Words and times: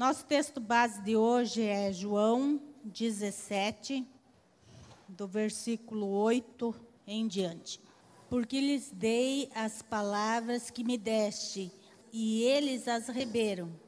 Nosso 0.00 0.24
texto 0.24 0.60
base 0.60 1.02
de 1.02 1.14
hoje 1.14 1.60
é 1.60 1.92
João 1.92 2.58
17, 2.84 4.08
do 5.06 5.28
versículo 5.28 6.06
8 6.06 6.74
em 7.06 7.28
diante. 7.28 7.78
Porque 8.26 8.62
lhes 8.62 8.90
dei 8.90 9.50
as 9.54 9.82
palavras 9.82 10.70
que 10.70 10.82
me 10.82 10.96
deste, 10.96 11.70
e 12.10 12.42
eles 12.44 12.88
as 12.88 13.08
reberam, 13.08 13.78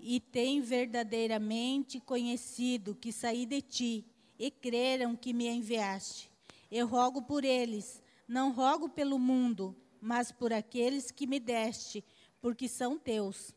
e 0.00 0.18
têm 0.20 0.62
verdadeiramente 0.62 2.00
conhecido 2.00 2.94
que 2.94 3.12
saí 3.12 3.44
de 3.44 3.60
ti, 3.60 4.06
e 4.38 4.50
creram 4.50 5.14
que 5.14 5.34
me 5.34 5.48
enviaste. 5.48 6.30
Eu 6.70 6.86
rogo 6.86 7.20
por 7.20 7.44
eles, 7.44 8.02
não 8.26 8.52
rogo 8.52 8.88
pelo 8.88 9.18
mundo, 9.18 9.76
mas 10.00 10.32
por 10.32 10.50
aqueles 10.50 11.10
que 11.10 11.26
me 11.26 11.38
deste, 11.38 12.02
porque 12.40 12.66
são 12.66 12.98
teus. 12.98 13.52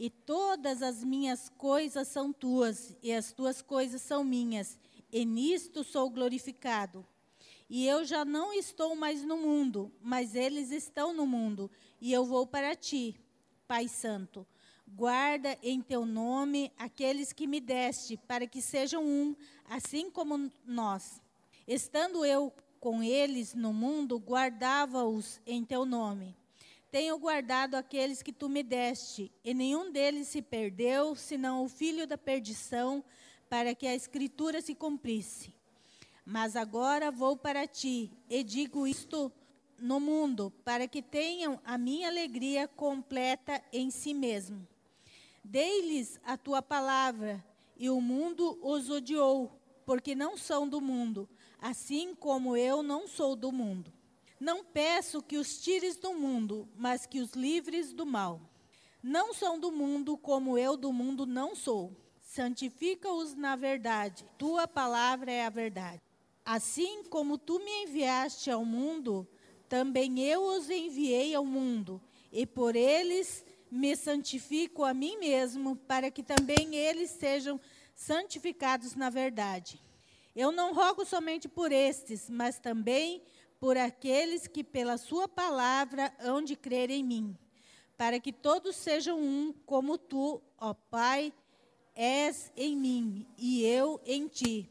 E 0.00 0.08
todas 0.08 0.80
as 0.80 1.04
minhas 1.04 1.50
coisas 1.50 2.08
são 2.08 2.32
tuas, 2.32 2.96
e 3.02 3.12
as 3.12 3.32
tuas 3.32 3.60
coisas 3.60 4.00
são 4.00 4.24
minhas, 4.24 4.78
e 5.12 5.26
nisto 5.26 5.84
sou 5.84 6.08
glorificado. 6.08 7.06
E 7.68 7.86
eu 7.86 8.02
já 8.02 8.24
não 8.24 8.50
estou 8.54 8.96
mais 8.96 9.22
no 9.22 9.36
mundo, 9.36 9.92
mas 10.00 10.34
eles 10.34 10.70
estão 10.70 11.12
no 11.12 11.26
mundo, 11.26 11.70
e 12.00 12.14
eu 12.14 12.24
vou 12.24 12.46
para 12.46 12.74
ti, 12.74 13.14
Pai 13.68 13.88
Santo. 13.88 14.46
Guarda 14.88 15.58
em 15.62 15.82
teu 15.82 16.06
nome 16.06 16.72
aqueles 16.78 17.30
que 17.30 17.46
me 17.46 17.60
deste, 17.60 18.16
para 18.16 18.46
que 18.46 18.62
sejam 18.62 19.04
um, 19.04 19.36
assim 19.68 20.10
como 20.10 20.50
nós. 20.64 21.20
Estando 21.68 22.24
eu 22.24 22.50
com 22.80 23.02
eles 23.02 23.52
no 23.52 23.70
mundo, 23.70 24.16
guardava-os 24.16 25.42
em 25.46 25.62
teu 25.62 25.84
nome. 25.84 26.39
Tenho 26.90 27.16
guardado 27.18 27.76
aqueles 27.76 28.20
que 28.20 28.32
tu 28.32 28.48
me 28.48 28.64
deste, 28.64 29.30
e 29.44 29.54
nenhum 29.54 29.92
deles 29.92 30.26
se 30.26 30.42
perdeu, 30.42 31.14
senão 31.14 31.64
o 31.64 31.68
filho 31.68 32.04
da 32.04 32.18
perdição, 32.18 33.04
para 33.48 33.76
que 33.76 33.86
a 33.86 33.94
escritura 33.94 34.60
se 34.60 34.74
cumprisse. 34.74 35.54
Mas 36.24 36.56
agora 36.56 37.12
vou 37.12 37.36
para 37.36 37.64
ti, 37.64 38.10
e 38.28 38.42
digo 38.42 38.88
isto 38.88 39.30
no 39.78 40.00
mundo, 40.00 40.52
para 40.64 40.88
que 40.88 41.00
tenham 41.00 41.60
a 41.64 41.78
minha 41.78 42.08
alegria 42.08 42.66
completa 42.66 43.62
em 43.72 43.88
si 43.88 44.12
mesmo. 44.12 44.66
Dei-lhes 45.44 46.18
a 46.24 46.36
tua 46.36 46.60
palavra, 46.60 47.44
e 47.76 47.88
o 47.88 48.00
mundo 48.00 48.58
os 48.60 48.90
odiou, 48.90 49.60
porque 49.86 50.14
não 50.16 50.36
são 50.36 50.68
do 50.68 50.80
mundo, 50.80 51.28
assim 51.60 52.16
como 52.16 52.56
eu 52.56 52.82
não 52.82 53.06
sou 53.06 53.36
do 53.36 53.52
mundo. 53.52 53.99
Não 54.40 54.64
peço 54.64 55.22
que 55.22 55.36
os 55.36 55.60
tires 55.60 55.98
do 55.98 56.14
mundo, 56.14 56.66
mas 56.74 57.04
que 57.04 57.20
os 57.20 57.32
livres 57.32 57.92
do 57.92 58.06
mal. 58.06 58.40
Não 59.02 59.34
são 59.34 59.60
do 59.60 59.70
mundo, 59.70 60.16
como 60.16 60.56
eu 60.56 60.78
do 60.78 60.90
mundo 60.90 61.26
não 61.26 61.54
sou. 61.54 61.94
Santifica-os 62.22 63.34
na 63.34 63.54
verdade. 63.54 64.24
Tua 64.38 64.66
palavra 64.66 65.30
é 65.30 65.44
a 65.44 65.50
verdade. 65.50 66.00
Assim 66.42 67.04
como 67.04 67.36
tu 67.36 67.58
me 67.58 67.82
enviaste 67.82 68.50
ao 68.50 68.64
mundo, 68.64 69.28
também 69.68 70.20
eu 70.20 70.42
os 70.42 70.70
enviei 70.70 71.34
ao 71.34 71.44
mundo, 71.44 72.00
e 72.32 72.46
por 72.46 72.74
eles 72.74 73.44
me 73.70 73.94
santifico 73.94 74.84
a 74.84 74.94
mim 74.94 75.18
mesmo, 75.18 75.76
para 75.76 76.10
que 76.10 76.22
também 76.22 76.74
eles 76.74 77.10
sejam 77.10 77.60
santificados 77.94 78.96
na 78.96 79.10
verdade. 79.10 79.78
Eu 80.34 80.50
não 80.50 80.72
rogo 80.72 81.04
somente 81.04 81.48
por 81.48 81.70
estes, 81.70 82.30
mas 82.30 82.58
também 82.58 83.22
por 83.60 83.76
aqueles 83.76 84.46
que 84.46 84.64
pela 84.64 84.96
sua 84.96 85.28
palavra 85.28 86.12
hão 86.18 86.42
de 86.42 86.56
crer 86.56 86.90
em 86.90 87.04
mim, 87.04 87.36
para 87.96 88.18
que 88.18 88.32
todos 88.32 88.74
sejam 88.74 89.20
um, 89.20 89.52
como 89.66 89.98
tu, 89.98 90.40
ó 90.58 90.72
Pai, 90.72 91.30
és 91.94 92.50
em 92.56 92.74
mim 92.74 93.26
e 93.36 93.62
eu 93.62 94.00
em 94.06 94.26
ti. 94.26 94.70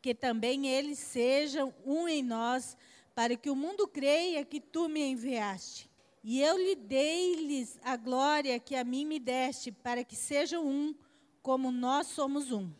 Que 0.00 0.14
também 0.14 0.68
eles 0.68 0.98
sejam 0.98 1.74
um 1.84 2.08
em 2.08 2.22
nós, 2.22 2.76
para 3.14 3.36
que 3.36 3.50
o 3.50 3.56
mundo 3.56 3.88
creia 3.88 4.44
que 4.44 4.60
tu 4.60 4.88
me 4.88 5.00
enviaste. 5.00 5.90
E 6.22 6.40
eu 6.40 6.56
lhe 6.56 6.76
dei-lhes 6.76 7.78
a 7.82 7.96
glória 7.96 8.58
que 8.60 8.76
a 8.76 8.84
mim 8.84 9.04
me 9.04 9.18
deste, 9.18 9.72
para 9.72 10.04
que 10.04 10.14
sejam 10.14 10.66
um, 10.66 10.94
como 11.42 11.72
nós 11.72 12.06
somos 12.06 12.52
um. 12.52 12.70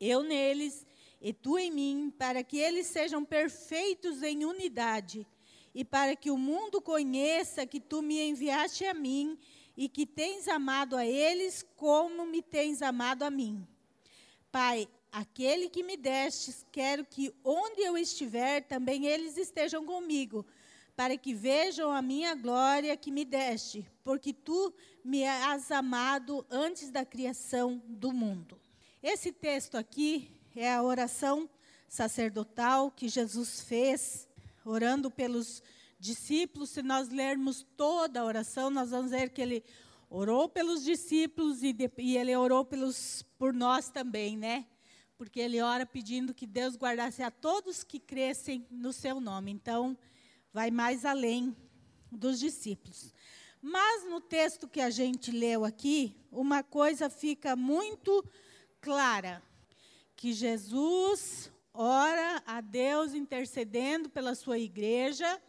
Eu 0.00 0.22
neles 0.22 0.86
e 1.24 1.32
tu 1.32 1.58
em 1.58 1.70
mim, 1.70 2.12
para 2.18 2.44
que 2.44 2.58
eles 2.58 2.86
sejam 2.86 3.24
perfeitos 3.24 4.22
em 4.22 4.44
unidade, 4.44 5.26
e 5.74 5.82
para 5.82 6.14
que 6.14 6.30
o 6.30 6.36
mundo 6.36 6.82
conheça 6.82 7.66
que 7.66 7.80
tu 7.80 8.02
me 8.02 8.20
enviaste 8.20 8.84
a 8.84 8.92
mim 8.92 9.38
e 9.74 9.88
que 9.88 10.04
tens 10.04 10.46
amado 10.48 10.94
a 10.94 11.06
eles 11.06 11.66
como 11.76 12.26
me 12.26 12.42
tens 12.42 12.82
amado 12.82 13.22
a 13.22 13.30
mim. 13.30 13.66
Pai, 14.52 14.86
aquele 15.10 15.70
que 15.70 15.82
me 15.82 15.96
destes, 15.96 16.66
quero 16.70 17.06
que 17.06 17.34
onde 17.42 17.80
eu 17.80 17.96
estiver, 17.96 18.60
também 18.60 19.06
eles 19.06 19.38
estejam 19.38 19.82
comigo, 19.86 20.44
para 20.94 21.16
que 21.16 21.32
vejam 21.32 21.90
a 21.90 22.02
minha 22.02 22.34
glória 22.34 22.94
que 22.98 23.10
me 23.10 23.24
deste, 23.24 23.90
porque 24.04 24.34
tu 24.34 24.74
me 25.02 25.26
has 25.26 25.70
amado 25.70 26.44
antes 26.50 26.90
da 26.90 27.02
criação 27.02 27.82
do 27.86 28.12
mundo. 28.12 28.60
Esse 29.02 29.32
texto 29.32 29.76
aqui 29.76 30.33
é 30.60 30.72
a 30.72 30.82
oração 30.82 31.48
sacerdotal 31.88 32.90
que 32.90 33.08
Jesus 33.08 33.60
fez, 33.60 34.28
orando 34.64 35.10
pelos 35.10 35.62
discípulos. 35.98 36.70
Se 36.70 36.82
nós 36.82 37.08
lermos 37.08 37.66
toda 37.76 38.20
a 38.20 38.24
oração, 38.24 38.70
nós 38.70 38.90
vamos 38.90 39.10
ver 39.10 39.30
que 39.30 39.42
ele 39.42 39.64
orou 40.08 40.48
pelos 40.48 40.84
discípulos 40.84 41.62
e, 41.62 41.72
de, 41.72 41.90
e 41.98 42.16
ele 42.16 42.34
orou 42.36 42.64
pelos, 42.64 43.22
por 43.38 43.52
nós 43.52 43.88
também, 43.88 44.36
né? 44.36 44.66
Porque 45.16 45.40
ele 45.40 45.60
ora 45.60 45.86
pedindo 45.86 46.34
que 46.34 46.46
Deus 46.46 46.76
guardasse 46.76 47.22
a 47.22 47.30
todos 47.30 47.84
que 47.84 47.98
crescem 47.98 48.66
no 48.70 48.92
seu 48.92 49.20
nome. 49.20 49.50
Então, 49.50 49.96
vai 50.52 50.70
mais 50.70 51.04
além 51.04 51.56
dos 52.10 52.38
discípulos. 52.38 53.12
Mas 53.60 54.04
no 54.08 54.20
texto 54.20 54.68
que 54.68 54.80
a 54.80 54.90
gente 54.90 55.30
leu 55.30 55.64
aqui, 55.64 56.16
uma 56.30 56.62
coisa 56.62 57.08
fica 57.08 57.56
muito 57.56 58.24
clara 58.80 59.42
que 60.16 60.32
Jesus 60.32 61.50
ora 61.72 62.42
a 62.46 62.60
Deus 62.60 63.14
intercedendo 63.14 64.08
pela 64.08 64.34
sua 64.34 64.58
igreja 64.58 65.40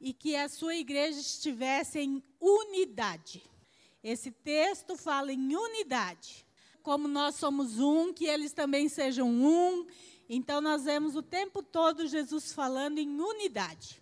e 0.00 0.12
que 0.12 0.36
a 0.36 0.48
sua 0.48 0.74
igreja 0.74 1.20
estivesse 1.20 1.98
em 1.98 2.22
unidade. 2.40 3.42
Esse 4.02 4.30
texto 4.30 4.96
fala 4.96 5.32
em 5.32 5.56
unidade. 5.56 6.46
Como 6.82 7.06
nós 7.08 7.34
somos 7.34 7.78
um, 7.78 8.12
que 8.12 8.24
eles 8.24 8.52
também 8.52 8.88
sejam 8.88 9.28
um. 9.28 9.86
Então 10.28 10.60
nós 10.60 10.84
vemos 10.84 11.16
o 11.16 11.22
tempo 11.22 11.62
todo 11.62 12.06
Jesus 12.06 12.52
falando 12.52 12.98
em 12.98 13.20
unidade. 13.20 14.00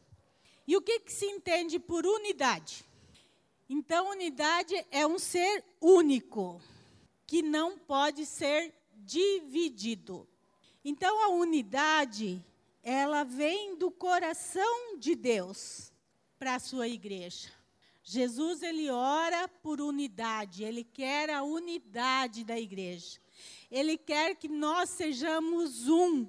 E 0.66 0.76
o 0.76 0.82
que, 0.82 1.00
que 1.00 1.12
se 1.12 1.26
entende 1.26 1.78
por 1.78 2.04
unidade? 2.04 2.84
Então, 3.68 4.10
unidade 4.10 4.74
é 4.90 5.04
um 5.06 5.18
ser 5.18 5.64
único, 5.80 6.60
que 7.26 7.42
não 7.42 7.76
pode 7.76 8.24
ser 8.24 8.72
dividido. 9.06 10.28
Então 10.84 11.24
a 11.24 11.28
unidade, 11.28 12.44
ela 12.82 13.24
vem 13.24 13.76
do 13.76 13.90
coração 13.90 14.98
de 14.98 15.14
Deus 15.14 15.92
para 16.38 16.56
a 16.56 16.60
sua 16.60 16.88
igreja. 16.88 17.50
Jesus 18.02 18.62
ele 18.62 18.90
ora 18.90 19.48
por 19.48 19.80
unidade, 19.80 20.62
ele 20.62 20.84
quer 20.84 21.30
a 21.30 21.42
unidade 21.42 22.44
da 22.44 22.58
igreja. 22.58 23.18
Ele 23.70 23.96
quer 23.96 24.36
que 24.36 24.48
nós 24.48 24.90
sejamos 24.90 25.88
um. 25.88 26.28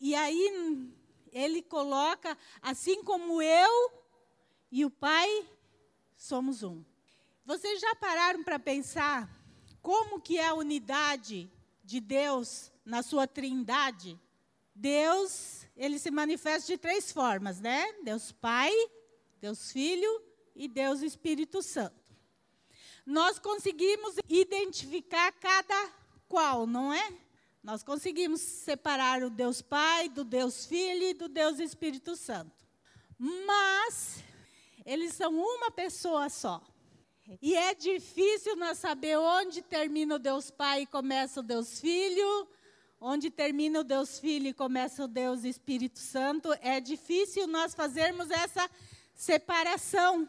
E 0.00 0.14
aí 0.14 0.90
ele 1.32 1.62
coloca 1.62 2.36
assim 2.60 3.02
como 3.02 3.40
eu 3.40 3.92
e 4.70 4.84
o 4.84 4.90
Pai 4.90 5.46
somos 6.16 6.62
um. 6.62 6.84
Vocês 7.46 7.80
já 7.80 7.94
pararam 7.94 8.42
para 8.42 8.58
pensar 8.58 9.30
como 9.80 10.20
que 10.20 10.38
é 10.38 10.48
a 10.48 10.54
unidade 10.54 11.50
de 11.84 12.00
Deus 12.00 12.72
na 12.84 13.02
sua 13.02 13.26
trindade, 13.26 14.18
Deus, 14.74 15.66
ele 15.76 15.98
se 15.98 16.10
manifesta 16.10 16.72
de 16.72 16.78
três 16.78 17.12
formas, 17.12 17.60
né? 17.60 17.92
Deus 18.02 18.32
Pai, 18.32 18.72
Deus 19.40 19.70
Filho 19.70 20.22
e 20.56 20.66
Deus 20.66 21.02
Espírito 21.02 21.62
Santo. 21.62 22.02
Nós 23.06 23.38
conseguimos 23.38 24.16
identificar 24.28 25.30
cada 25.32 25.92
qual, 26.26 26.66
não 26.66 26.92
é? 26.92 27.16
Nós 27.62 27.82
conseguimos 27.82 28.40
separar 28.40 29.22
o 29.22 29.30
Deus 29.30 29.62
Pai 29.62 30.08
do 30.08 30.24
Deus 30.24 30.66
Filho 30.66 31.04
e 31.04 31.14
do 31.14 31.28
Deus 31.28 31.58
Espírito 31.58 32.16
Santo. 32.16 32.64
Mas 33.18 34.24
eles 34.84 35.14
são 35.14 35.34
uma 35.34 35.70
pessoa 35.70 36.28
só. 36.28 36.62
E 37.40 37.54
é 37.54 37.74
difícil 37.74 38.56
nós 38.56 38.78
saber 38.78 39.18
onde 39.18 39.62
termina 39.62 40.16
o 40.16 40.18
Deus 40.18 40.50
Pai 40.50 40.82
e 40.82 40.86
começa 40.86 41.40
o 41.40 41.42
Deus 41.42 41.80
Filho, 41.80 42.48
onde 43.00 43.30
termina 43.30 43.80
o 43.80 43.84
Deus 43.84 44.18
Filho 44.18 44.48
e 44.48 44.54
começa 44.54 45.04
o 45.04 45.08
Deus 45.08 45.44
Espírito 45.44 45.98
Santo. 45.98 46.52
É 46.60 46.80
difícil 46.80 47.46
nós 47.46 47.74
fazermos 47.74 48.30
essa 48.30 48.70
separação. 49.14 50.28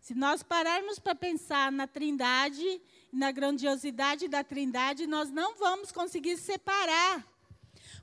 Se 0.00 0.14
nós 0.14 0.42
pararmos 0.42 0.98
para 0.98 1.14
pensar 1.14 1.70
na 1.70 1.86
Trindade 1.86 2.80
na 3.12 3.32
grandiosidade 3.32 4.28
da 4.28 4.44
Trindade, 4.44 5.06
nós 5.06 5.30
não 5.30 5.56
vamos 5.56 5.90
conseguir 5.90 6.36
separar, 6.36 7.26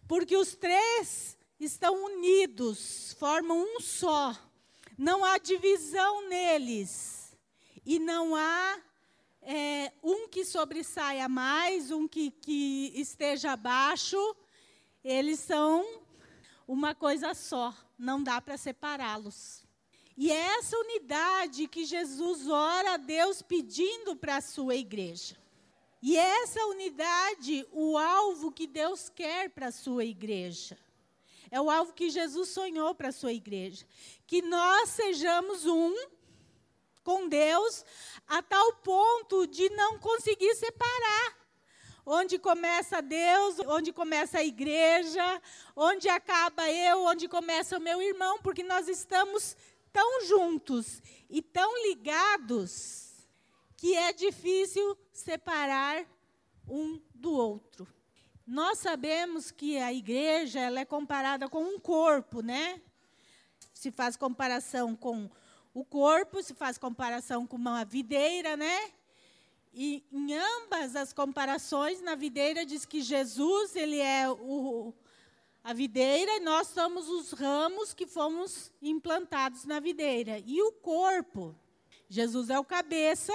porque 0.08 0.36
os 0.36 0.56
três 0.56 1.38
estão 1.60 2.06
unidos, 2.06 3.16
formam 3.20 3.58
um 3.58 3.80
só. 3.80 4.36
Não 4.98 5.24
há 5.24 5.38
divisão 5.38 6.28
neles. 6.28 7.27
E 7.90 8.00
não 8.00 8.36
há 8.36 8.82
é, 9.42 9.94
um 10.04 10.28
que 10.28 10.44
sobressaia 10.44 11.30
mais, 11.30 11.90
um 11.90 12.06
que, 12.06 12.32
que 12.32 12.92
esteja 12.94 13.54
abaixo. 13.54 14.18
Eles 15.02 15.40
são 15.40 16.02
uma 16.68 16.94
coisa 16.94 17.34
só. 17.34 17.74
Não 17.98 18.22
dá 18.22 18.42
para 18.42 18.58
separá-los. 18.58 19.64
E 20.18 20.30
é 20.30 20.58
essa 20.58 20.78
unidade 20.78 21.66
que 21.70 21.86
Jesus 21.86 22.50
ora 22.50 22.96
a 22.96 22.98
Deus 22.98 23.42
pedindo 23.42 24.18
para 24.18 24.36
a 24.36 24.42
sua 24.42 24.76
igreja. 24.76 25.38
E 26.02 26.18
é 26.18 26.44
essa 26.44 26.66
unidade 26.66 27.66
o 27.72 27.98
alvo 27.98 28.52
que 28.52 28.68
Deus 28.68 29.08
quer 29.08 29.50
para 29.50 29.68
a 29.68 29.72
sua 29.72 30.04
igreja. 30.04 30.78
É 31.50 31.62
o 31.62 31.70
alvo 31.70 31.94
que 31.94 32.10
Jesus 32.10 32.50
sonhou 32.50 32.94
para 32.94 33.08
a 33.08 33.14
sua 33.14 33.32
igreja. 33.32 33.88
Que 34.26 34.42
nós 34.42 34.90
sejamos 34.90 35.66
um 35.66 35.96
com 37.08 37.30
Deus 37.30 37.86
a 38.28 38.42
tal 38.42 38.74
ponto 38.84 39.48
de 39.48 39.70
não 39.70 39.98
conseguir 39.98 40.54
separar. 40.56 41.38
Onde 42.06 42.38
começa 42.38 43.02
Deus, 43.02 43.60
onde 43.66 43.94
começa 43.94 44.40
a 44.40 44.44
igreja, 44.44 45.42
onde 45.74 46.10
acaba 46.10 46.70
eu, 46.70 47.06
onde 47.06 47.30
começa 47.30 47.78
o 47.78 47.82
meu 47.82 48.02
irmão, 48.02 48.40
porque 48.42 48.62
nós 48.62 48.90
estamos 48.90 49.56
tão 49.94 50.26
juntos 50.26 51.02
e 51.30 51.42
tão 51.42 51.82
ligados 51.88 53.26
que 53.78 53.96
é 53.96 54.12
difícil 54.12 54.98
separar 55.14 56.06
um 56.68 57.02
do 57.16 57.32
outro. 57.32 57.88
Nós 58.46 58.80
sabemos 58.80 59.50
que 59.50 59.78
a 59.78 59.94
igreja 59.94 60.60
ela 60.60 60.82
é 60.82 60.86
comparada 60.86 61.48
com 61.48 61.64
um 61.64 61.80
corpo, 61.80 62.42
né? 62.42 62.82
Se 63.74 63.92
faz 63.92 64.18
comparação 64.18 64.94
com 64.94 65.30
o 65.78 65.86
corpo, 65.86 66.42
se 66.42 66.56
faz 66.56 66.76
comparação 66.76 67.46
com 67.46 67.56
uma 67.56 67.86
videira, 67.86 68.58
né? 68.58 68.92
E 69.72 70.04
em 70.12 70.34
ambas 70.34 70.96
as 70.96 71.14
comparações, 71.14 72.02
na 72.02 72.16
videira 72.16 72.66
diz 72.66 72.84
que 72.84 73.00
Jesus, 73.00 73.76
ele 73.76 74.00
é 74.00 74.28
o, 74.28 74.92
a 75.64 75.74
videira 75.74 76.38
e 76.38 76.40
nós 76.40 76.70
somos 76.70 77.08
os 77.08 77.32
ramos 77.32 77.94
que 77.94 78.08
fomos 78.08 78.72
implantados 78.82 79.66
na 79.66 79.80
videira. 79.80 80.42
E 80.48 80.60
o 80.64 80.72
corpo, 80.72 81.56
Jesus 82.10 82.50
é 82.50 82.58
o 82.58 82.66
cabeça 82.66 83.34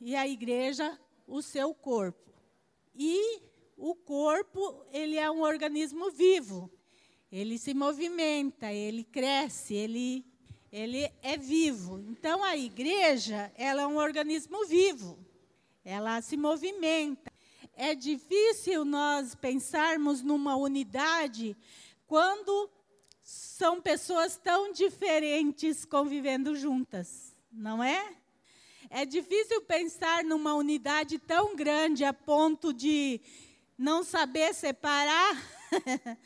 e 0.00 0.14
a 0.14 0.24
igreja 0.24 0.96
o 1.26 1.42
seu 1.42 1.74
corpo. 1.74 2.30
E 2.94 3.42
o 3.76 3.96
corpo, 3.96 4.86
ele 4.92 5.18
é 5.18 5.28
um 5.28 5.42
organismo 5.42 6.12
vivo. 6.12 6.70
Ele 7.32 7.58
se 7.58 7.74
movimenta, 7.74 8.72
ele 8.72 9.02
cresce, 9.02 9.74
ele 9.74 10.31
ele 10.72 11.12
é 11.22 11.36
vivo. 11.36 12.00
Então 12.08 12.42
a 12.42 12.56
igreja, 12.56 13.52
ela 13.56 13.82
é 13.82 13.86
um 13.86 13.98
organismo 13.98 14.64
vivo. 14.64 15.18
Ela 15.84 16.22
se 16.22 16.36
movimenta 16.36 17.32
é 17.74 17.94
difícil 17.94 18.84
nós 18.84 19.34
pensarmos 19.34 20.22
numa 20.22 20.56
unidade 20.56 21.56
quando 22.06 22.70
são 23.22 23.80
pessoas 23.80 24.36
tão 24.36 24.72
diferentes 24.72 25.84
convivendo 25.84 26.54
juntas, 26.54 27.34
não 27.50 27.82
é? 27.82 28.16
É 28.90 29.06
difícil 29.06 29.62
pensar 29.62 30.22
numa 30.22 30.54
unidade 30.54 31.18
tão 31.18 31.56
grande 31.56 32.04
a 32.04 32.12
ponto 32.12 32.72
de 32.72 33.20
não 33.78 34.04
saber 34.04 34.52
separar, 34.54 35.34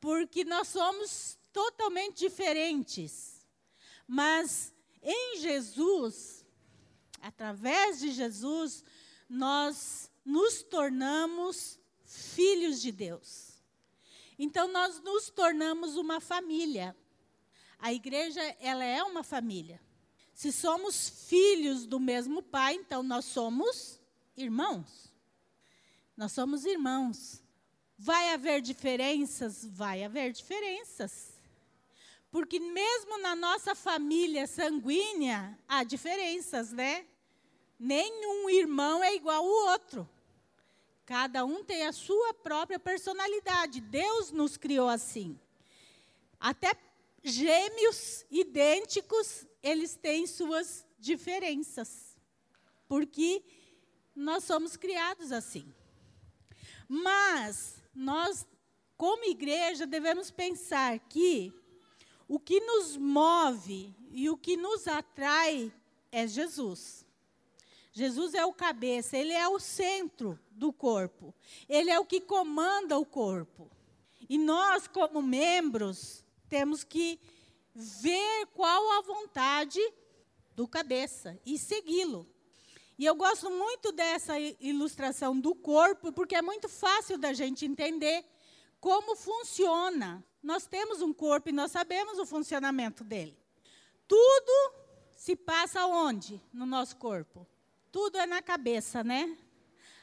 porque 0.00 0.44
nós 0.44 0.68
somos 0.68 1.38
totalmente 1.52 2.18
diferentes. 2.18 3.39
Mas 4.12 4.74
em 5.00 5.38
Jesus, 5.38 6.44
através 7.22 8.00
de 8.00 8.10
Jesus, 8.10 8.82
nós 9.28 10.10
nos 10.24 10.64
tornamos 10.64 11.78
filhos 12.04 12.82
de 12.82 12.90
Deus. 12.90 13.62
Então 14.36 14.66
nós 14.72 15.00
nos 15.00 15.30
tornamos 15.30 15.96
uma 15.96 16.18
família. 16.18 16.96
A 17.78 17.92
igreja, 17.92 18.40
ela 18.58 18.82
é 18.82 19.00
uma 19.00 19.22
família. 19.22 19.80
Se 20.34 20.50
somos 20.50 21.08
filhos 21.28 21.86
do 21.86 22.00
mesmo 22.00 22.42
pai, 22.42 22.74
então 22.74 23.04
nós 23.04 23.26
somos 23.26 24.00
irmãos. 24.36 25.14
Nós 26.16 26.32
somos 26.32 26.64
irmãos. 26.64 27.44
Vai 27.96 28.34
haver 28.34 28.60
diferenças? 28.60 29.64
Vai 29.64 30.02
haver 30.02 30.32
diferenças. 30.32 31.29
Porque 32.30 32.60
mesmo 32.60 33.18
na 33.18 33.34
nossa 33.34 33.74
família 33.74 34.46
sanguínea, 34.46 35.58
há 35.68 35.82
diferenças, 35.82 36.72
né? 36.72 37.04
Nenhum 37.78 38.48
irmão 38.48 39.02
é 39.02 39.14
igual 39.14 39.38
ao 39.38 39.72
outro. 39.72 40.08
Cada 41.04 41.44
um 41.44 41.64
tem 41.64 41.86
a 41.86 41.92
sua 41.92 42.32
própria 42.32 42.78
personalidade. 42.78 43.80
Deus 43.80 44.30
nos 44.30 44.56
criou 44.56 44.88
assim. 44.88 45.36
Até 46.38 46.72
gêmeos 47.22 48.24
idênticos, 48.30 49.44
eles 49.60 49.96
têm 49.96 50.26
suas 50.26 50.86
diferenças. 51.00 52.16
Porque 52.86 53.42
nós 54.14 54.44
somos 54.44 54.76
criados 54.76 55.32
assim. 55.32 55.66
Mas 56.88 57.82
nós, 57.94 58.46
como 58.96 59.24
igreja, 59.24 59.86
devemos 59.86 60.30
pensar 60.30 60.98
que 61.00 61.52
o 62.30 62.38
que 62.38 62.60
nos 62.60 62.96
move 62.96 63.92
e 64.12 64.30
o 64.30 64.36
que 64.36 64.56
nos 64.56 64.86
atrai 64.86 65.72
é 66.12 66.28
Jesus. 66.28 67.04
Jesus 67.92 68.34
é 68.34 68.46
o 68.46 68.52
cabeça, 68.52 69.18
ele 69.18 69.32
é 69.32 69.48
o 69.48 69.58
centro 69.58 70.38
do 70.52 70.72
corpo. 70.72 71.34
Ele 71.68 71.90
é 71.90 71.98
o 71.98 72.04
que 72.04 72.20
comanda 72.20 72.96
o 72.96 73.04
corpo. 73.04 73.68
E 74.28 74.38
nós, 74.38 74.86
como 74.86 75.20
membros, 75.20 76.24
temos 76.48 76.84
que 76.84 77.18
ver 77.74 78.46
qual 78.54 78.92
a 78.92 79.00
vontade 79.00 79.80
do 80.54 80.68
cabeça 80.68 81.36
e 81.44 81.58
segui-lo. 81.58 82.28
E 82.96 83.06
eu 83.06 83.16
gosto 83.16 83.50
muito 83.50 83.90
dessa 83.90 84.38
ilustração 84.38 85.36
do 85.36 85.52
corpo, 85.52 86.12
porque 86.12 86.36
é 86.36 86.42
muito 86.42 86.68
fácil 86.68 87.18
da 87.18 87.32
gente 87.32 87.66
entender 87.66 88.24
como 88.78 89.16
funciona. 89.16 90.24
Nós 90.42 90.66
temos 90.66 91.02
um 91.02 91.12
corpo 91.12 91.48
e 91.48 91.52
nós 91.52 91.70
sabemos 91.70 92.18
o 92.18 92.26
funcionamento 92.26 93.04
dele. 93.04 93.36
Tudo 94.08 94.74
se 95.16 95.36
passa 95.36 95.86
onde 95.86 96.40
no 96.52 96.64
nosso 96.64 96.96
corpo? 96.96 97.46
Tudo 97.92 98.18
é 98.18 98.26
na 98.26 98.40
cabeça, 98.40 99.04
né? 99.04 99.36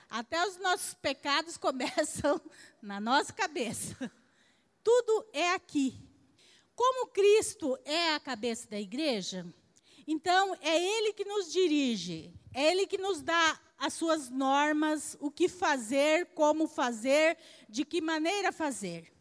Até 0.09 0.45
os 0.47 0.57
nossos 0.57 0.93
pecados 0.93 1.57
começam 1.59 2.39
na 2.81 2.99
nossa 2.99 3.33
cabeça. 3.33 4.11
Tudo 4.83 5.25
é 5.33 5.53
aqui. 5.53 5.95
Como 6.75 7.07
Cristo 7.07 7.77
é 7.83 8.13
a 8.13 8.19
cabeça 8.19 8.69
da 8.69 8.79
igreja, 8.79 9.45
então 10.05 10.55
é 10.61 10.79
Ele 10.79 11.11
que 11.11 11.25
nos 11.25 11.51
dirige, 11.51 12.31
é 12.53 12.71
Ele 12.71 12.85
que 12.85 12.99
nos 12.99 13.21
dá 13.23 13.59
as 13.77 13.93
suas 13.93 14.29
normas, 14.29 15.17
o 15.19 15.31
que 15.31 15.49
fazer, 15.49 16.27
como 16.27 16.67
fazer, 16.67 17.37
de 17.67 17.83
que 17.83 17.99
maneira 17.99 18.51
fazer. 18.51 19.11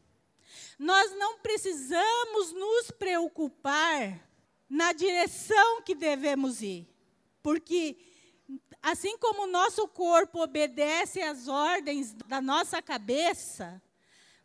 Nós 0.78 1.12
não 1.16 1.38
precisamos 1.38 2.52
nos 2.52 2.90
preocupar 2.90 4.20
na 4.68 4.92
direção 4.92 5.82
que 5.82 5.94
devemos 5.94 6.60
ir, 6.60 6.86
porque 7.42 7.96
Assim 8.86 9.18
como 9.18 9.42
o 9.42 9.46
nosso 9.48 9.88
corpo 9.88 10.40
obedece 10.40 11.20
às 11.20 11.48
ordens 11.48 12.12
da 12.12 12.40
nossa 12.40 12.80
cabeça, 12.80 13.82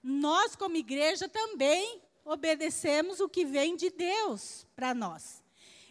nós, 0.01 0.55
como 0.55 0.75
igreja, 0.75 1.29
também 1.29 2.01
obedecemos 2.25 3.19
o 3.19 3.29
que 3.29 3.45
vem 3.45 3.75
de 3.75 3.91
Deus 3.91 4.65
para 4.75 4.95
nós. 4.95 5.43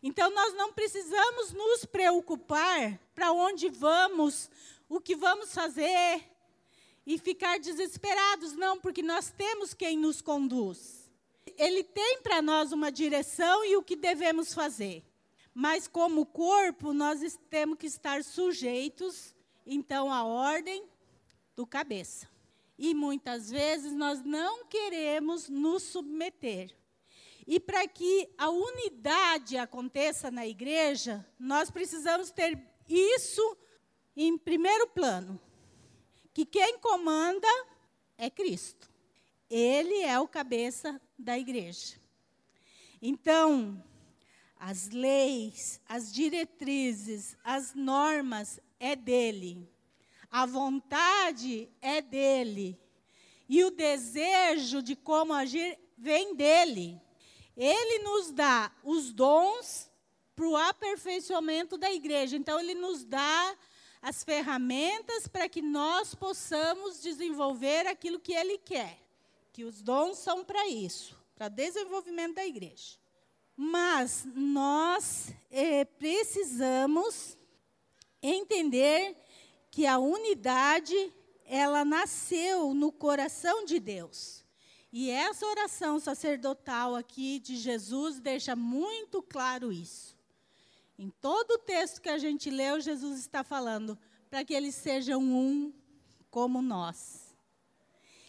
Então, 0.02 0.30
nós 0.30 0.52
não 0.54 0.72
precisamos 0.72 1.52
nos 1.52 1.84
preocupar 1.84 2.98
para 3.14 3.30
onde 3.30 3.68
vamos, 3.68 4.50
o 4.88 5.00
que 5.00 5.14
vamos 5.14 5.54
fazer 5.54 6.24
e 7.12 7.18
ficar 7.18 7.58
desesperados, 7.58 8.54
não, 8.54 8.78
porque 8.78 9.02
nós 9.02 9.32
temos 9.32 9.74
quem 9.74 9.98
nos 9.98 10.22
conduz. 10.22 11.10
Ele 11.58 11.82
tem 11.82 12.20
para 12.22 12.40
nós 12.40 12.70
uma 12.70 12.92
direção 12.92 13.64
e 13.64 13.76
o 13.76 13.82
que 13.82 13.96
devemos 13.96 14.54
fazer. 14.54 15.02
Mas, 15.52 15.88
como 15.88 16.24
corpo, 16.24 16.92
nós 16.92 17.20
temos 17.50 17.76
que 17.78 17.88
estar 17.88 18.22
sujeitos, 18.22 19.34
então, 19.66 20.12
à 20.12 20.22
ordem 20.22 20.84
do 21.56 21.66
cabeça. 21.66 22.28
E 22.78 22.94
muitas 22.94 23.50
vezes 23.50 23.92
nós 23.92 24.24
não 24.24 24.66
queremos 24.66 25.48
nos 25.48 25.82
submeter. 25.82 26.72
E 27.44 27.58
para 27.58 27.88
que 27.88 28.32
a 28.38 28.50
unidade 28.50 29.56
aconteça 29.56 30.30
na 30.30 30.46
igreja, 30.46 31.26
nós 31.36 31.72
precisamos 31.72 32.30
ter 32.30 32.56
isso 32.88 33.56
em 34.16 34.38
primeiro 34.38 34.86
plano 34.86 35.40
que 36.32 36.44
quem 36.44 36.78
comanda 36.78 37.48
é 38.16 38.30
Cristo. 38.30 38.88
Ele 39.48 40.02
é 40.02 40.18
o 40.18 40.28
cabeça 40.28 41.00
da 41.18 41.38
igreja. 41.38 41.96
Então, 43.02 43.82
as 44.56 44.90
leis, 44.90 45.80
as 45.88 46.12
diretrizes, 46.12 47.36
as 47.42 47.74
normas 47.74 48.60
é 48.78 48.94
dele. 48.94 49.68
A 50.30 50.46
vontade 50.46 51.68
é 51.80 52.00
dele. 52.00 52.78
E 53.48 53.64
o 53.64 53.70
desejo 53.70 54.82
de 54.82 54.94
como 54.94 55.32
agir 55.32 55.78
vem 55.98 56.36
dele. 56.36 57.00
Ele 57.56 58.04
nos 58.04 58.30
dá 58.30 58.70
os 58.84 59.12
dons 59.12 59.90
para 60.36 60.46
o 60.46 60.56
aperfeiçoamento 60.56 61.76
da 61.76 61.90
igreja. 61.90 62.36
Então, 62.36 62.60
ele 62.60 62.74
nos 62.74 63.04
dá 63.04 63.56
as 64.02 64.24
ferramentas 64.24 65.28
para 65.28 65.48
que 65.48 65.60
nós 65.60 66.14
possamos 66.14 67.02
desenvolver 67.02 67.86
aquilo 67.86 68.18
que 68.18 68.32
ele 68.32 68.58
quer. 68.58 68.98
Que 69.52 69.64
os 69.64 69.82
dons 69.82 70.18
são 70.18 70.44
para 70.44 70.68
isso, 70.68 71.16
para 71.34 71.48
desenvolvimento 71.48 72.36
da 72.36 72.46
igreja. 72.46 72.98
Mas 73.56 74.26
nós 74.34 75.32
eh, 75.50 75.84
precisamos 75.84 77.36
entender 78.22 79.16
que 79.70 79.86
a 79.86 79.98
unidade 79.98 81.12
ela 81.44 81.84
nasceu 81.84 82.72
no 82.72 82.92
coração 82.92 83.64
de 83.64 83.78
Deus. 83.78 84.44
E 84.92 85.10
essa 85.10 85.46
oração 85.46 86.00
sacerdotal 86.00 86.96
aqui 86.96 87.38
de 87.38 87.56
Jesus 87.56 88.18
deixa 88.18 88.56
muito 88.56 89.22
claro 89.22 89.72
isso. 89.72 90.16
Em 91.00 91.08
todo 91.08 91.52
o 91.52 91.58
texto 91.58 91.98
que 92.02 92.10
a 92.10 92.18
gente 92.18 92.50
leu, 92.50 92.78
Jesus 92.78 93.20
está 93.20 93.42
falando 93.42 93.98
para 94.28 94.44
que 94.44 94.52
eles 94.52 94.74
sejam 94.74 95.22
um 95.22 95.72
como 96.30 96.60
nós. 96.60 97.34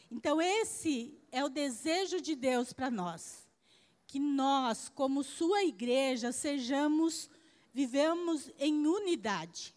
Então, 0.09 0.41
esse 0.41 1.13
é 1.33 1.43
o 1.43 1.49
desejo 1.49 2.21
de 2.21 2.33
Deus 2.33 2.71
para 2.71 2.89
nós 2.89 3.45
que 4.07 4.19
nós, 4.19 4.87
como 4.87 5.21
sua 5.21 5.63
igreja, 5.63 6.31
sejamos, 6.31 7.29
vivemos 7.73 8.49
em 8.57 8.87
unidade. 8.87 9.75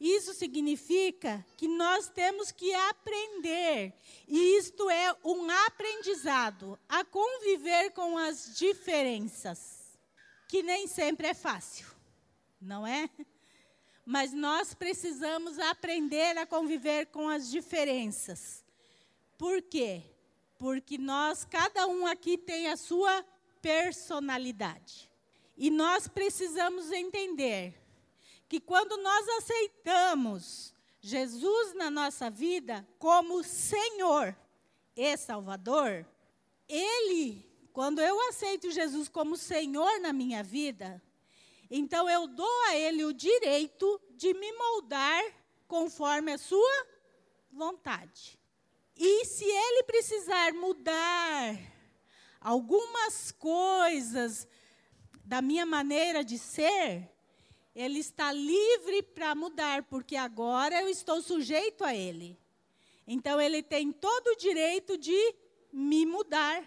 Isso 0.00 0.34
significa 0.34 1.44
que 1.56 1.66
nós 1.66 2.08
temos 2.08 2.52
que 2.52 2.74
aprender, 2.74 3.92
e 4.26 4.58
isto 4.58 4.88
é 4.88 5.16
um 5.24 5.48
aprendizado, 5.66 6.78
a 6.88 7.04
conviver 7.04 7.90
com 7.90 8.18
as 8.18 8.56
diferenças, 8.56 9.98
que 10.48 10.62
nem 10.62 10.88
sempre 10.88 11.28
é 11.28 11.34
fácil, 11.34 11.93
não 12.64 12.86
é? 12.86 13.08
Mas 14.04 14.32
nós 14.32 14.74
precisamos 14.74 15.58
aprender 15.58 16.36
a 16.36 16.46
conviver 16.46 17.06
com 17.06 17.28
as 17.28 17.50
diferenças. 17.50 18.64
Por 19.38 19.62
quê? 19.62 20.02
Porque 20.58 20.98
nós, 20.98 21.44
cada 21.44 21.86
um 21.86 22.06
aqui 22.06 22.36
tem 22.36 22.68
a 22.68 22.76
sua 22.76 23.24
personalidade. 23.62 25.10
E 25.56 25.70
nós 25.70 26.06
precisamos 26.08 26.90
entender 26.90 27.74
que 28.48 28.60
quando 28.60 28.96
nós 28.98 29.28
aceitamos 29.28 30.74
Jesus 31.00 31.74
na 31.74 31.90
nossa 31.90 32.30
vida 32.30 32.86
como 32.98 33.42
Senhor 33.42 34.36
e 34.96 35.16
Salvador, 35.16 36.06
Ele, 36.68 37.46
quando 37.72 38.00
eu 38.00 38.28
aceito 38.28 38.70
Jesus 38.70 39.08
como 39.08 39.36
Senhor 39.36 40.00
na 40.00 40.12
minha 40.12 40.42
vida, 40.42 41.02
então 41.70 42.08
eu 42.08 42.26
dou 42.26 42.62
a 42.68 42.76
Ele 42.76 43.04
o 43.04 43.12
direito 43.12 44.00
de 44.10 44.32
me 44.34 44.52
moldar 44.52 45.22
conforme 45.66 46.32
a 46.32 46.38
Sua 46.38 46.86
vontade. 47.50 48.38
E 48.96 49.24
se 49.24 49.44
Ele 49.44 49.82
precisar 49.84 50.52
mudar 50.52 51.58
algumas 52.40 53.32
coisas 53.32 54.46
da 55.24 55.40
minha 55.40 55.64
maneira 55.64 56.22
de 56.22 56.38
ser, 56.38 57.10
ele 57.74 57.98
está 57.98 58.30
livre 58.32 59.02
para 59.02 59.34
mudar, 59.34 59.82
porque 59.84 60.14
agora 60.14 60.82
eu 60.82 60.88
estou 60.88 61.20
sujeito 61.20 61.82
a 61.82 61.94
ele. 61.94 62.38
Então 63.06 63.40
ele 63.40 63.62
tem 63.62 63.90
todo 63.90 64.28
o 64.28 64.36
direito 64.36 64.96
de 64.96 65.34
me 65.72 66.06
mudar. 66.06 66.62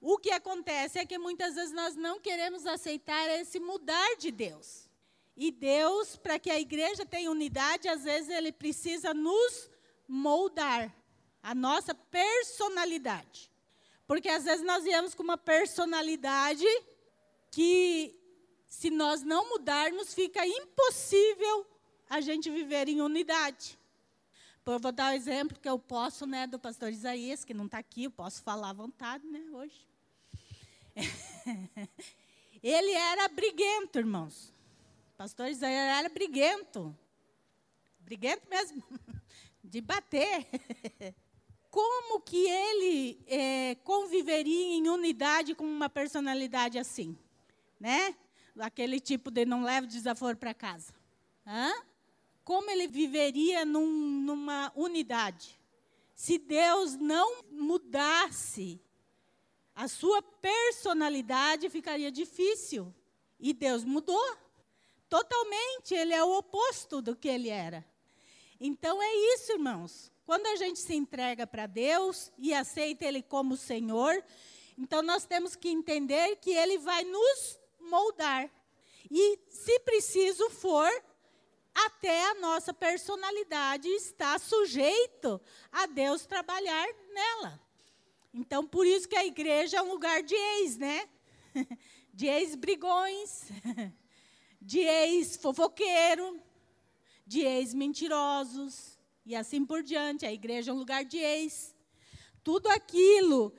O 0.00 0.16
que 0.16 0.30
acontece 0.30 0.98
é 0.98 1.04
que 1.04 1.18
muitas 1.18 1.54
vezes 1.54 1.72
nós 1.72 1.94
não 1.94 2.18
queremos 2.18 2.66
aceitar 2.66 3.28
esse 3.38 3.60
mudar 3.60 4.16
de 4.16 4.30
Deus. 4.30 4.88
E 5.36 5.50
Deus, 5.50 6.16
para 6.16 6.38
que 6.38 6.50
a 6.50 6.58
igreja 6.58 7.04
tenha 7.04 7.30
unidade, 7.30 7.88
às 7.88 8.04
vezes 8.04 8.30
ele 8.30 8.50
precisa 8.50 9.12
nos 9.12 9.70
moldar 10.08 10.94
a 11.42 11.54
nossa 11.54 11.94
personalidade. 11.94 13.50
Porque 14.06 14.28
às 14.28 14.44
vezes 14.44 14.64
nós 14.64 14.84
viemos 14.84 15.14
com 15.14 15.22
uma 15.22 15.38
personalidade 15.38 16.66
que, 17.50 18.18
se 18.66 18.90
nós 18.90 19.22
não 19.22 19.50
mudarmos, 19.50 20.14
fica 20.14 20.46
impossível 20.46 21.66
a 22.08 22.20
gente 22.20 22.50
viver 22.50 22.88
em 22.88 23.00
unidade. 23.02 23.78
Eu 24.66 24.78
vou 24.78 24.92
dar 24.92 25.10
o 25.10 25.12
um 25.12 25.16
exemplo 25.16 25.58
que 25.58 25.68
eu 25.68 25.78
posso, 25.78 26.26
né, 26.26 26.46
do 26.46 26.58
pastor 26.58 26.90
Isaías, 26.90 27.44
que 27.44 27.52
não 27.52 27.66
está 27.66 27.78
aqui, 27.78 28.04
eu 28.04 28.10
posso 28.10 28.42
falar 28.42 28.70
à 28.70 28.72
vontade, 28.72 29.26
né, 29.26 29.42
hoje. 29.52 29.89
Ele 32.62 32.92
era 32.92 33.28
briguento, 33.28 33.98
irmãos. 33.98 34.52
Pastor 35.16 35.48
Isaías 35.48 35.98
era 35.98 36.08
briguento. 36.08 36.96
Briguento 38.00 38.48
mesmo, 38.48 38.82
de 39.62 39.80
bater. 39.80 40.46
como 41.70 42.20
que 42.20 42.48
ele 42.48 43.22
é, 43.26 43.76
conviveria 43.84 44.74
em 44.74 44.88
unidade 44.88 45.54
com 45.54 45.64
uma 45.64 45.88
personalidade 45.88 46.78
assim? 46.78 47.16
Né? 47.78 48.14
Aquele 48.58 48.98
tipo 48.98 49.30
de 49.30 49.44
não 49.46 49.62
leva 49.62 49.86
desaforo 49.86 50.36
para 50.36 50.52
casa. 50.52 50.92
Hã? 51.46 51.72
Como 52.44 52.70
ele 52.70 52.88
viveria 52.88 53.64
num, 53.64 53.86
numa 53.86 54.72
unidade? 54.74 55.58
Se 56.14 56.36
Deus 56.36 56.96
não 56.96 57.44
mudasse 57.50 58.80
a 59.80 59.88
sua 59.88 60.20
personalidade, 60.20 61.70
ficaria 61.70 62.12
difícil. 62.12 62.94
E 63.38 63.54
Deus 63.54 63.82
mudou. 63.82 64.36
Totalmente, 65.08 65.94
ele 65.94 66.12
é 66.12 66.22
o 66.22 66.36
oposto 66.36 67.00
do 67.00 67.16
que 67.16 67.26
ele 67.26 67.48
era. 67.48 67.82
Então 68.60 69.02
é 69.02 69.14
isso, 69.34 69.52
irmãos. 69.52 70.12
Quando 70.26 70.46
a 70.48 70.56
gente 70.56 70.80
se 70.80 70.94
entrega 70.94 71.46
para 71.46 71.66
Deus 71.66 72.30
e 72.36 72.52
aceita 72.52 73.06
Ele 73.06 73.22
como 73.22 73.56
Senhor, 73.56 74.22
então 74.76 75.00
nós 75.00 75.24
temos 75.24 75.56
que 75.56 75.70
entender 75.70 76.36
que 76.36 76.50
Ele 76.50 76.76
vai 76.76 77.02
nos 77.02 77.58
moldar. 77.80 78.50
E, 79.10 79.38
se 79.48 79.80
preciso 79.80 80.50
for, 80.50 80.90
até 81.74 82.26
a 82.32 82.34
nossa 82.34 82.74
personalidade 82.74 83.88
está 83.88 84.38
sujeito 84.38 85.40
a 85.72 85.86
Deus 85.86 86.26
trabalhar 86.26 86.86
nela. 87.14 87.69
Então, 88.32 88.66
por 88.66 88.86
isso 88.86 89.08
que 89.08 89.16
a 89.16 89.26
igreja 89.26 89.78
é 89.78 89.82
um 89.82 89.90
lugar 89.90 90.22
de 90.22 90.34
ex, 90.34 90.76
né? 90.76 91.08
De 92.12 92.26
ex-brigões, 92.26 93.44
de 94.60 94.80
ex-fofoqueiro, 94.80 96.40
de 97.24 97.40
ex-mentirosos, 97.40 98.98
e 99.24 99.36
assim 99.36 99.64
por 99.64 99.82
diante. 99.82 100.26
A 100.26 100.32
igreja 100.32 100.70
é 100.70 100.74
um 100.74 100.78
lugar 100.78 101.04
de 101.04 101.18
ex. 101.18 101.74
Tudo 102.42 102.68
aquilo 102.68 103.54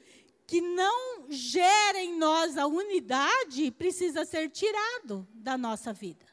que 0.45 0.59
não 0.59 1.27
gera 1.29 2.03
em 2.03 2.17
nós 2.17 2.57
a 2.57 2.67
unidade 2.67 3.71
precisa 3.71 4.25
ser 4.25 4.49
tirado 4.49 5.25
da 5.33 5.57
nossa 5.57 5.93
vida. 5.93 6.25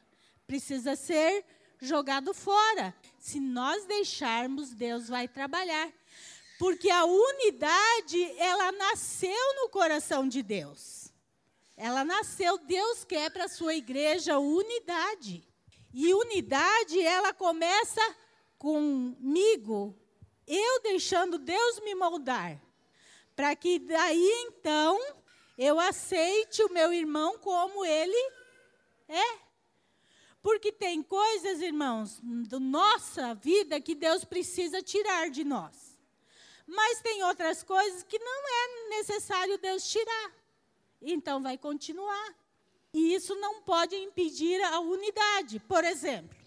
Precisa 0.45 0.95
ser 0.95 1.45
jogado 1.79 2.33
fora. 2.33 2.93
Se 3.17 3.39
nós 3.39 3.85
deixarmos, 3.85 4.73
Deus 4.73 5.07
vai 5.07 5.27
trabalhar. 5.27 5.89
Porque 6.59 6.89
a 6.89 7.05
unidade, 7.05 8.37
ela 8.37 8.73
nasceu 8.73 9.55
no 9.55 9.69
coração 9.69 10.27
de 10.27 10.43
Deus. 10.43 11.09
Ela 11.77 12.03
nasceu, 12.03 12.57
Deus 12.57 13.05
quer 13.05 13.31
para 13.31 13.45
a 13.45 13.47
sua 13.47 13.73
igreja 13.75 14.37
unidade. 14.37 15.47
E 15.93 16.13
unidade, 16.13 16.99
ela 16.99 17.33
começa 17.33 18.01
comigo, 18.57 19.97
eu 20.45 20.81
deixando 20.81 21.37
Deus 21.37 21.79
me 21.79 21.95
moldar, 21.95 22.61
para 23.37 23.55
que 23.55 23.79
daí 23.79 24.29
então 24.45 24.99
eu 25.57 25.79
aceite 25.79 26.61
o 26.61 26.73
meu 26.73 26.91
irmão 26.91 27.39
como 27.39 27.85
ele 27.85 28.33
é. 29.07 29.39
Porque 30.41 30.73
tem 30.73 31.01
coisas, 31.01 31.61
irmãos, 31.61 32.19
da 32.21 32.59
nossa 32.59 33.33
vida 33.33 33.79
que 33.79 33.95
Deus 33.95 34.25
precisa 34.25 34.81
tirar 34.81 35.29
de 35.29 35.45
nós. 35.45 35.88
Mas 36.69 37.01
tem 37.01 37.23
outras 37.23 37.63
coisas 37.63 38.03
que 38.03 38.19
não 38.19 38.47
é 38.47 38.89
necessário 38.97 39.57
Deus 39.57 39.89
tirar. 39.89 40.31
Então 41.01 41.41
vai 41.41 41.57
continuar. 41.57 42.35
E 42.93 43.13
isso 43.13 43.35
não 43.35 43.61
pode 43.61 43.95
impedir 43.95 44.61
a 44.63 44.79
unidade. 44.79 45.59
Por 45.59 45.83
exemplo, 45.83 46.39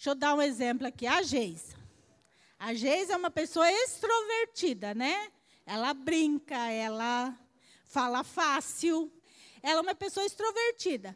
Deixa 0.00 0.12
eu 0.12 0.14
dar 0.14 0.34
um 0.34 0.40
exemplo 0.40 0.86
aqui, 0.86 1.06
a 1.06 1.20
Geisa. 1.20 1.76
A 2.58 2.72
Geisa 2.72 3.12
é 3.12 3.16
uma 3.18 3.30
pessoa 3.30 3.70
extrovertida, 3.70 4.94
né? 4.94 5.30
Ela 5.66 5.92
brinca, 5.92 6.56
ela 6.70 7.38
fala 7.84 8.24
fácil. 8.24 9.12
Ela 9.62 9.80
é 9.80 9.82
uma 9.82 9.94
pessoa 9.94 10.24
extrovertida. 10.24 11.14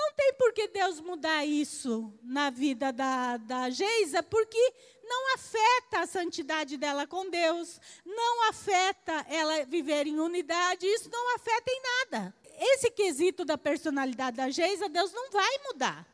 Não 0.00 0.12
tem 0.14 0.32
por 0.34 0.52
que 0.54 0.66
Deus 0.68 0.98
mudar 0.98 1.44
isso 1.44 2.10
na 2.22 2.48
vida 2.48 2.90
da, 2.90 3.36
da 3.36 3.68
Geisa, 3.68 4.22
porque 4.22 4.74
não 5.04 5.34
afeta 5.34 6.00
a 6.00 6.06
santidade 6.06 6.78
dela 6.78 7.06
com 7.06 7.28
Deus, 7.28 7.78
não 8.06 8.48
afeta 8.48 9.26
ela 9.28 9.64
viver 9.66 10.06
em 10.06 10.18
unidade, 10.18 10.86
isso 10.86 11.10
não 11.10 11.36
afeta 11.36 11.70
em 11.70 11.82
nada. 11.82 12.34
Esse 12.58 12.90
quesito 12.90 13.44
da 13.44 13.58
personalidade 13.58 14.38
da 14.38 14.48
Geisa, 14.48 14.88
Deus 14.88 15.12
não 15.12 15.30
vai 15.30 15.58
mudar 15.64 16.10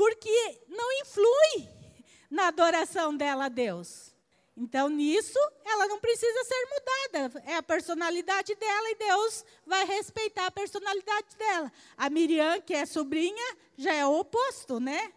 porque 0.00 0.62
não 0.66 0.90
influi 1.02 1.68
na 2.30 2.48
adoração 2.48 3.14
dela 3.14 3.44
a 3.44 3.48
Deus. 3.50 4.09
Então, 4.60 4.90
nisso, 4.90 5.38
ela 5.64 5.86
não 5.86 5.98
precisa 5.98 6.44
ser 6.44 6.66
mudada. 6.66 7.42
É 7.46 7.56
a 7.56 7.62
personalidade 7.62 8.54
dela 8.54 8.90
e 8.90 8.94
Deus 8.94 9.42
vai 9.66 9.86
respeitar 9.86 10.44
a 10.44 10.50
personalidade 10.50 11.34
dela. 11.34 11.72
A 11.96 12.10
Miriam, 12.10 12.60
que 12.60 12.74
é 12.74 12.84
sobrinha, 12.84 13.56
já 13.78 13.94
é 13.94 14.04
o 14.04 14.18
oposto, 14.18 14.78
né? 14.78 15.14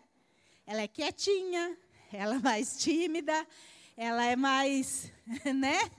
Ela 0.66 0.84
é 0.84 0.88
quietinha, 0.88 1.78
ela 2.14 2.36
é 2.36 2.40
mais 2.40 2.78
tímida, 2.78 3.46
ela 3.98 4.24
é 4.24 4.38
mais, 4.38 5.12
né? 5.54 5.92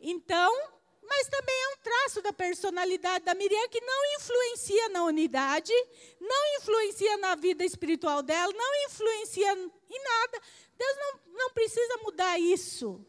Então, 0.00 0.54
mas 1.02 1.26
também 1.26 1.54
é 1.62 1.68
um 1.74 1.76
traço 1.78 2.22
da 2.22 2.32
personalidade 2.32 3.24
da 3.24 3.34
Miriam 3.34 3.68
que 3.68 3.80
não 3.80 4.14
influencia 4.14 4.88
na 4.90 5.02
unidade, 5.02 5.72
não 6.20 6.56
influencia 6.58 7.16
na 7.16 7.34
vida 7.34 7.64
espiritual 7.64 8.22
dela, 8.22 8.52
não 8.52 8.86
influencia 8.86 9.52
em 9.54 10.04
nada. 10.04 10.40
Deus 10.80 10.96
não, 10.96 11.34
não 11.34 11.50
precisa 11.50 11.98
mudar 11.98 12.38
isso 12.38 13.04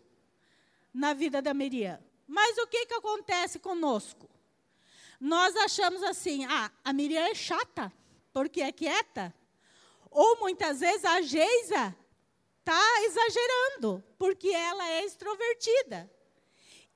na 0.93 1.13
vida 1.13 1.41
da 1.41 1.53
Miriam. 1.53 2.03
Mas 2.27 2.57
o 2.57 2.67
que, 2.67 2.85
que 2.85 2.93
acontece 2.93 3.59
conosco? 3.59 4.29
Nós 5.19 5.55
achamos 5.55 6.03
assim, 6.03 6.43
ah, 6.45 6.69
a 6.83 6.91
Miriam 6.91 7.23
é 7.23 7.33
chata, 7.33 7.93
porque 8.33 8.61
é 8.61 8.73
quieta. 8.73 9.33
Ou 10.09 10.37
muitas 10.39 10.81
vezes 10.81 11.05
a 11.05 11.21
Geisa 11.21 11.95
está 12.59 13.01
exagerando, 13.05 14.03
porque 14.17 14.49
ela 14.49 14.85
é 14.89 15.05
extrovertida. 15.05 16.11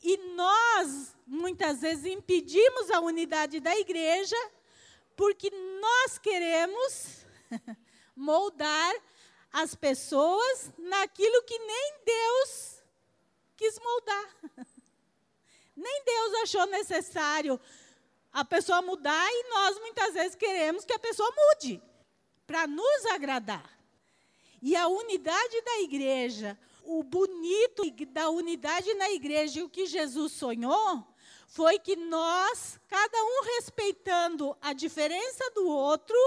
E 0.03 0.17
nós, 0.36 1.15
muitas 1.25 1.82
vezes, 1.82 2.05
impedimos 2.05 2.91
a 2.91 3.00
unidade 3.00 3.62
da 3.62 3.74
igreja 3.77 4.36
porque 5.15 5.50
nós 5.79 6.17
queremos 6.17 7.25
moldar 8.13 8.94
as 9.56 9.74
pessoas 9.74 10.70
naquilo 10.78 11.42
que 11.44 11.58
nem 11.58 11.94
Deus 12.04 12.84
quis 13.56 13.80
moldar. 13.80 14.36
Nem 15.74 16.04
Deus 16.04 16.34
achou 16.44 16.66
necessário 16.68 17.60
a 18.34 18.44
pessoa 18.44 18.82
mudar 18.82 19.28
e 19.30 19.50
nós 19.50 19.80
muitas 19.80 20.14
vezes 20.14 20.36
queremos 20.36 20.84
que 20.84 20.94
a 20.94 21.00
pessoa 21.00 21.30
mude 21.36 21.82
para 22.46 22.68
nos 22.68 23.06
agradar. 23.08 23.78
E 24.62 24.76
a 24.76 24.88
unidade 24.88 25.62
da 25.62 25.80
igreja, 25.82 26.58
o 26.84 27.04
bonito 27.04 27.84
da 28.10 28.30
unidade 28.30 28.94
na 28.96 29.10
igreja 29.12 29.60
e 29.60 29.64
o 29.64 29.70
que 29.70 29.86
Jesus 29.86 30.34
sonhou 30.34 31.06
foi 31.48 31.80
que 31.80 31.96
nós, 31.96 32.80
cada 32.88 33.24
um 33.24 33.44
respeitando 33.56 34.56
a 34.62 34.74
diferença 34.74 35.50
do 35.52 35.66
outro, 35.68 36.18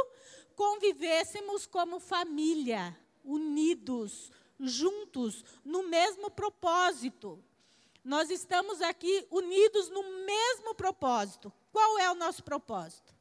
convivêssemos 0.54 1.66
como 1.66 2.00
família, 2.00 2.96
unidos, 3.28 4.32
juntos, 4.58 5.44
no 5.62 5.86
mesmo 5.86 6.30
propósito. 6.30 7.38
Nós 8.02 8.30
estamos 8.30 8.80
aqui 8.80 9.26
unidos 9.30 9.90
no 9.90 10.02
mesmo 10.24 10.74
propósito. 10.74 11.52
Qual 11.70 11.98
é 11.98 12.10
o 12.10 12.14
nosso 12.14 12.42
propósito? 12.42 13.14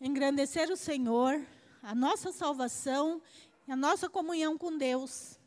Engrandecer 0.00 0.70
o 0.70 0.76
Senhor, 0.76 1.44
a 1.82 1.94
nossa 1.94 2.32
salvação 2.32 3.20
e 3.68 3.72
a 3.72 3.76
nossa 3.76 4.08
comunhão 4.08 4.56
com 4.56 4.76
Deus. 4.76 5.38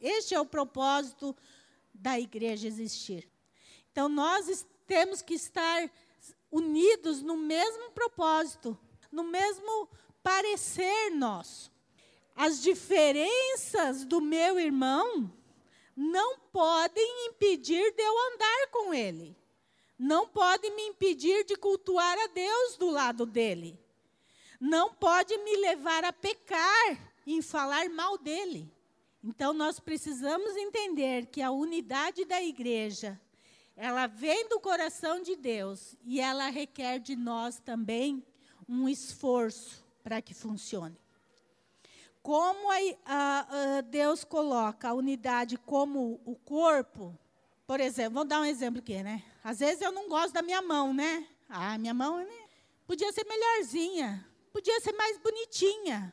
Este 0.00 0.34
é 0.34 0.40
o 0.40 0.46
propósito 0.46 1.36
da 1.92 2.18
igreja 2.20 2.68
existir. 2.68 3.28
Então, 3.90 4.08
nós 4.08 4.64
temos 4.86 5.20
que 5.20 5.34
estar 5.34 5.90
unidos 6.50 7.22
no 7.22 7.36
mesmo 7.36 7.90
propósito, 7.90 8.78
no 9.10 9.24
mesmo 9.24 9.88
parecer 10.22 11.10
nosso. 11.10 11.72
As 12.36 12.60
diferenças 12.60 14.04
do 14.04 14.20
meu 14.20 14.60
irmão 14.60 15.32
não 15.96 16.38
podem 16.52 17.28
impedir 17.28 17.94
de 17.94 18.02
eu 18.02 18.32
andar 18.32 18.68
com 18.70 18.92
ele. 18.92 19.34
Não 19.98 20.28
podem 20.28 20.76
me 20.76 20.82
impedir 20.82 21.44
de 21.46 21.56
cultuar 21.56 22.18
a 22.18 22.26
Deus 22.26 22.76
do 22.76 22.90
lado 22.90 23.24
dele. 23.24 23.80
Não 24.60 24.92
pode 24.92 25.34
me 25.38 25.56
levar 25.56 26.04
a 26.04 26.12
pecar 26.12 27.14
em 27.26 27.40
falar 27.40 27.88
mal 27.88 28.18
dele. 28.18 28.70
Então 29.24 29.54
nós 29.54 29.80
precisamos 29.80 30.54
entender 30.56 31.26
que 31.26 31.40
a 31.40 31.50
unidade 31.50 32.26
da 32.26 32.42
igreja, 32.42 33.18
ela 33.74 34.06
vem 34.06 34.46
do 34.48 34.60
coração 34.60 35.22
de 35.22 35.34
Deus 35.34 35.96
e 36.04 36.20
ela 36.20 36.48
requer 36.48 36.98
de 36.98 37.16
nós 37.16 37.58
também 37.58 38.22
um 38.68 38.86
esforço 38.86 39.82
para 40.04 40.20
que 40.20 40.34
funcione. 40.34 41.05
Como 42.26 42.72
a, 42.72 42.78
a, 43.06 43.80
Deus 43.82 44.24
coloca 44.24 44.88
a 44.88 44.94
unidade 44.94 45.56
como 45.56 46.20
o 46.24 46.34
corpo, 46.34 47.16
por 47.64 47.78
exemplo, 47.78 48.14
vamos 48.14 48.28
dar 48.28 48.40
um 48.40 48.44
exemplo 48.44 48.80
aqui, 48.80 49.00
né? 49.00 49.22
Às 49.44 49.60
vezes 49.60 49.80
eu 49.80 49.92
não 49.92 50.08
gosto 50.08 50.32
da 50.32 50.42
minha 50.42 50.60
mão, 50.60 50.92
né? 50.92 51.24
Ah, 51.48 51.78
minha 51.78 51.94
mão 51.94 52.18
né? 52.18 52.48
podia 52.84 53.12
ser 53.12 53.24
melhorzinha, 53.26 54.26
podia 54.52 54.80
ser 54.80 54.92
mais 54.94 55.16
bonitinha. 55.18 56.12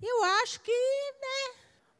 Eu 0.00 0.24
acho 0.40 0.58
que, 0.62 0.72
né, 1.20 1.54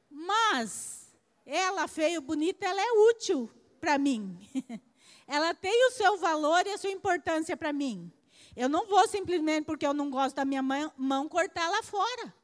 mas 0.09 1.15
ela 1.45 1.87
feio, 1.87 2.23
bonita, 2.23 2.65
ela 2.65 2.81
é 2.81 2.93
útil 3.11 3.51
para 3.79 3.99
mim. 3.99 4.49
ela 5.29 5.53
tem 5.53 5.89
o 5.89 5.91
seu 5.91 6.17
valor 6.17 6.67
e 6.67 6.71
a 6.71 6.79
sua 6.79 6.91
importância 6.91 7.55
para 7.55 7.71
mim. 7.71 8.11
Eu 8.57 8.71
não 8.71 8.87
vou 8.87 9.07
simplesmente 9.09 9.67
porque 9.67 9.87
eu 9.87 9.93
não 9.93 10.09
gosto 10.09 10.37
da 10.37 10.45
minha 10.47 10.63
mão, 10.63 10.91
mão 10.97 11.29
cortar 11.29 11.69
lá 11.69 11.83
fora. 11.83 12.42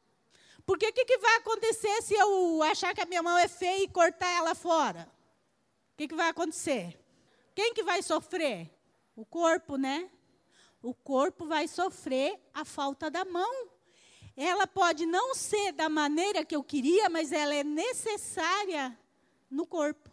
Porque 0.68 0.86
o 0.86 0.92
que, 0.92 1.04
que, 1.06 1.16
vai 1.16 1.36
acontecer 1.36 2.02
se 2.02 2.12
eu 2.12 2.62
achar 2.62 2.94
que 2.94 3.00
a 3.00 3.06
minha 3.06 3.22
mão 3.22 3.38
é 3.38 3.48
feia 3.48 3.84
e 3.84 3.88
cortar 3.88 4.28
ela 4.36 4.54
fora? 4.54 5.10
O 5.94 5.96
que, 5.96 6.06
que 6.06 6.14
vai 6.14 6.28
acontecer? 6.28 7.00
Quem 7.54 7.72
que 7.72 7.82
vai 7.82 8.02
sofrer? 8.02 8.70
O 9.16 9.24
corpo, 9.24 9.76
né? 9.76 10.10
O 10.82 10.92
corpo 10.92 11.46
vai 11.46 11.66
sofrer 11.66 12.38
a 12.52 12.66
falta 12.66 13.10
da 13.10 13.24
mão 13.24 13.70
ela 14.40 14.68
pode 14.68 15.04
não 15.04 15.34
ser 15.34 15.72
da 15.72 15.88
maneira 15.88 16.44
que 16.44 16.54
eu 16.54 16.62
queria, 16.62 17.10
mas 17.10 17.32
ela 17.32 17.52
é 17.52 17.64
necessária 17.64 18.96
no 19.50 19.66
corpo. 19.66 20.08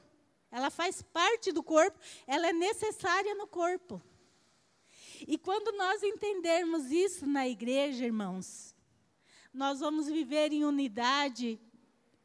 Ela 0.49 0.71
faz 0.71 1.03
parte 1.03 1.51
do 1.51 1.61
corpo, 1.61 1.99
ela 2.25 2.47
é 2.47 2.53
necessária 2.53 3.35
no 3.35 3.45
corpo. 3.45 4.01
E 5.27 5.37
quando 5.37 5.77
nós 5.77 6.01
entendermos 6.01 6.91
isso 6.91 7.27
na 7.27 7.47
igreja, 7.47 8.03
irmãos, 8.03 8.74
nós 9.55 9.79
vamos 9.79 10.07
viver 10.07 10.51
em 10.51 10.65
unidade 10.65 11.59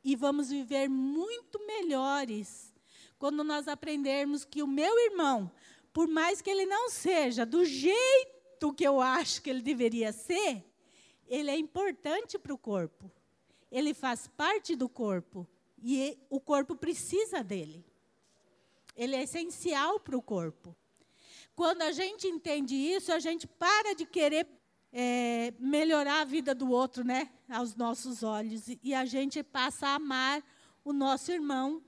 e 0.02 0.16
vamos 0.16 0.50
viver 0.50 0.88
muito 0.88 1.64
melhores 1.64 2.74
quando 3.18 3.44
nós 3.44 3.68
aprendermos 3.68 4.44
que 4.44 4.62
o 4.62 4.66
meu 4.66 4.98
irmão, 4.98 5.50
por 5.92 6.08
mais 6.08 6.42
que 6.42 6.50
ele 6.50 6.66
não 6.66 6.90
seja 6.90 7.46
do 7.46 7.64
jeito 7.64 8.72
que 8.74 8.84
eu 8.84 9.00
acho 9.00 9.42
que 9.42 9.50
ele 9.50 9.62
deveria 9.62 10.12
ser, 10.12 10.64
ele 11.28 11.50
é 11.50 11.56
importante 11.56 12.38
para 12.38 12.52
o 12.52 12.58
corpo. 12.58 13.10
Ele 13.70 13.94
faz 13.94 14.26
parte 14.26 14.74
do 14.74 14.88
corpo. 14.88 15.46
E 15.82 16.18
o 16.28 16.40
corpo 16.40 16.74
precisa 16.74 17.42
dele. 17.42 17.84
Ele 18.96 19.14
é 19.14 19.22
essencial 19.22 20.00
para 20.00 20.16
o 20.16 20.22
corpo. 20.22 20.74
Quando 21.54 21.82
a 21.82 21.92
gente 21.92 22.26
entende 22.26 22.74
isso, 22.74 23.12
a 23.12 23.18
gente 23.18 23.46
para 23.46 23.94
de 23.94 24.04
querer 24.04 24.46
é, 24.92 25.53
melhorar 25.59 26.20
a 26.20 26.24
vida 26.24 26.55
do 26.55 26.70
outro, 26.70 27.05
né? 27.05 27.31
Aos 27.48 27.74
nossos 27.74 28.22
olhos. 28.22 28.64
E 28.83 28.94
a 28.94 29.05
gente 29.05 29.42
passa 29.42 29.88
a 29.88 29.94
amar 29.94 30.42
o 30.85 30.92
nosso 30.92 31.31
irmão. 31.31 31.83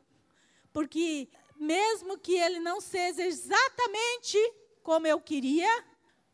Porque, 0.73 1.29
mesmo 1.59 2.19
que 2.19 2.35
ele 2.35 2.61
não 2.61 2.81
seja 2.81 3.23
exatamente 3.23 4.39
como 4.83 5.07
eu 5.07 5.21
queria, 5.21 5.85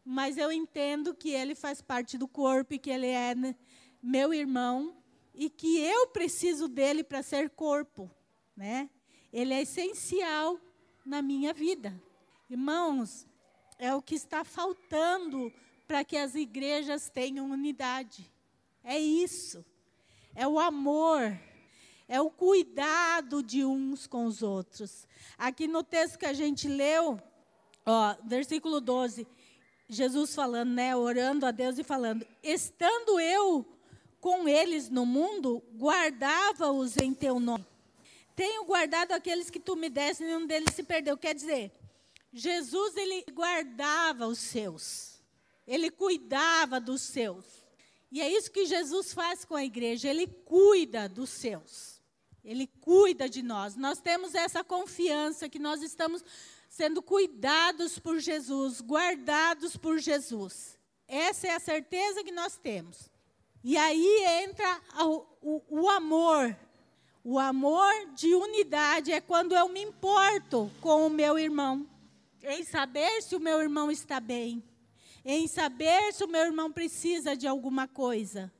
mas 0.04 0.38
eu 0.38 0.50
entendo 0.50 1.14
que 1.14 1.30
ele 1.30 1.54
faz 1.54 1.82
parte 1.82 2.16
do 2.16 2.28
corpo 2.28 2.74
e 2.74 2.78
que 2.78 2.90
ele 2.90 3.08
é 3.08 3.34
meu 4.02 4.32
irmão 4.32 4.96
e 5.34 5.50
que 5.50 5.78
eu 5.80 6.08
preciso 6.08 6.66
dele 6.66 7.04
para 7.04 7.22
ser 7.22 7.50
corpo, 7.50 8.10
né? 8.56 8.88
Ele 9.32 9.52
é 9.52 9.62
essencial 9.62 10.58
na 11.04 11.20
minha 11.20 11.52
vida. 11.52 11.94
Irmãos, 12.48 13.26
é 13.78 13.94
o 13.94 14.02
que 14.02 14.14
está 14.14 14.42
faltando 14.44 15.52
para 15.88 16.04
que 16.04 16.18
as 16.18 16.34
igrejas 16.34 17.08
tenham 17.08 17.50
unidade. 17.50 18.30
É 18.84 18.98
isso. 18.98 19.64
é 20.34 20.46
o 20.46 20.58
amor, 20.60 21.36
é 22.06 22.20
o 22.20 22.30
cuidado 22.30 23.42
de 23.42 23.64
uns 23.64 24.06
com 24.06 24.26
os 24.26 24.40
outros. 24.40 25.08
Aqui 25.36 25.66
no 25.66 25.82
texto 25.82 26.18
que 26.18 26.26
a 26.26 26.32
gente 26.32 26.68
leu, 26.68 27.20
ó, 27.84 28.14
versículo 28.24 28.80
12, 28.80 29.26
Jesus 29.88 30.34
falando, 30.34 30.70
né, 30.70 30.94
orando 30.94 31.44
a 31.44 31.50
Deus 31.50 31.76
e 31.78 31.82
falando: 31.82 32.24
"Estando 32.40 33.18
eu 33.18 33.66
com 34.20 34.46
eles 34.46 34.88
no 34.88 35.04
mundo, 35.04 35.60
guardava-os 35.76 36.96
em 36.98 37.12
teu 37.12 37.40
nome. 37.40 37.66
Tenho 38.36 38.64
guardado 38.64 39.12
aqueles 39.12 39.50
que 39.50 39.58
tu 39.58 39.74
me 39.74 39.88
deste, 39.90 40.22
nenhum 40.22 40.46
deles 40.46 40.72
se 40.72 40.84
perdeu." 40.84 41.16
Quer 41.16 41.34
dizer, 41.34 41.72
Jesus 42.32 42.96
ele 42.96 43.24
guardava 43.32 44.28
os 44.28 44.38
seus. 44.38 45.17
Ele 45.68 45.90
cuidava 45.90 46.80
dos 46.80 47.02
seus. 47.02 47.44
E 48.10 48.22
é 48.22 48.32
isso 48.32 48.50
que 48.50 48.64
Jesus 48.64 49.12
faz 49.12 49.44
com 49.44 49.54
a 49.54 49.62
igreja, 49.62 50.08
ele 50.08 50.26
cuida 50.26 51.06
dos 51.06 51.28
seus. 51.28 52.00
Ele 52.42 52.66
cuida 52.80 53.28
de 53.28 53.42
nós. 53.42 53.76
Nós 53.76 54.00
temos 54.00 54.34
essa 54.34 54.64
confiança 54.64 55.46
que 55.46 55.58
nós 55.58 55.82
estamos 55.82 56.24
sendo 56.70 57.02
cuidados 57.02 57.98
por 57.98 58.18
Jesus, 58.18 58.80
guardados 58.80 59.76
por 59.76 59.98
Jesus. 59.98 60.78
Essa 61.06 61.48
é 61.48 61.54
a 61.54 61.60
certeza 61.60 62.24
que 62.24 62.32
nós 62.32 62.56
temos. 62.56 63.10
E 63.62 63.76
aí 63.76 64.24
entra 64.42 64.80
o, 65.04 65.26
o, 65.42 65.82
o 65.82 65.90
amor. 65.90 66.56
O 67.22 67.38
amor 67.38 67.92
de 68.14 68.34
unidade 68.34 69.12
é 69.12 69.20
quando 69.20 69.54
eu 69.54 69.68
me 69.68 69.82
importo 69.82 70.70
com 70.80 71.06
o 71.06 71.10
meu 71.10 71.38
irmão, 71.38 71.86
em 72.42 72.64
saber 72.64 73.20
se 73.20 73.36
o 73.36 73.40
meu 73.40 73.60
irmão 73.60 73.90
está 73.90 74.18
bem, 74.18 74.62
em 75.30 75.46
saber 75.46 76.10
se 76.14 76.24
o 76.24 76.28
meu 76.28 76.40
irmão 76.40 76.72
precisa 76.72 77.36
de 77.36 77.46
alguma 77.46 77.86
coisa. 77.86 78.50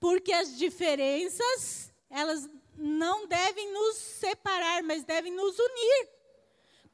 Porque 0.00 0.32
as 0.32 0.56
diferenças, 0.56 1.92
elas 2.08 2.48
não 2.78 3.26
devem 3.26 3.70
nos 3.74 3.96
separar, 3.96 4.82
mas 4.82 5.04
devem 5.04 5.30
nos 5.34 5.58
unir. 5.58 6.08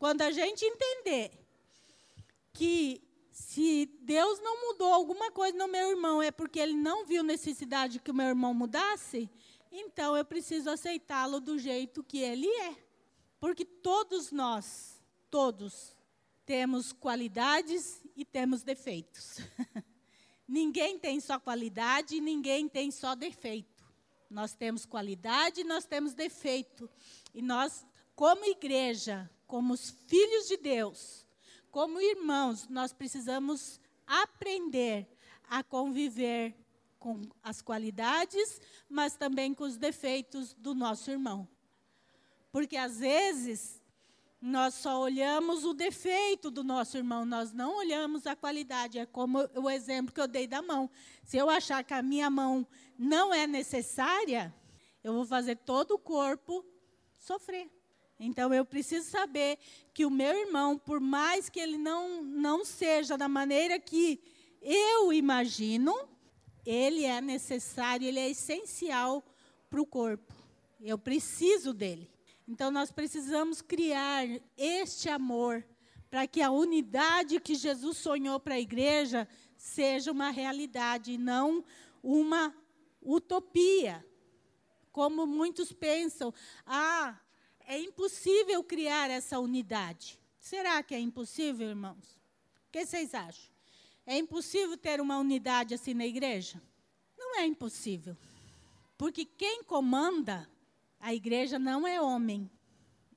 Quando 0.01 0.23
a 0.23 0.33
gente 0.33 0.65
entender 0.65 1.31
que 2.53 3.01
se 3.31 3.87
Deus 4.01 4.41
não 4.41 4.67
mudou 4.67 4.93
alguma 4.93 5.31
coisa 5.31 5.57
no 5.57 5.69
meu 5.69 5.91
irmão, 5.91 6.21
é 6.21 6.33
porque 6.33 6.59
ele 6.59 6.75
não 6.75 7.07
viu 7.07 7.23
necessidade 7.23 8.01
que 8.01 8.11
o 8.11 8.15
meu 8.15 8.27
irmão 8.27 8.53
mudasse, 8.53 9.31
então 9.71 10.17
eu 10.17 10.25
preciso 10.25 10.71
aceitá-lo 10.71 11.41
do 11.41 11.57
jeito 11.57 12.03
que 12.03 12.19
ele 12.19 12.49
é. 12.49 12.75
Porque 13.39 13.65
todos 13.65 14.33
nós, 14.33 15.01
todos, 15.31 15.97
temos 16.45 16.93
qualidades 16.93 18.04
e 18.17 18.25
temos 18.25 18.63
defeitos. 18.63 19.39
ninguém 20.47 20.99
tem 20.99 21.21
só 21.21 21.39
qualidade, 21.39 22.21
ninguém 22.21 22.69
tem 22.69 22.91
só 22.91 23.15
defeito. 23.15 23.85
Nós 24.31 24.55
temos 24.55 24.85
qualidade, 24.85 25.65
nós 25.65 25.85
temos 25.85 26.15
defeito. 26.15 26.91
E 27.33 27.43
nós, 27.43 27.87
como 28.15 28.45
igreja, 28.45 29.31
como 29.47 29.75
os 29.75 29.91
filhos 29.91 30.47
de 30.47 30.57
Deus, 30.57 31.27
como 31.71 32.01
irmãos, 32.01 32.69
nós 32.69 32.93
precisamos 32.93 33.81
aprender 34.07 35.09
a 35.49 35.63
conviver 35.63 36.55
com 36.99 37.21
as 37.43 37.61
qualidades, 37.61 38.61
mas 38.89 39.17
também 39.17 39.53
com 39.53 39.65
os 39.65 39.77
defeitos 39.77 40.55
do 40.55 40.75
nosso 40.75 41.11
irmão. 41.11 41.47
Porque 42.51 42.77
às 42.77 42.99
vezes 42.99 43.83
nós 44.47 44.75
só 44.75 45.01
olhamos 45.01 45.65
o 45.65 45.73
defeito 45.73 46.51
do 46.51 46.63
nosso 46.63 46.99
irmão, 46.99 47.25
nós 47.25 47.51
não 47.51 47.79
olhamos 47.79 48.27
a 48.27 48.37
qualidade. 48.37 48.99
É 48.99 49.07
como 49.07 49.49
o 49.55 49.71
exemplo 49.71 50.13
que 50.13 50.21
eu 50.21 50.29
dei 50.29 50.47
da 50.47 50.61
mão. 50.61 50.91
Se 51.25 51.39
eu 51.39 51.49
achar 51.49 51.83
que 51.83 51.95
a 51.95 52.03
minha 52.03 52.29
mão 52.29 52.67
não 52.99 53.33
é 53.33 53.47
necessária, 53.47 54.55
eu 55.03 55.15
vou 55.15 55.25
fazer 55.25 55.57
todo 55.57 55.93
o 55.93 55.99
corpo 55.99 56.63
sofrer. 57.19 57.71
Então 58.21 58.53
eu 58.53 58.67
preciso 58.67 59.09
saber 59.09 59.59
que 59.95 60.05
o 60.05 60.11
meu 60.11 60.37
irmão, 60.37 60.77
por 60.77 61.01
mais 61.01 61.49
que 61.49 61.59
ele 61.59 61.79
não, 61.79 62.23
não 62.23 62.67
seja 62.67 63.17
da 63.17 63.27
maneira 63.27 63.81
que 63.81 64.23
eu 64.61 65.11
imagino, 65.11 66.07
ele 66.67 67.07
é 67.07 67.19
necessário, 67.23 68.07
ele 68.07 68.21
é 68.21 68.29
essencial 68.29 69.25
para 69.71 69.81
o 69.81 69.87
corpo. 69.87 70.35
Eu 70.83 70.99
preciso 70.99 71.73
dele. 71.73 72.14
Então 72.47 72.71
nós 72.71 72.91
precisamos 72.91 73.63
criar 73.63 74.27
este 74.57 75.09
amor 75.09 75.65
para 76.11 76.27
que 76.27 76.43
a 76.43 76.51
unidade 76.51 77.41
que 77.41 77.55
Jesus 77.55 77.97
sonhou 77.97 78.39
para 78.39 78.55
a 78.55 78.61
igreja 78.61 79.27
seja 79.57 80.13
uma 80.13 80.31
realidade 80.31 81.13
e 81.13 81.19
não 81.19 81.65
uma 82.03 82.55
utopia. 83.03 84.05
Como 84.93 85.27
muitos 85.27 85.73
pensam, 85.73 86.33
ah, 86.67 87.19
é 87.67 87.79
impossível 87.79 88.63
criar 88.63 89.11
essa 89.11 89.41
unidade. 89.41 90.21
Será 90.39 90.83
que 90.83 90.95
é 90.95 91.01
impossível, 91.01 91.69
irmãos? 91.69 92.21
O 92.69 92.71
que 92.71 92.85
vocês 92.85 93.15
acham? 93.15 93.51
É 94.07 94.19
impossível 94.19 94.77
ter 94.77 95.01
uma 95.01 95.19
unidade 95.19 95.75
assim 95.75 95.95
na 95.95 96.07
igreja? 96.07 96.63
Não 97.17 97.41
é 97.41 97.47
impossível. 97.47 98.17
Porque 98.99 99.25
quem 99.25 99.65
comanda 99.65 100.49
a 101.05 101.13
igreja 101.13 101.59
não 101.59 101.87
é 101.87 102.01
homem, 102.01 102.51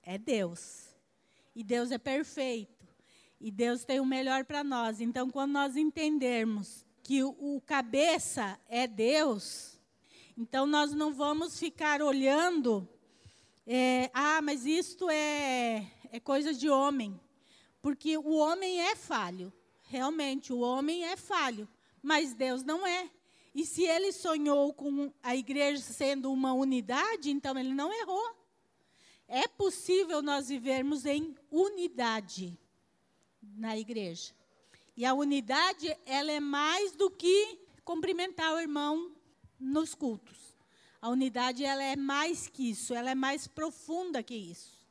é 0.04 0.18
Deus. 0.18 0.94
E 1.56 1.64
Deus 1.64 1.90
é 1.90 1.98
perfeito. 1.98 2.86
E 3.40 3.50
Deus 3.50 3.86
tem 3.86 4.02
o 4.02 4.06
melhor 4.06 4.44
para 4.44 4.62
nós. 4.62 5.00
Então, 5.00 5.30
quando 5.30 5.54
nós 5.54 5.78
entendermos 5.78 6.86
que 7.02 7.24
o, 7.24 7.62
cabeça 7.66 8.60
é 8.68 8.88
Deus, 8.88 9.80
então 10.38 10.68
nós 10.68 10.92
não 10.92 11.14
vamos 11.14 11.58
ficar 11.58 12.02
olhando, 12.02 12.86
é, 13.66 14.12
ah, 14.14 14.42
mas 14.42 14.66
isto 14.66 15.10
é, 15.10 15.90
é 16.12 16.20
coisa 16.20 16.54
de 16.54 16.70
homem. 16.70 17.18
Porque 17.82 18.18
o 18.18 18.36
homem 18.36 18.82
é 18.82 18.98
falho. 18.98 19.54
Realmente, 19.84 20.52
o 20.52 20.60
homem 20.60 21.06
é 21.06 21.16
falho. 21.16 21.70
Mas 22.04 22.34
Deus 22.34 22.64
não 22.64 22.86
é. 22.86 23.10
E 23.58 23.66
se 23.66 23.82
ele 23.82 24.12
sonhou 24.12 24.72
com 24.72 25.12
a 25.24 25.36
igreja 25.36 25.82
sendo 25.82 26.32
uma 26.32 26.54
unidade, 26.54 27.32
então 27.32 27.58
ele 27.58 27.74
não 27.74 27.92
errou. 27.92 28.36
É 29.28 29.48
possível 29.48 30.22
nós 30.22 30.50
vivermos 30.50 31.08
em 31.08 31.36
unidade 31.50 32.56
na 33.42 33.76
igreja. 33.76 34.32
E 34.96 35.04
a 35.04 35.16
unidade, 35.16 35.88
ela 36.06 36.32
é 36.32 36.40
mais 36.40 36.92
do 36.92 37.10
que 37.10 37.58
cumprimentar 37.84 38.54
o 38.54 38.60
irmão 38.60 39.12
nos 39.60 39.96
cultos. 39.96 40.56
A 41.02 41.10
unidade, 41.10 41.66
ela 41.66 41.82
é 41.82 41.96
mais 41.96 42.48
que 42.48 42.70
isso, 42.70 42.94
ela 42.94 43.10
é 43.10 43.16
mais 43.16 43.48
profunda 43.48 44.22
que 44.22 44.36
isso. 44.36 44.86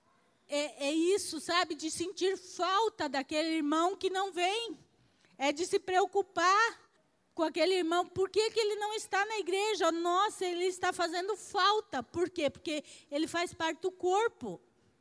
É, 0.48 0.88
é 0.88 0.92
isso, 0.92 1.38
sabe, 1.38 1.76
de 1.76 1.88
sentir 1.88 2.37
falta 2.37 3.09
daquele 3.09 3.59
irmão 3.59 3.96
que 3.96 4.11
não 4.11 4.33
vem. 4.33 4.76
É 5.38 5.52
de 5.52 5.64
se 5.64 5.79
preocupar 5.79 6.86
com 7.37 7.42
aquele 7.42 7.75
irmão, 7.75 8.07
por 8.07 8.31
que, 8.31 8.51
que 8.51 8.59
ele 8.59 8.77
não 8.77 8.94
está 8.94 9.22
na 9.27 9.38
igreja? 9.38 9.92
Nossa, 9.92 10.42
ele 10.42 10.64
está 10.64 10.90
fazendo 10.90 11.37
falta. 11.37 12.03
Por 12.03 12.31
quê? 12.31 12.49
Porque 12.49 12.83
ele 13.11 13.29
faz 13.29 13.53
parte 13.53 13.83
do 13.83 13.92
corpo. 13.92 14.59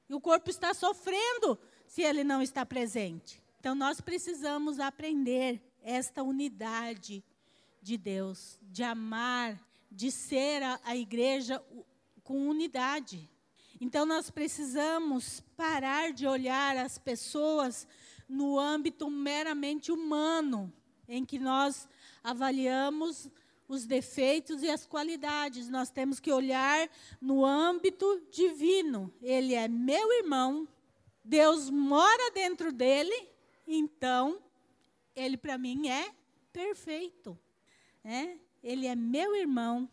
E 0.09 0.13
o 0.13 0.19
corpo 0.19 0.49
está 0.49 0.73
sofrendo 0.73 1.57
se 1.87 2.01
ele 2.01 2.25
não 2.25 2.41
está 2.41 2.65
presente. 2.65 3.41
Então 3.57 3.73
nós 3.73 4.01
precisamos 4.01 4.81
aprender 4.81 5.61
esta 5.81 6.23
unidade 6.23 7.23
de 7.81 7.97
Deus, 7.97 8.59
de 8.63 8.83
amar, 8.83 9.57
de 9.89 10.11
ser 10.11 10.61
a, 10.61 10.77
a 10.83 10.93
igreja 10.93 11.63
com 12.21 12.49
unidade. 12.49 13.29
Então 13.79 14.05
nós 14.05 14.29
precisamos 14.29 15.39
parar 15.55 16.11
de 16.11 16.27
olhar 16.27 16.75
as 16.75 16.97
pessoas 16.97 17.87
no 18.27 18.59
âmbito 18.59 19.09
meramente 19.09 19.89
humano, 19.89 20.69
em 21.07 21.23
que 21.23 21.39
nós 21.39 21.87
avaliamos 22.25 23.29
os 23.67 23.85
defeitos 23.85 24.63
e 24.63 24.69
as 24.69 24.85
qualidades. 24.85 25.69
Nós 25.69 25.91
temos 25.91 26.19
que 26.19 26.31
olhar 26.31 26.89
no 27.21 27.45
âmbito 27.45 28.21
divino. 28.31 29.13
Ele 29.21 29.53
é 29.53 29.67
meu 29.67 30.11
irmão, 30.13 30.67
Deus 31.23 31.69
mora 31.69 32.31
dentro 32.31 32.71
dele, 32.71 33.29
então 33.67 34.41
ele 35.15 35.37
para 35.37 35.57
mim 35.57 35.87
é 35.87 36.11
perfeito. 36.51 37.37
Né? 38.03 38.39
Ele 38.63 38.87
é 38.87 38.95
meu 38.95 39.35
irmão. 39.35 39.87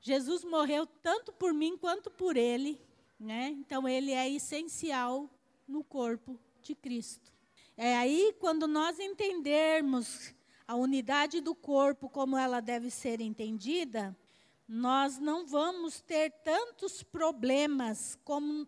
Jesus 0.00 0.44
morreu 0.44 0.86
tanto 0.86 1.32
por 1.32 1.54
mim 1.54 1.76
quanto 1.78 2.10
por 2.10 2.36
ele. 2.36 2.78
Né? 3.18 3.48
Então 3.58 3.88
ele 3.88 4.12
é 4.12 4.28
essencial 4.28 5.30
no 5.66 5.82
corpo 5.82 6.38
de 6.60 6.74
Cristo. 6.74 7.32
É 7.76 7.96
aí 7.96 8.34
quando 8.38 8.66
nós 8.66 8.98
entendermos 8.98 10.34
a 10.66 10.74
unidade 10.74 11.40
do 11.40 11.54
corpo 11.54 12.08
como 12.08 12.36
ela 12.36 12.60
deve 12.60 12.90
ser 12.90 13.20
entendida, 13.20 14.16
nós 14.66 15.18
não 15.18 15.46
vamos 15.46 16.00
ter 16.00 16.30
tantos 16.42 17.02
problemas 17.02 18.18
como 18.24 18.66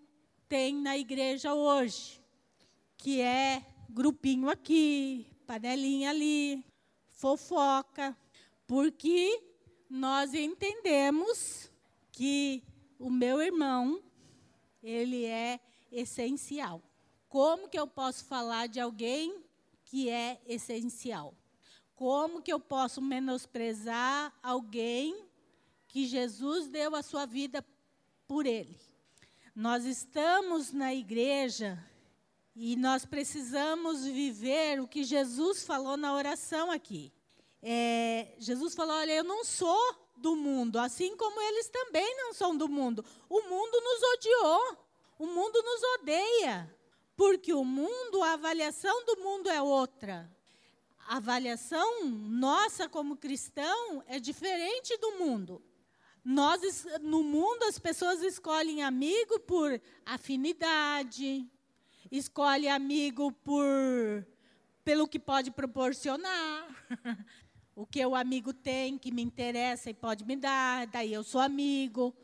tem 0.48 0.74
na 0.74 0.98
igreja 0.98 1.54
hoje, 1.54 2.20
que 2.96 3.20
é 3.20 3.64
grupinho 3.88 4.50
aqui, 4.50 5.26
panelinha 5.46 6.11
ali, 6.11 6.64
fofoca, 7.11 8.16
porque 8.66 9.42
nós 9.88 10.35
entendemos 10.35 11.70
que 12.12 12.62
o 12.98 13.11
meu 13.11 13.40
irmão, 13.40 14.02
ele 14.83 15.24
é 15.24 15.61
essencial. 15.90 16.83
Como 17.28 17.68
que 17.68 17.78
eu 17.78 17.87
posso 17.87 18.24
falar 18.24 18.66
de 18.66 18.80
alguém 18.80 19.42
que 19.85 20.09
é 20.09 20.40
essencial? 20.46 21.35
Como 21.94 22.42
que 22.42 22.52
eu 22.52 22.59
posso 22.59 23.00
menosprezar 23.00 24.33
alguém 24.42 25.28
que 25.87 26.07
Jesus 26.07 26.68
deu 26.68 26.96
a 26.96 27.02
sua 27.02 27.24
vida 27.24 27.64
por 28.26 28.46
ele? 28.46 28.76
Nós 29.54 29.85
estamos 29.85 30.72
na 30.72 30.92
igreja 30.92 31.78
e 32.57 32.74
nós 32.74 33.04
precisamos 33.04 34.04
viver 34.04 34.80
o 34.80 34.88
que 34.88 35.04
Jesus 35.04 35.64
falou 35.64 35.96
na 35.96 36.14
oração 36.14 36.70
aqui. 36.70 37.12
É, 37.62 38.35
Jesus 38.38 38.74
falou: 38.74 38.96
Olha, 38.96 39.12
eu 39.12 39.24
não 39.24 39.44
sou 39.44 39.96
do 40.16 40.35
mundo, 40.35 40.78
assim 40.78 41.16
como 41.16 41.40
eles 41.40 41.68
também 41.68 42.16
não 42.16 42.35
são 42.35 42.57
do 42.57 42.68
mundo. 42.68 43.04
O 43.28 43.42
mundo 43.42 43.80
nos 43.80 44.02
odiou, 44.14 44.78
o 45.18 45.26
mundo 45.26 45.62
nos 45.62 45.83
odeia, 46.00 46.76
porque 47.16 47.54
o 47.54 47.64
mundo, 47.64 48.20
a 48.22 48.33
avaliação 48.33 49.04
do 49.04 49.18
mundo 49.18 49.48
é 49.48 49.62
outra. 49.62 50.34
A 51.07 51.17
avaliação 51.17 52.05
nossa 52.09 52.88
como 52.88 53.17
cristão 53.17 54.03
é 54.07 54.19
diferente 54.19 54.97
do 54.99 55.12
mundo. 55.19 55.62
Nós, 56.25 56.87
no 57.03 57.23
mundo, 57.23 57.64
as 57.64 57.79
pessoas 57.79 58.23
escolhem 58.23 58.83
amigo 58.83 59.38
por 59.40 59.81
afinidade, 60.07 61.47
escolhe 62.11 62.69
amigo 62.69 63.31
por 63.31 64.27
pelo 64.83 65.07
que 65.07 65.19
pode 65.19 65.51
proporcionar. 65.51 66.67
o 67.77 67.87
que 67.87 68.05
o 68.05 68.14
amigo 68.14 68.53
tem 68.53 68.97
que 68.97 69.11
me 69.11 69.23
interessa 69.23 69.90
e 69.90 69.95
pode 69.95 70.25
me 70.25 70.37
dar, 70.37 70.87
daí 70.87 71.12
eu 71.12 71.23
sou 71.23 71.40
amigo. 71.40 72.14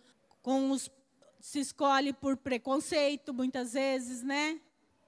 Com 0.43 0.71
os 0.71 0.91
se 1.41 1.59
escolhe 1.59 2.13
por 2.13 2.37
preconceito 2.37 3.33
muitas 3.33 3.73
vezes, 3.73 4.23
né? 4.23 4.61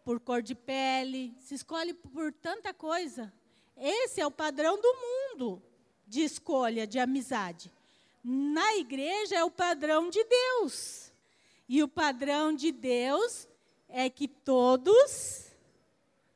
Por 0.05 0.19
cor 0.19 0.43
de 0.43 0.55
pele, 0.55 1.35
se 1.39 1.55
escolhe 1.55 1.95
por 1.95 2.33
tanta 2.33 2.73
coisa. 2.75 3.33
Esse 3.85 4.21
é 4.21 4.27
o 4.27 4.31
padrão 4.31 4.81
do 4.81 4.95
mundo 4.95 5.61
de 6.07 6.23
escolha 6.23 6.87
de 6.87 7.01
amizade. 7.01 7.69
Na 8.23 8.77
igreja 8.77 9.35
é 9.35 9.43
o 9.43 9.51
padrão 9.51 10.09
de 10.09 10.23
Deus. 10.23 11.11
E 11.69 11.83
o 11.83 11.89
padrão 11.89 12.55
de 12.55 12.71
Deus 12.71 13.49
é 13.89 14.09
que 14.09 14.29
todos 14.29 15.47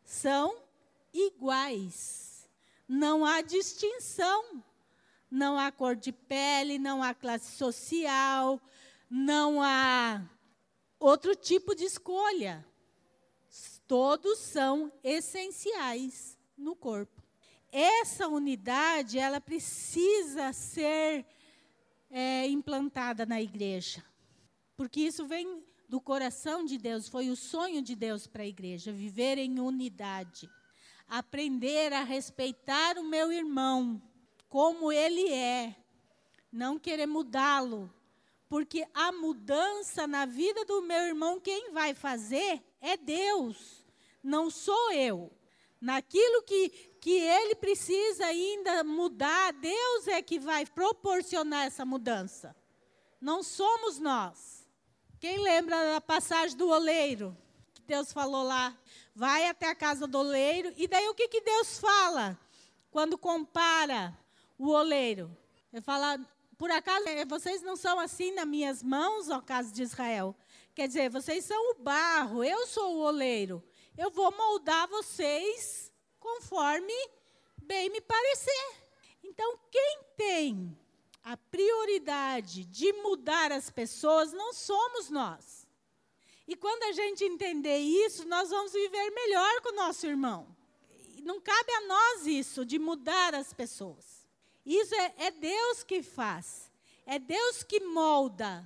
são 0.04 0.56
iguais. 1.14 2.48
Não 2.88 3.24
há 3.24 3.42
distinção. 3.42 4.64
Não 5.30 5.56
há 5.56 5.70
cor 5.70 5.94
de 5.94 6.11
pele, 6.11 6.78
não 6.78 7.02
há 7.02 7.12
classe 7.12 7.56
social, 7.56 8.61
não 9.11 9.61
há 9.61 10.22
outro 10.98 11.35
tipo 11.35 11.74
de 11.74 11.85
escolha. 11.85 12.64
Todos 13.87 14.38
são 14.38 14.90
essenciais 15.04 16.37
no 16.56 16.74
corpo. 16.74 17.15
Essa 17.78 18.26
unidade, 18.26 19.18
ela 19.18 19.38
precisa 19.38 20.50
ser 20.54 21.26
é, 22.10 22.46
implantada 22.46 23.26
na 23.26 23.38
igreja, 23.42 24.02
porque 24.74 24.98
isso 25.02 25.26
vem 25.26 25.62
do 25.86 26.00
coração 26.00 26.64
de 26.64 26.78
Deus, 26.78 27.06
foi 27.06 27.28
o 27.28 27.36
sonho 27.36 27.82
de 27.82 27.94
Deus 27.94 28.26
para 28.26 28.44
a 28.44 28.46
igreja, 28.46 28.90
viver 28.90 29.36
em 29.36 29.60
unidade. 29.60 30.48
Aprender 31.06 31.92
a 31.92 32.02
respeitar 32.02 32.96
o 32.96 33.04
meu 33.04 33.30
irmão 33.30 34.00
como 34.48 34.90
ele 34.90 35.30
é, 35.30 35.76
não 36.50 36.78
querer 36.78 37.06
mudá-lo, 37.06 37.92
porque 38.48 38.88
a 38.94 39.12
mudança 39.12 40.06
na 40.06 40.24
vida 40.24 40.64
do 40.64 40.80
meu 40.80 41.02
irmão, 41.02 41.38
quem 41.38 41.72
vai 41.72 41.92
fazer 41.92 42.62
é 42.80 42.96
Deus, 42.96 43.84
não 44.22 44.48
sou 44.48 44.92
eu. 44.92 45.30
Naquilo 45.80 46.42
que, 46.42 46.68
que 47.00 47.18
ele 47.18 47.54
precisa 47.54 48.26
ainda 48.26 48.82
mudar, 48.82 49.52
Deus 49.52 50.08
é 50.08 50.22
que 50.22 50.38
vai 50.38 50.64
proporcionar 50.64 51.66
essa 51.66 51.84
mudança. 51.84 52.56
Não 53.20 53.42
somos 53.42 53.98
nós. 53.98 54.66
Quem 55.20 55.38
lembra 55.38 55.94
da 55.94 56.00
passagem 56.00 56.56
do 56.56 56.68
oleiro? 56.68 57.36
Que 57.74 57.82
Deus 57.82 58.12
falou 58.12 58.42
lá, 58.42 58.76
vai 59.14 59.48
até 59.48 59.68
a 59.68 59.74
casa 59.74 60.06
do 60.06 60.18
oleiro. 60.18 60.72
E 60.76 60.86
daí 60.86 61.08
o 61.08 61.14
que, 61.14 61.28
que 61.28 61.40
Deus 61.40 61.78
fala 61.78 62.38
quando 62.90 63.16
compara 63.16 64.16
o 64.58 64.68
oleiro? 64.68 65.36
Ele 65.72 65.82
fala, 65.82 66.18
por 66.58 66.70
acaso 66.70 67.06
eh, 67.08 67.24
vocês 67.24 67.62
não 67.62 67.76
são 67.76 67.98
assim 68.00 68.32
nas 68.32 68.46
minhas 68.46 68.82
mãos, 68.82 69.28
ó 69.28 69.40
casa 69.40 69.72
de 69.72 69.82
Israel? 69.82 70.34
Quer 70.74 70.88
dizer, 70.88 71.10
vocês 71.10 71.44
são 71.44 71.72
o 71.72 71.82
barro, 71.82 72.44
eu 72.44 72.66
sou 72.66 72.96
o 72.96 73.00
oleiro. 73.00 73.62
Eu 73.96 74.11
vou 74.11 74.30
moldar 74.30 74.87
vocês 74.88 75.90
conforme 76.20 76.92
bem 77.62 77.88
me 77.90 78.00
parecer. 78.00 78.76
Então, 79.24 79.59
quem 79.70 80.00
tem 80.16 80.78
a 81.22 81.37
prioridade 81.37 82.64
de 82.64 82.92
mudar 82.92 83.50
as 83.50 83.70
pessoas 83.70 84.32
não 84.32 84.52
somos 84.52 85.11
nós. 85.11 85.66
E 86.46 86.54
quando 86.54 86.85
a 86.85 86.92
gente 86.92 87.24
entender 87.24 87.78
isso, 87.78 88.26
nós 88.28 88.50
vamos 88.50 88.72
viver 88.72 89.11
melhor 89.11 89.61
com 89.62 89.70
o 89.70 89.76
nosso 89.76 90.06
irmão. 90.06 90.46
Não 91.22 91.40
cabe 91.40 91.72
a 91.72 91.80
nós 91.88 92.26
isso, 92.26 92.64
de 92.64 92.78
mudar 92.78 93.35
as 93.35 93.52
pessoas. 93.52 94.24
Isso 94.64 94.94
é, 94.94 95.14
é 95.18 95.30
Deus 95.30 95.82
que 95.82 96.02
faz. 96.02 96.70
É 97.04 97.18
Deus 97.18 97.64
que 97.64 97.80
molda 97.80 98.64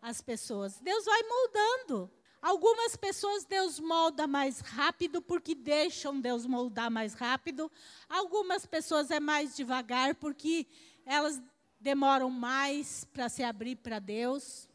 as 0.00 0.20
pessoas. 0.20 0.80
Deus 0.80 1.04
vai 1.04 1.22
moldando. 1.22 2.10
Algumas 2.42 2.96
pessoas 2.96 3.44
Deus 3.44 3.78
molda 3.78 4.26
mais 4.26 4.58
rápido 4.58 5.22
porque 5.22 5.54
deixam 5.54 6.20
Deus 6.20 6.44
moldar 6.44 6.90
mais 6.90 7.14
rápido. 7.14 7.70
Algumas 8.08 8.66
pessoas 8.66 9.12
é 9.12 9.20
mais 9.20 9.54
devagar 9.54 10.16
porque 10.16 10.66
elas 11.06 11.40
demoram 11.78 12.28
mais 12.30 13.04
para 13.12 13.28
se 13.28 13.44
abrir 13.44 13.76
para 13.76 14.00
Deus, 14.00 14.68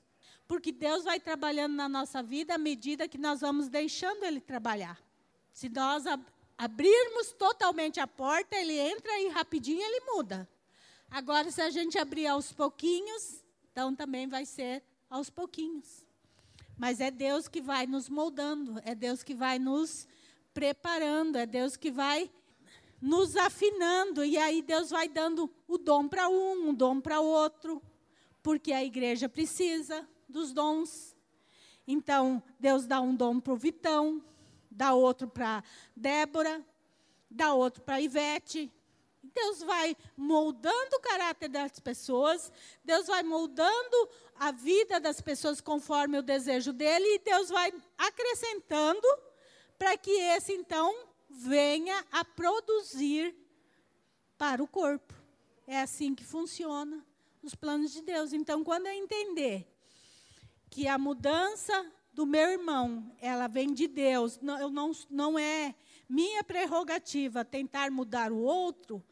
porque 0.48 0.72
Deus 0.72 1.04
vai 1.04 1.20
trabalhando 1.20 1.76
na 1.76 1.90
nossa 1.90 2.24
vida 2.24 2.56
à 2.56 2.58
medida 2.58 3.08
que 3.08 3.18
nós 3.18 3.42
vamos 3.42 3.68
deixando 3.68 4.24
Ele 4.24 4.40
trabalhar. 4.40 4.98
Se 5.52 5.68
nós 5.68 6.08
ab 6.08 6.24
abrirmos 6.58 7.34
totalmente 7.34 8.00
a 8.00 8.08
porta, 8.08 8.56
Ele 8.56 8.80
entra 8.80 9.20
e 9.20 9.28
rapidinho 9.28 9.82
Ele 9.82 10.00
muda. 10.06 10.50
Agora, 11.12 11.52
se 11.52 11.62
a 11.62 11.70
gente 11.70 12.00
abrir 12.00 12.28
aos 12.28 12.54
pouquinhos, 12.54 13.44
então 13.72 13.94
também 13.94 14.26
vai 14.26 14.46
ser 14.46 14.82
aos 15.10 15.30
pouquinhos. 15.30 16.07
Mas 16.78 17.00
é 17.00 17.10
Deus 17.10 17.48
que 17.48 17.60
vai 17.60 17.88
nos 17.88 18.08
moldando, 18.08 18.80
é 18.86 18.94
Deus 18.94 19.24
que 19.24 19.34
vai 19.34 19.58
nos 19.58 20.08
preparando, 20.54 21.38
é 21.38 21.46
Deus 21.46 21.76
que 21.76 21.90
vai 21.90 22.32
nos 23.02 23.36
afinando, 23.36 24.24
e 24.24 24.38
aí 24.38 24.62
Deus 24.62 24.90
vai 24.90 25.08
dando 25.08 25.52
o 25.68 25.78
dom 25.78 26.08
para 26.08 26.30
um, 26.30 26.70
um 26.70 26.74
dom 26.74 27.00
para 27.00 27.20
outro, 27.20 27.82
porque 28.42 28.74
a 28.74 28.84
igreja 28.84 29.28
precisa 29.28 30.08
dos 30.28 30.54
dons. 30.54 31.16
Então, 31.88 32.42
Deus 32.60 32.86
dá 32.86 33.00
um 33.02 33.16
dom 33.16 33.40
para 33.40 33.54
o 33.54 33.58
Vitão, 33.58 34.24
dá 34.70 34.94
outro 34.94 35.28
para 35.28 35.64
Débora, 35.96 36.64
dá 37.30 37.54
outro 37.54 37.82
para 37.82 38.02
Ivete. 38.02 38.72
Deus 39.34 39.62
vai 39.62 39.96
moldando 40.16 40.96
o 40.96 41.00
caráter 41.00 41.50
das 41.50 41.80
pessoas, 41.80 42.52
Deus 42.84 43.08
vai 43.08 43.24
moldando 43.24 44.10
a 44.36 44.52
vida 44.52 45.00
das 45.00 45.22
pessoas 45.22 45.62
conforme 45.62 46.18
o 46.18 46.24
desejo 46.24 46.74
dele, 46.74 47.16
e 47.16 47.20
Deus 47.20 47.50
vai 47.50 47.74
acrescentando 47.98 49.08
para 49.78 49.98
que 49.98 50.12
esse, 50.12 50.54
então, 50.54 50.96
venha 51.30 52.04
a 52.12 52.26
produzir 52.26 53.36
para 54.38 54.64
o 54.64 54.68
corpo. 54.68 55.14
É 55.66 55.82
assim 55.82 56.16
que 56.16 56.24
funciona 56.24 57.06
os 57.44 57.54
planos 57.54 57.92
de 57.92 58.02
Deus. 58.02 58.34
Então, 58.34 58.64
quando 58.64 58.88
eu 58.88 58.94
entender 58.94 59.68
que 60.70 60.88
a 60.88 60.98
mudança 60.98 61.86
do 62.14 62.26
meu 62.26 62.50
irmão, 62.50 63.16
ela 63.20 63.48
vem 63.48 63.74
de 63.74 63.88
Deus, 63.88 64.40
não, 64.40 64.60
eu 64.60 64.70
não, 64.70 64.92
não 65.10 65.38
é 65.38 65.76
minha 66.10 66.44
prerrogativa 66.44 67.46
tentar 67.46 67.92
mudar 67.92 68.32
o 68.32 68.42
outro, 68.42 69.04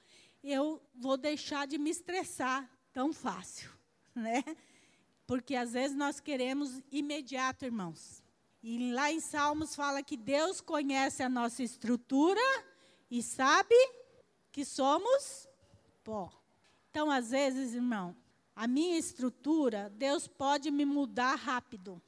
eu 0.52 0.82
vou 0.94 1.18
deixar 1.18 1.66
de 1.68 1.78
me 1.78 1.90
estressar 1.90 2.70
tão 2.94 3.12
fácil, 3.12 3.70
né? 4.14 4.44
Porque 5.26 5.56
às 5.56 5.74
vezes 5.74 5.98
nós 5.98 6.20
queremos 6.20 6.82
imediato, 6.92 7.66
irmãos. 7.66 8.24
E 8.62 8.92
lá 8.92 9.12
em 9.12 9.20
Salmos 9.20 9.76
fala 9.76 10.04
que 10.04 10.18
Deus 10.18 10.62
conhece 10.62 11.22
a 11.22 11.30
nossa 11.30 11.64
estrutura 11.64 12.42
e 13.10 13.22
sabe 13.22 13.76
que 14.52 14.64
somos 14.64 15.48
pó. 16.04 16.32
Então, 16.90 17.12
às 17.12 17.32
vezes, 17.32 17.74
irmão, 17.74 18.16
a 18.56 18.68
minha 18.68 18.98
estrutura, 18.98 19.92
Deus 19.96 20.28
pode 20.28 20.72
me 20.72 20.86
mudar 20.86 21.36
rápido. 21.36 22.02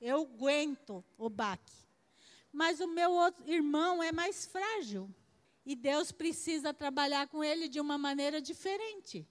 Eu 0.00 0.22
aguento 0.22 1.04
o 1.16 1.28
baque. 1.28 1.74
Mas 2.52 2.80
o 2.80 2.86
meu 2.86 3.12
irmão 3.44 4.02
é 4.02 4.12
mais 4.12 4.46
frágil. 4.46 5.12
E 5.68 5.76
Deus 5.76 6.10
precisa 6.10 6.72
trabalhar 6.72 7.28
com 7.28 7.44
ele 7.44 7.68
de 7.68 7.78
uma 7.78 7.98
maneira 7.98 8.40
diferente. 8.40 9.28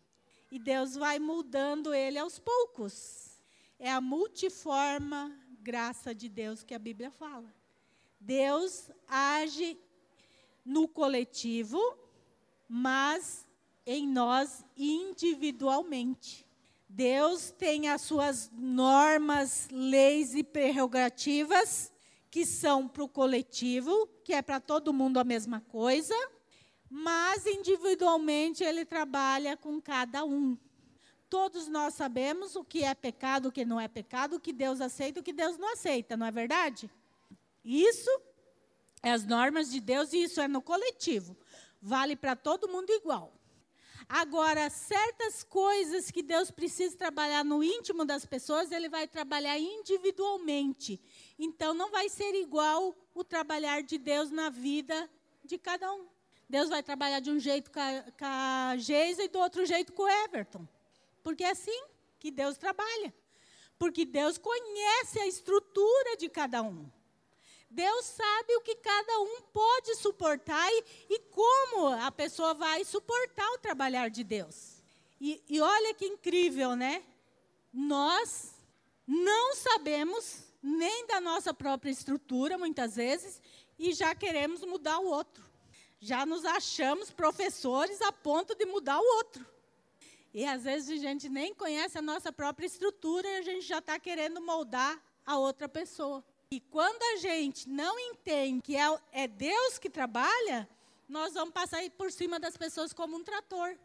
E 0.52 0.60
Deus 0.60 0.94
vai 0.94 1.18
mudando 1.18 1.96
ele 1.96 2.20
aos 2.20 2.38
poucos. 2.38 3.42
É 3.80 3.92
a 3.92 4.00
multiforma 4.00 5.36
graça 5.64 6.14
de 6.14 6.30
Deus 6.30 6.62
que 6.62 6.76
a 6.76 6.80
Bíblia 6.80 7.10
fala. 7.10 7.52
Deus 8.20 8.88
age 9.08 9.80
no 10.64 10.88
coletivo, 10.88 11.82
mas 12.70 13.48
em 13.84 14.08
nós 14.08 14.64
individualmente. 14.78 16.46
Deus 16.88 17.50
tem 17.50 17.90
as 17.90 18.02
suas 18.02 18.52
normas, 18.54 19.68
leis 19.72 20.36
e 20.36 20.44
prerrogativas 20.44 21.92
que 22.38 22.46
são 22.46 22.88
para 22.88 23.04
o 23.04 23.10
coletivo, 23.10 24.08
que 24.24 24.32
é 24.32 24.44
para 24.44 24.60
todo 24.60 24.94
mundo 24.94 25.18
a 25.18 25.24
mesma 25.24 25.60
coisa, 25.60 26.14
mas 26.88 27.48
individualmente 27.48 28.64
ele 28.64 28.86
trabalha 28.86 29.58
com 29.58 29.82
cada 29.82 30.24
um. 30.24 30.56
Todos 31.32 31.68
nós 31.68 31.96
sabemos 31.96 32.56
o 32.56 32.64
que 32.64 32.84
é 32.84 32.94
pecado, 32.94 33.48
o 33.48 33.52
que 33.52 33.66
não 33.66 33.82
é 33.82 33.88
pecado, 33.88 34.36
o 34.36 34.40
que 34.40 34.54
Deus 34.54 34.82
aceita, 34.82 35.20
o 35.20 35.24
que 35.24 35.34
Deus 35.34 35.58
não 35.58 35.74
aceita, 35.74 36.16
não 36.16 36.28
é 36.28 36.32
verdade? 36.32 36.92
Isso 37.66 38.12
é 39.02 39.12
as 39.12 39.26
normas 39.26 39.72
de 39.72 39.80
Deus 39.80 40.14
e 40.14 40.22
isso 40.22 40.40
é 40.40 40.48
no 40.48 40.62
coletivo. 40.62 41.36
Vale 41.82 42.16
para 42.16 42.36
todo 42.36 42.70
mundo 42.70 42.92
igual. 42.92 43.34
Agora, 44.10 44.70
certas 44.70 45.44
coisas 45.44 46.10
que 46.10 46.24
Deus 46.24 46.50
precisa 46.50 46.96
trabalhar 46.96 47.44
no 47.44 47.62
íntimo 47.62 48.06
das 48.06 48.26
pessoas, 48.26 48.72
Ele 48.72 48.88
vai 48.88 49.06
trabalhar 49.06 49.58
individualmente. 49.58 51.00
Então, 51.38 51.74
não 51.74 51.92
vai 51.92 52.08
ser 52.08 52.34
igual 52.36 52.96
o 53.14 53.24
trabalhar 53.24 53.84
de 53.84 53.98
Deus 53.98 54.32
na 54.32 54.50
vida 54.50 55.10
de 55.44 55.58
cada 55.58 55.94
um. 55.94 56.08
Deus 56.50 56.70
vai 56.70 56.82
trabalhar 56.82 57.20
de 57.20 57.30
um 57.30 57.40
jeito 57.40 57.70
com 57.70 57.80
a, 57.80 58.04
com 58.18 58.26
a 58.26 58.76
Geisa 58.78 59.24
e 59.24 59.28
do 59.28 59.40
outro 59.40 59.66
jeito 59.66 59.92
com 59.92 60.04
o 60.04 60.10
Everton. 60.10 60.66
Porque 61.22 61.44
é 61.44 61.52
assim 61.52 61.84
que 62.18 62.32
Deus 62.32 62.58
trabalha. 62.58 63.14
Porque 63.78 64.06
Deus 64.06 64.38
conhece 64.38 65.20
a 65.20 65.28
estrutura 65.28 66.16
de 66.16 66.30
cada 66.30 66.62
um. 66.62 66.90
Deus 67.70 68.06
sabe 68.06 68.56
o 68.56 68.62
que 68.62 68.76
cada 68.76 69.20
um 69.20 69.42
pode 69.54 69.96
suportar 69.96 70.68
e, 70.72 70.84
e 71.10 71.20
como 71.32 71.88
a 71.88 72.12
pessoa 72.12 72.54
vai 72.54 72.84
suportar 72.86 73.48
o 73.52 73.58
trabalhar 73.58 74.10
de 74.10 74.24
Deus. 74.24 74.82
E, 75.20 75.44
e 75.50 75.60
olha 75.60 75.94
que 75.94 76.06
incrível, 76.06 76.76
né? 76.76 77.04
Nós 77.74 78.54
não 79.06 79.56
sabemos 79.56 80.44
nem 80.62 81.06
da 81.08 81.20
nossa 81.20 81.54
própria 81.54 81.92
estrutura, 81.92 82.58
muitas 82.58 82.96
vezes, 82.96 83.42
e 83.78 83.94
já 83.94 84.16
queremos 84.16 84.62
mudar 84.62 85.00
o 85.00 85.08
outro. 85.08 85.44
Já 86.00 86.26
nos 86.26 86.46
achamos 86.46 87.10
professores 87.12 88.02
a 88.02 88.12
ponto 88.12 88.56
de 88.56 88.66
mudar 88.66 89.00
o 89.00 89.16
outro. 89.18 89.46
E 90.34 90.46
às 90.46 90.64
vezes 90.64 91.00
a 91.00 91.02
gente 91.02 91.28
nem 91.30 91.54
conhece 91.54 91.98
a 91.98 92.02
nossa 92.02 92.32
própria 92.32 92.68
estrutura 92.68 93.28
e 93.28 93.38
a 93.38 93.42
gente 93.42 93.66
já 93.66 93.80
está 93.80 94.00
querendo 94.00 94.40
moldar 94.40 95.02
a 95.26 95.38
outra 95.38 95.68
pessoa. 95.68 96.24
E 96.50 96.62
quando 96.62 97.02
a 97.14 97.18
gente 97.18 97.68
não 97.68 98.00
entende 98.00 98.62
que 98.62 98.76
é, 98.78 99.00
é 99.12 99.28
Deus 99.28 99.78
que 99.78 99.90
trabalha, 99.90 100.68
nós 101.08 101.34
vamos 101.34 101.54
passar 101.54 101.82
por 101.92 102.10
cima 102.12 102.40
das 102.40 102.56
pessoas 102.56 102.94
como 102.94 103.18
um 103.18 103.24
trator. 103.24 103.78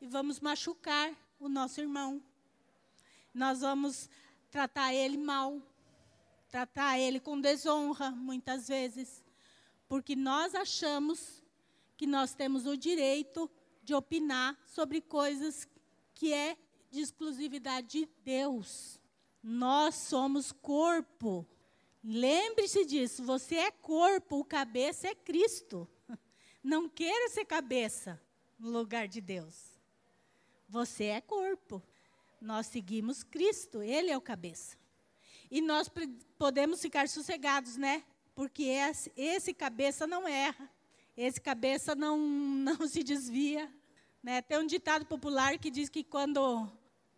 E 0.00 0.06
vamos 0.06 0.40
machucar 0.40 1.14
o 1.38 1.46
nosso 1.48 1.78
irmão. 1.80 2.22
Nós 3.34 3.60
vamos 3.60 4.08
tratar 4.50 4.94
ele 4.94 5.18
mal. 5.18 5.60
Tratar 6.48 6.98
ele 6.98 7.20
com 7.20 7.38
desonra, 7.38 8.10
muitas 8.10 8.66
vezes. 8.66 9.22
Porque 9.86 10.16
nós 10.16 10.54
achamos 10.54 11.44
que 11.98 12.06
nós 12.06 12.32
temos 12.32 12.66
o 12.66 12.78
direito 12.78 13.50
de 13.82 13.94
opinar 13.94 14.58
sobre 14.66 15.02
coisas 15.02 15.68
que 16.14 16.32
é 16.32 16.56
de 16.90 17.00
exclusividade 17.00 17.88
de 17.88 18.08
Deus. 18.24 18.98
Nós 19.42 19.94
somos 19.94 20.50
corpo. 20.50 21.46
Lembre-se 22.02 22.84
disso, 22.86 23.22
você 23.22 23.56
é 23.56 23.70
corpo, 23.70 24.40
o 24.40 24.44
cabeça 24.44 25.08
é 25.08 25.14
Cristo. 25.14 25.88
Não 26.62 26.88
queira 26.88 27.28
ser 27.28 27.44
cabeça 27.44 28.20
no 28.58 28.70
lugar 28.70 29.06
de 29.06 29.20
Deus. 29.20 29.78
Você 30.68 31.04
é 31.04 31.20
corpo. 31.20 31.82
Nós 32.40 32.66
seguimos 32.66 33.22
Cristo, 33.22 33.82
Ele 33.82 34.10
é 34.10 34.16
o 34.16 34.20
cabeça. 34.20 34.78
E 35.50 35.60
nós 35.60 35.90
podemos 36.38 36.80
ficar 36.80 37.08
sossegados, 37.08 37.76
né? 37.76 38.04
Porque 38.34 38.64
esse, 39.16 39.52
cabeça 39.52 40.06
não 40.06 40.26
erra, 40.26 40.70
esse 41.16 41.40
cabeça 41.40 41.94
não, 41.94 42.16
não 42.18 42.86
se 42.86 43.02
desvia. 43.02 43.70
Né? 44.22 44.40
Tem 44.40 44.58
um 44.58 44.66
ditado 44.66 45.04
popular 45.04 45.58
que 45.58 45.70
diz 45.70 45.88
que 45.88 46.04
quando 46.04 46.70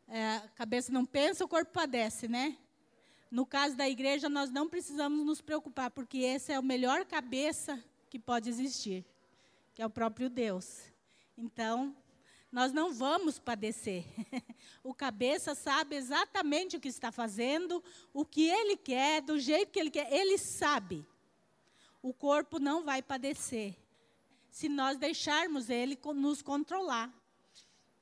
é, 0.09 0.37
a 0.37 0.49
cabeça 0.49 0.91
não 0.91 1.05
pensa, 1.05 1.45
o 1.45 1.49
corpo 1.49 1.71
padece, 1.73 2.27
né? 2.27 2.57
No 3.33 3.47
caso 3.47 3.75
da 3.75 3.89
igreja, 3.89 4.29
nós 4.29 4.51
não 4.51 4.69
precisamos 4.69 5.25
nos 5.25 5.41
preocupar, 5.41 5.91
porque 5.91 6.19
esse 6.19 6.53
é 6.53 6.61
o 6.61 6.63
melhor 6.63 7.07
cabeça 7.07 7.83
que 8.11 8.19
pode 8.19 8.51
existir, 8.51 9.07
que 9.73 9.81
é 9.81 9.87
o 9.87 9.89
próprio 9.89 10.29
Deus. 10.29 10.83
Então, 11.35 11.97
nós 12.53 12.75
não 12.75 12.93
vamos 12.93 13.39
padecer. 13.39 14.05
o 14.85 14.93
cabeça 14.93 15.55
sabe 15.55 15.97
exatamente 15.97 16.77
o 16.77 16.81
que 16.81 16.89
está 16.89 17.11
fazendo, 17.11 17.83
o 18.13 18.23
que 18.23 18.51
ele 18.51 18.77
quer, 18.77 19.23
do 19.23 19.41
jeito 19.41 19.73
que 19.73 19.81
ele 19.81 19.91
quer, 19.91 20.13
ele 20.13 20.37
sabe. 20.37 21.03
O 22.03 22.13
corpo 22.13 22.59
não 22.59 22.85
vai 22.85 23.01
padecer 23.01 23.75
se 24.51 24.69
nós 24.69 24.99
deixarmos 24.99 25.71
ele 25.71 25.99
nos 26.15 26.43
controlar 26.43 27.11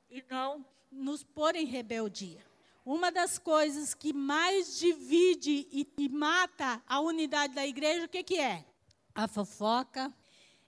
e 0.09 0.21
não 0.29 0.65
nos 0.91 1.23
pôr 1.23 1.55
em 1.55 1.63
rebeldia. 1.63 2.50
Uma 2.85 3.11
das 3.11 3.37
coisas 3.37 3.93
que 3.93 4.11
mais 4.11 4.79
divide 4.79 5.67
e, 5.71 5.87
e 5.97 6.09
mata 6.09 6.81
a 6.87 6.99
unidade 6.99 7.53
da 7.53 7.65
igreja, 7.65 8.05
o 8.05 8.09
que, 8.09 8.23
que 8.23 8.39
é? 8.39 8.65
A 9.13 9.27
fofoca 9.27 10.11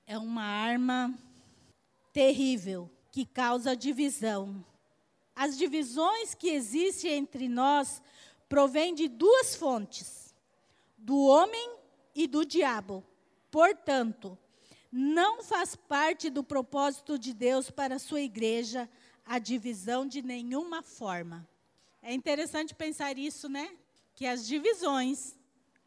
é 0.05 0.17
uma 0.17 0.43
arma 0.43 1.17
terrível 2.11 2.89
que 3.11 3.25
causa 3.25 3.75
divisão. 3.75 4.63
As 5.35 5.57
divisões 5.57 6.35
que 6.35 6.49
existem 6.49 7.13
entre 7.13 7.47
nós 7.47 8.01
provêm 8.47 8.93
de 8.93 9.07
duas 9.07 9.55
fontes: 9.55 10.35
do 10.95 11.17
homem 11.25 11.77
e 12.13 12.27
do 12.27 12.45
diabo. 12.45 13.03
Portanto, 13.49 14.37
não 14.91 15.41
faz 15.41 15.75
parte 15.75 16.29
do 16.29 16.43
propósito 16.43 17.17
de 17.17 17.33
Deus 17.33 17.71
para 17.71 17.95
a 17.95 17.99
sua 17.99 18.21
igreja 18.21 18.87
a 19.25 19.39
divisão 19.39 20.05
de 20.05 20.21
nenhuma 20.21 20.83
forma. 20.83 21.47
É 22.05 22.13
interessante 22.13 22.75
pensar 22.75 23.17
isso, 23.17 23.47
né? 23.47 23.75
Que 24.13 24.25
as 24.25 24.45
divisões 24.45 25.37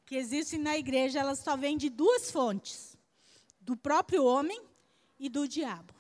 que 0.07 0.17
existem 0.17 0.59
na 0.59 0.79
igreja, 0.79 1.21
elas 1.21 1.41
só 1.41 1.59
vêm 1.59 1.77
de 1.77 1.91
duas 1.91 2.31
fontes: 2.31 2.97
do 3.61 3.77
próprio 3.77 4.25
homem 4.25 4.59
e 5.21 5.29
do 5.29 5.47
diabo. 5.47 5.95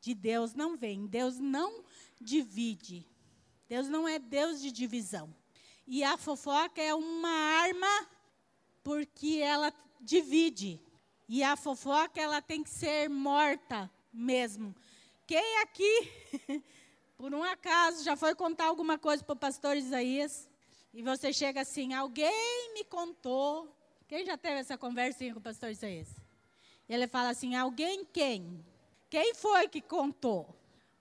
De 0.00 0.14
Deus 0.14 0.52
não 0.52 0.76
vem. 0.76 1.06
Deus 1.06 1.38
não 1.38 1.84
divide. 2.20 3.06
Deus 3.68 3.88
não 3.88 4.08
é 4.08 4.18
Deus 4.18 4.60
de 4.60 4.72
divisão. 4.72 5.32
E 5.86 6.02
a 6.02 6.16
fofoca 6.16 6.82
é 6.82 6.92
uma 6.92 7.30
arma 7.30 8.08
porque 8.82 9.38
ela 9.40 9.72
divide. 10.00 10.80
E 11.28 11.40
a 11.44 11.54
fofoca 11.56 12.20
ela 12.20 12.42
tem 12.42 12.64
que 12.64 12.70
ser 12.70 13.08
morta 13.08 13.88
mesmo. 14.12 14.74
Quem 15.24 15.58
aqui 15.60 16.10
por 17.22 17.32
um 17.32 17.44
acaso, 17.44 18.02
já 18.02 18.16
foi 18.16 18.34
contar 18.34 18.64
alguma 18.64 18.98
coisa 18.98 19.22
para 19.22 19.34
o 19.34 19.36
pastor 19.36 19.76
Isaías, 19.76 20.50
e 20.92 21.04
você 21.04 21.32
chega 21.32 21.60
assim, 21.60 21.94
alguém 21.94 22.74
me 22.74 22.82
contou. 22.82 23.72
Quem 24.08 24.26
já 24.26 24.36
teve 24.36 24.56
essa 24.56 24.76
conversinha 24.76 25.32
com 25.32 25.38
o 25.38 25.42
pastor 25.42 25.70
Isaías? 25.70 26.08
E 26.88 26.92
ele 26.92 27.06
fala 27.06 27.28
assim, 27.28 27.54
alguém 27.54 28.04
quem? 28.04 28.66
Quem 29.08 29.36
foi 29.36 29.68
que 29.68 29.80
contou? 29.80 30.52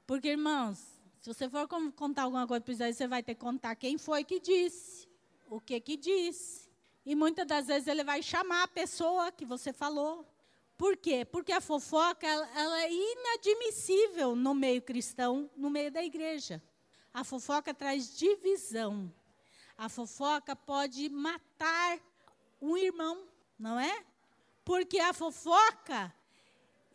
Porque, 0.05 0.27
irmãos, 0.27 0.77
se 1.19 1.33
você 1.33 1.49
for 1.49 1.67
contar 1.67 2.21
alguma 2.21 2.45
coisa 2.45 2.61
para 2.61 2.71
Isaías, 2.71 2.97
você 2.97 3.07
vai 3.07 3.23
ter 3.23 3.33
que 3.33 3.41
contar 3.41 3.73
quem 3.73 3.97
foi 3.97 4.23
que 4.23 4.39
disse, 4.39 5.07
o 5.49 5.59
que 5.59 5.79
que 5.79 5.97
disse. 5.97 6.69
E 7.03 7.15
muitas 7.15 7.47
das 7.47 7.65
vezes 7.65 7.87
ele 7.87 8.03
vai 8.03 8.21
chamar 8.21 8.61
a 8.61 8.67
pessoa 8.67 9.31
que 9.31 9.43
você 9.43 9.73
falou. 9.73 10.23
Por 10.81 10.97
quê? 10.97 11.23
Porque 11.23 11.51
a 11.51 11.61
fofoca 11.61 12.25
ela, 12.25 12.49
ela 12.59 12.81
é 12.81 12.91
inadmissível 12.91 14.35
no 14.35 14.55
meio 14.55 14.81
cristão, 14.81 15.47
no 15.55 15.69
meio 15.69 15.91
da 15.91 16.03
igreja. 16.03 16.59
A 17.13 17.23
fofoca 17.23 17.71
traz 17.71 18.17
divisão. 18.17 19.13
A 19.77 19.87
fofoca 19.87 20.55
pode 20.55 21.07
matar 21.07 21.99
um 22.59 22.75
irmão, 22.75 23.27
não 23.59 23.79
é? 23.79 24.03
Porque 24.65 24.97
a 24.97 25.13
fofoca, 25.13 26.11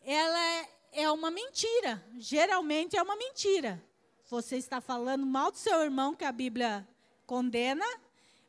ela 0.03 0.37
é, 0.37 0.69
é 0.91 1.09
uma 1.09 1.31
mentira. 1.31 2.05
Geralmente 2.17 2.97
é 2.97 3.01
uma 3.01 3.15
mentira. 3.15 3.81
Você 4.29 4.57
está 4.57 4.81
falando 4.81 5.25
mal 5.25 5.49
do 5.49 5.57
seu 5.57 5.81
irmão, 5.81 6.13
que 6.13 6.25
a 6.25 6.31
Bíblia 6.33 6.85
condena. 7.25 7.85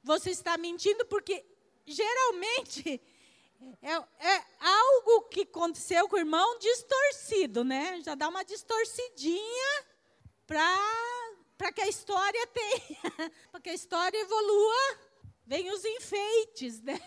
Você 0.02 0.30
está 0.30 0.58
mentindo 0.58 1.06
porque 1.06 1.46
geralmente 1.86 3.00
é, 3.82 3.92
é, 3.92 4.44
algo 4.60 5.22
que 5.28 5.42
aconteceu 5.42 6.08
com 6.08 6.16
o 6.16 6.18
irmão 6.18 6.58
distorcido, 6.58 7.64
né? 7.64 8.00
Já 8.02 8.14
dá 8.14 8.28
uma 8.28 8.44
distorcidinha 8.44 9.84
para 10.46 11.72
que 11.72 11.80
a 11.80 11.88
história 11.88 12.46
tenha, 12.48 13.32
para 13.50 13.60
que 13.60 13.70
a 13.70 13.74
história 13.74 14.16
evolua, 14.16 14.98
vem 15.46 15.70
os 15.70 15.84
enfeites, 15.84 16.80
né? 16.80 17.00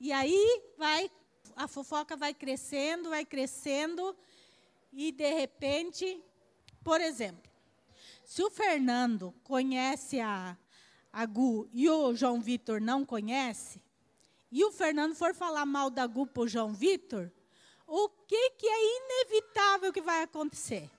E 0.00 0.12
aí 0.12 0.62
vai, 0.76 1.10
a 1.54 1.66
fofoca 1.68 2.16
vai 2.16 2.32
crescendo, 2.34 3.10
vai 3.10 3.24
crescendo, 3.24 4.16
e 4.92 5.12
de 5.12 5.32
repente, 5.32 6.22
por 6.82 7.00
exemplo, 7.00 7.50
se 8.24 8.42
o 8.42 8.50
Fernando 8.50 9.34
conhece 9.44 10.20
a, 10.20 10.56
a 11.12 11.26
Gu 11.26 11.68
e 11.72 11.88
o 11.88 12.14
João 12.14 12.40
Vitor 12.40 12.80
não 12.80 13.04
conhece, 13.04 13.80
e 14.50 14.64
o 14.64 14.72
Fernando 14.72 15.14
for 15.14 15.34
falar 15.34 15.66
mal 15.66 15.90
da 15.90 16.06
Gu 16.06 16.26
para 16.26 16.42
o 16.42 16.48
João 16.48 16.72
Vitor, 16.72 17.30
o 17.86 18.08
que, 18.08 18.50
que 18.50 18.66
é 18.66 18.96
inevitável 18.96 19.92
que 19.92 20.00
vai 20.00 20.22
acontecer? 20.22 20.90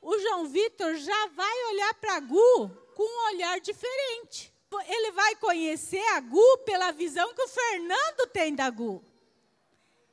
O 0.00 0.18
João 0.18 0.46
Vitor 0.46 0.94
já 0.96 1.26
vai 1.28 1.64
olhar 1.72 1.94
para 1.94 2.16
a 2.16 2.20
Gu 2.20 2.68
com 2.94 3.02
um 3.02 3.34
olhar 3.34 3.60
diferente. 3.60 4.52
Ele 4.86 5.12
vai 5.12 5.36
conhecer 5.36 6.04
a 6.14 6.20
Gu 6.20 6.58
pela 6.58 6.90
visão 6.90 7.32
que 7.32 7.42
o 7.42 7.48
Fernando 7.48 8.26
tem 8.32 8.54
da 8.54 8.68
Gu. 8.70 9.02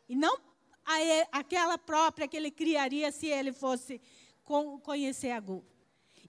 E 0.07 0.15
não 0.15 0.37
aquela 1.31 1.77
própria 1.77 2.27
que 2.27 2.35
ele 2.35 2.51
criaria 2.51 3.11
se 3.11 3.27
ele 3.27 3.53
fosse 3.53 4.01
conhecer 4.83 5.31
a 5.31 5.39
Gu. 5.39 5.63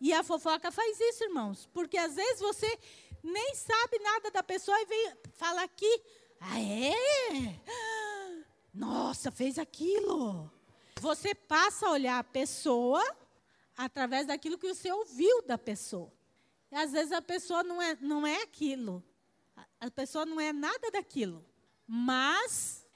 E 0.01 0.13
a 0.13 0.23
fofoca 0.23 0.71
faz 0.71 0.99
isso, 0.99 1.25
irmãos. 1.25 1.69
Porque 1.73 1.97
às 1.97 2.15
vezes 2.15 2.41
você 2.41 2.79
nem 3.23 3.55
sabe 3.55 3.99
nada 4.01 4.31
da 4.31 4.43
pessoa 4.43 4.81
e 4.81 4.87
vem 4.87 5.13
fala 5.35 5.63
aqui. 5.63 6.03
Ah, 6.45 6.61
é? 6.61 7.61
Nossa, 8.75 9.31
fez 9.31 9.59
aquilo. 9.59 10.51
Você 11.01 11.35
passa 11.35 11.87
a 11.87 11.93
olhar 11.93 12.19
a 12.19 12.25
pessoa 12.25 13.03
através 13.77 14.27
daquilo 14.27 14.59
que 14.59 14.67
você 14.67 14.91
ouviu 14.91 15.43
da 15.43 15.57
pessoa. 15.57 16.13
E 16.71 16.75
às 16.75 16.91
vezes 16.91 17.13
a 17.13 17.23
pessoa 17.23 17.63
não 17.63 17.81
é, 17.81 17.97
não 18.01 18.27
é 18.27 18.43
aquilo. 18.43 19.03
A 19.81 19.91
pessoa 19.91 20.27
não 20.27 20.41
é 20.41 20.53
nada 20.53 20.91
daquilo. 20.91 21.45
Mas 21.87 22.87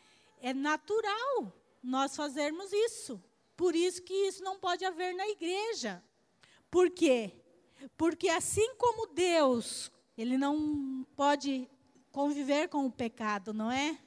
é 0.40 0.52
natural 0.52 1.52
nós 1.82 2.16
fazermos 2.16 2.72
isso. 2.72 3.22
Por 3.56 3.76
isso 3.76 4.02
que 4.02 4.12
isso 4.12 4.42
não 4.42 4.58
pode 4.58 4.84
haver 4.84 5.14
na 5.14 5.26
igreja. 5.28 6.02
Por 6.70 6.90
quê? 6.90 7.32
Porque 7.96 8.28
assim 8.28 8.74
como 8.76 9.06
Deus, 9.06 9.90
ele 10.16 10.36
não 10.36 11.06
pode 11.14 11.68
conviver 12.16 12.70
com 12.70 12.86
o 12.86 12.90
pecado, 12.90 13.52
não 13.52 13.70
é? 13.70 13.98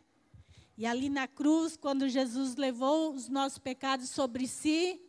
E 0.76 0.84
ali 0.84 1.10
na 1.10 1.28
cruz, 1.28 1.78
quando 1.78 2.10
Jesus 2.10 2.55
levou 2.55 3.14
os 3.14 3.30
nossos 3.30 3.60
pecados 3.60 4.10
sobre 4.10 4.47
si, 4.47 4.99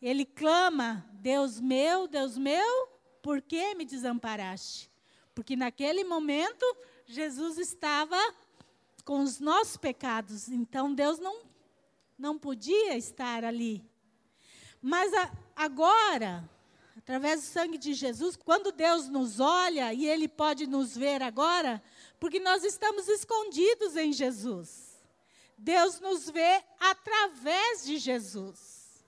ele 0.00 0.24
clama: 0.24 1.06
Deus 1.12 1.60
meu, 1.60 2.08
Deus 2.08 2.38
meu, 2.38 2.88
por 3.22 3.42
que 3.42 3.74
me 3.74 3.84
desamparaste? 3.84 4.90
Porque 5.34 5.54
naquele 5.54 6.04
momento, 6.04 6.64
Jesus 7.04 7.58
estava 7.58 8.16
com 9.04 9.20
os 9.20 9.38
nossos 9.38 9.76
pecados, 9.76 10.48
então 10.48 10.94
Deus 10.94 11.18
não, 11.18 11.42
não 12.18 12.38
podia 12.38 12.96
estar 12.96 13.44
ali. 13.44 13.84
Mas 14.80 15.12
a, 15.12 15.30
agora, 15.54 16.48
através 16.96 17.42
do 17.42 17.46
sangue 17.46 17.76
de 17.76 17.92
Jesus, 17.92 18.36
quando 18.36 18.72
Deus 18.72 19.06
nos 19.06 19.38
olha 19.38 19.92
e 19.92 20.06
Ele 20.06 20.26
pode 20.26 20.66
nos 20.66 20.96
ver 20.96 21.22
agora, 21.22 21.82
porque 22.18 22.40
nós 22.40 22.64
estamos 22.64 23.08
escondidos 23.08 23.96
em 23.96 24.12
Jesus. 24.12 24.96
Deus 25.58 26.00
nos 26.00 26.28
vê 26.28 26.62
através 26.78 27.84
de 27.84 27.98
Jesus. 27.98 29.04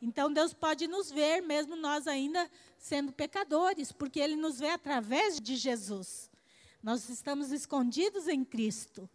Então 0.00 0.32
Deus 0.32 0.52
pode 0.52 0.86
nos 0.86 1.10
ver, 1.10 1.40
mesmo 1.40 1.76
nós 1.76 2.06
ainda 2.06 2.50
sendo 2.78 3.12
pecadores, 3.12 3.92
porque 3.92 4.20
Ele 4.20 4.36
nos 4.36 4.58
vê 4.58 4.70
através 4.70 5.40
de 5.40 5.56
Jesus. 5.56 6.30
Nós 6.82 7.08
estamos 7.08 7.50
escondidos 7.50 8.28
em 8.28 8.44
Cristo. 8.44 9.08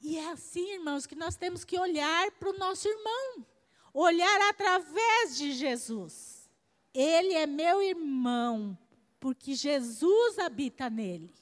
E 0.00 0.18
é 0.18 0.30
assim, 0.30 0.72
irmãos, 0.72 1.06
que 1.06 1.14
nós 1.14 1.36
temos 1.36 1.64
que 1.64 1.78
olhar 1.78 2.30
para 2.32 2.50
o 2.50 2.58
nosso 2.58 2.88
irmão, 2.88 3.46
olhar 3.92 4.40
através 4.48 5.36
de 5.36 5.52
Jesus. 5.52 6.48
Ele 6.92 7.34
é 7.34 7.46
meu 7.46 7.82
irmão, 7.82 8.76
porque 9.20 9.54
Jesus 9.54 10.38
habita 10.38 10.88
nele. 10.90 11.32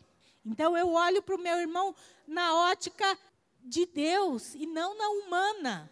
Então 0.44 0.76
eu 0.76 0.92
olho 0.92 1.22
para 1.22 1.34
o 1.34 1.38
meu 1.38 1.58
irmão 1.58 1.94
na 2.26 2.54
ótica 2.70 3.18
de 3.62 3.86
Deus 3.86 4.54
e 4.54 4.66
não 4.66 4.96
na 4.96 5.08
humana. 5.08 5.90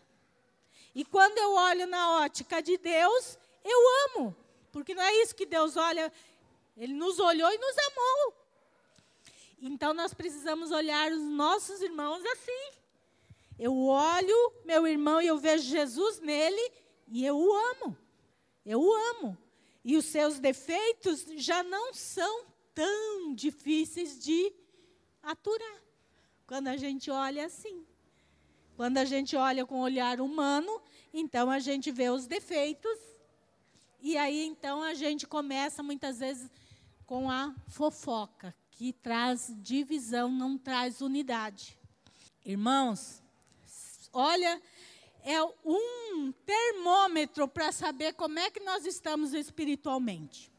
E 0.94 1.04
quando 1.04 1.38
eu 1.38 1.52
olho 1.54 1.86
na 1.86 2.18
ótica 2.18 2.60
de 2.60 2.76
Deus, 2.76 3.38
eu 3.64 3.78
amo. 4.08 4.36
Porque 4.70 4.94
não 4.94 5.02
é 5.02 5.14
isso 5.22 5.34
que 5.34 5.46
Deus 5.46 5.76
olha, 5.76 6.12
Ele 6.76 6.92
nos 6.92 7.18
olhou 7.18 7.50
e 7.50 7.58
nos 7.58 7.76
amou. 7.78 8.34
Então 9.62 9.94
nós 9.94 10.12
precisamos 10.12 10.70
olhar 10.70 11.10
os 11.12 11.22
nossos 11.22 11.80
irmãos 11.80 12.24
assim. 12.26 12.72
Eu 13.58 13.78
olho 13.86 14.52
meu 14.64 14.86
irmão 14.86 15.22
e 15.22 15.26
eu 15.28 15.38
vejo 15.38 15.64
Jesus 15.64 16.20
nele 16.20 16.72
e 17.08 17.24
eu 17.24 17.38
o 17.38 17.54
amo. 17.54 17.96
Eu 18.66 18.82
o 18.82 18.92
amo. 18.92 19.38
E 19.84 19.96
os 19.96 20.04
seus 20.06 20.38
defeitos 20.38 21.24
já 21.36 21.62
não 21.62 21.94
são 21.94 22.51
tão 22.74 23.34
difíceis 23.34 24.22
de 24.22 24.52
aturar. 25.22 25.82
Quando 26.46 26.68
a 26.68 26.76
gente 26.76 27.10
olha 27.10 27.46
assim. 27.46 27.86
Quando 28.76 28.98
a 28.98 29.04
gente 29.04 29.36
olha 29.36 29.64
com 29.64 29.80
o 29.80 29.82
olhar 29.82 30.20
humano, 30.20 30.80
então 31.12 31.50
a 31.50 31.58
gente 31.58 31.90
vê 31.90 32.10
os 32.10 32.26
defeitos. 32.26 32.98
E 34.00 34.16
aí 34.16 34.44
então 34.44 34.82
a 34.82 34.94
gente 34.94 35.26
começa 35.26 35.82
muitas 35.82 36.18
vezes 36.18 36.50
com 37.06 37.30
a 37.30 37.54
fofoca, 37.68 38.54
que 38.70 38.92
traz 38.92 39.52
divisão, 39.58 40.30
não 40.30 40.58
traz 40.58 41.00
unidade. 41.00 41.78
Irmãos, 42.44 43.22
olha, 44.12 44.60
é 45.24 45.42
um 45.64 46.32
termômetro 46.44 47.46
para 47.46 47.70
saber 47.70 48.14
como 48.14 48.38
é 48.38 48.50
que 48.50 48.60
nós 48.60 48.84
estamos 48.84 49.32
espiritualmente. 49.32 50.51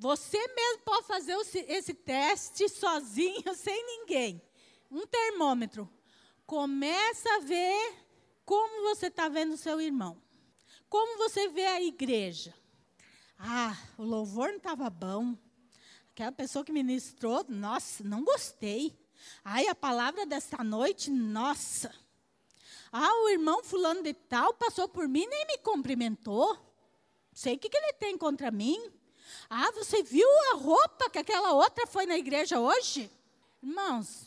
Você 0.00 0.38
mesmo 0.54 0.82
pode 0.82 1.06
fazer 1.06 1.36
esse 1.68 1.92
teste 1.92 2.66
sozinho, 2.70 3.44
sem 3.54 3.84
ninguém. 3.84 4.40
Um 4.90 5.06
termômetro. 5.06 5.86
Começa 6.46 7.28
a 7.34 7.40
ver 7.40 7.96
como 8.46 8.82
você 8.88 9.08
está 9.08 9.28
vendo 9.28 9.52
o 9.52 9.58
seu 9.58 9.78
irmão. 9.78 10.16
Como 10.88 11.18
você 11.18 11.48
vê 11.48 11.66
a 11.66 11.82
igreja. 11.82 12.54
Ah, 13.38 13.76
o 13.98 14.02
louvor 14.02 14.48
não 14.48 14.56
estava 14.56 14.88
bom. 14.88 15.36
Aquela 16.12 16.32
pessoa 16.32 16.64
que 16.64 16.72
ministrou, 16.72 17.44
nossa, 17.50 18.02
não 18.02 18.24
gostei. 18.24 18.98
Ai, 19.44 19.66
a 19.66 19.74
palavra 19.74 20.24
desta 20.24 20.64
noite, 20.64 21.10
nossa. 21.10 21.94
Ah, 22.90 23.12
o 23.24 23.28
irmão 23.28 23.62
fulano 23.62 24.02
de 24.02 24.14
tal 24.14 24.54
passou 24.54 24.88
por 24.88 25.06
mim 25.06 25.24
e 25.24 25.28
nem 25.28 25.46
me 25.46 25.58
cumprimentou. 25.58 26.58
Sei 27.34 27.56
o 27.56 27.58
que, 27.58 27.68
que 27.68 27.76
ele 27.76 27.92
tem 27.92 28.16
contra 28.16 28.50
mim. 28.50 28.98
Ah, 29.48 29.70
você 29.72 30.02
viu 30.02 30.28
a 30.52 30.56
roupa 30.56 31.10
que 31.10 31.18
aquela 31.18 31.52
outra 31.52 31.86
foi 31.86 32.06
na 32.06 32.16
igreja 32.16 32.60
hoje? 32.60 33.10
Irmãos, 33.62 34.26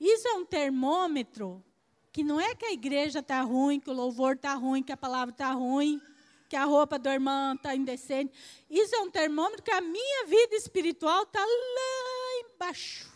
isso 0.00 0.26
é 0.28 0.32
um 0.34 0.44
termômetro 0.44 1.64
que 2.12 2.24
não 2.24 2.40
é 2.40 2.54
que 2.54 2.64
a 2.64 2.72
igreja 2.72 3.20
está 3.20 3.40
ruim, 3.42 3.78
que 3.78 3.90
o 3.90 3.92
louvor 3.92 4.34
está 4.34 4.54
ruim, 4.54 4.82
que 4.82 4.92
a 4.92 4.96
palavra 4.96 5.32
está 5.32 5.52
ruim, 5.52 6.00
que 6.48 6.56
a 6.56 6.64
roupa 6.64 6.98
do 6.98 7.08
irmão 7.08 7.54
está 7.54 7.74
indecente. 7.74 8.32
Isso 8.70 8.94
é 8.94 9.00
um 9.00 9.10
termômetro 9.10 9.62
que 9.62 9.70
a 9.70 9.80
minha 9.80 10.26
vida 10.26 10.56
espiritual 10.56 11.22
está 11.22 11.40
lá 11.40 12.40
embaixo. 12.40 13.08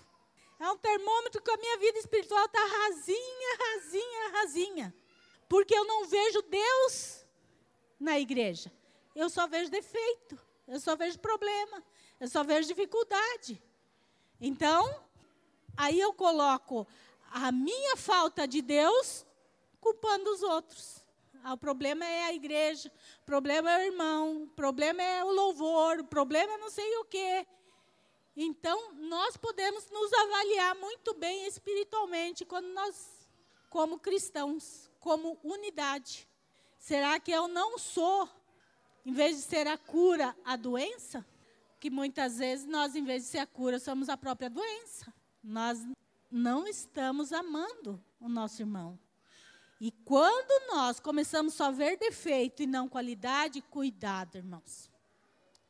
É 0.60 0.70
um 0.70 0.76
termômetro 0.76 1.42
que 1.42 1.50
a 1.50 1.56
minha 1.56 1.78
vida 1.78 1.98
espiritual 1.98 2.44
está 2.44 2.64
rasinha, 2.64 3.58
rasinha, 3.58 4.30
rasinha. 4.32 4.94
Porque 5.48 5.74
eu 5.74 5.84
não 5.84 6.04
vejo 6.04 6.42
Deus 6.42 7.24
na 7.98 8.20
igreja. 8.20 8.72
Eu 9.14 9.28
só 9.28 9.48
vejo 9.48 9.70
defeito. 9.70 10.38
Eu 10.66 10.80
só 10.80 10.96
vejo 10.96 11.18
problema, 11.18 11.82
eu 12.20 12.28
só 12.28 12.44
vejo 12.44 12.68
dificuldade. 12.68 13.62
Então, 14.40 15.02
aí 15.76 16.00
eu 16.00 16.12
coloco 16.12 16.86
a 17.30 17.50
minha 17.50 17.96
falta 17.96 18.46
de 18.46 18.62
Deus 18.62 19.26
culpando 19.80 20.30
os 20.30 20.42
outros. 20.42 21.02
Ah, 21.44 21.54
o 21.54 21.58
problema 21.58 22.04
é 22.04 22.24
a 22.24 22.32
igreja, 22.32 22.92
o 23.22 23.24
problema 23.24 23.70
é 23.70 23.78
o 23.78 23.92
irmão, 23.92 24.42
o 24.44 24.46
problema 24.48 25.02
é 25.02 25.24
o 25.24 25.30
louvor, 25.30 25.98
o 25.98 26.04
problema 26.04 26.52
é 26.52 26.58
não 26.58 26.70
sei 26.70 26.96
o 26.98 27.04
quê. 27.04 27.46
Então, 28.36 28.94
nós 28.94 29.36
podemos 29.36 29.90
nos 29.90 30.12
avaliar 30.12 30.74
muito 30.76 31.12
bem 31.14 31.46
espiritualmente 31.46 32.44
quando 32.44 32.66
nós, 32.68 33.28
como 33.68 33.98
cristãos, 33.98 34.90
como 35.00 35.38
unidade. 35.42 36.28
Será 36.78 37.18
que 37.18 37.30
eu 37.30 37.48
não 37.48 37.76
sou 37.76 38.28
em 39.04 39.12
vez 39.12 39.36
de 39.36 39.42
ser 39.42 39.66
a 39.66 39.76
cura, 39.76 40.34
a 40.44 40.56
doença, 40.56 41.24
que 41.80 41.90
muitas 41.90 42.38
vezes 42.38 42.66
nós, 42.66 42.94
em 42.94 43.04
vez 43.04 43.24
de 43.24 43.28
ser 43.28 43.38
a 43.38 43.46
cura, 43.46 43.78
somos 43.78 44.08
a 44.08 44.16
própria 44.16 44.48
doença. 44.48 45.12
Nós 45.42 45.84
não 46.30 46.66
estamos 46.66 47.32
amando 47.32 48.02
o 48.20 48.28
nosso 48.28 48.62
irmão. 48.62 48.98
E 49.80 49.90
quando 49.90 50.72
nós 50.72 51.00
começamos 51.00 51.54
só 51.54 51.64
a 51.64 51.70
ver 51.72 51.98
defeito 51.98 52.62
e 52.62 52.66
não 52.66 52.88
qualidade, 52.88 53.60
cuidado, 53.62 54.36
irmãos. 54.36 54.88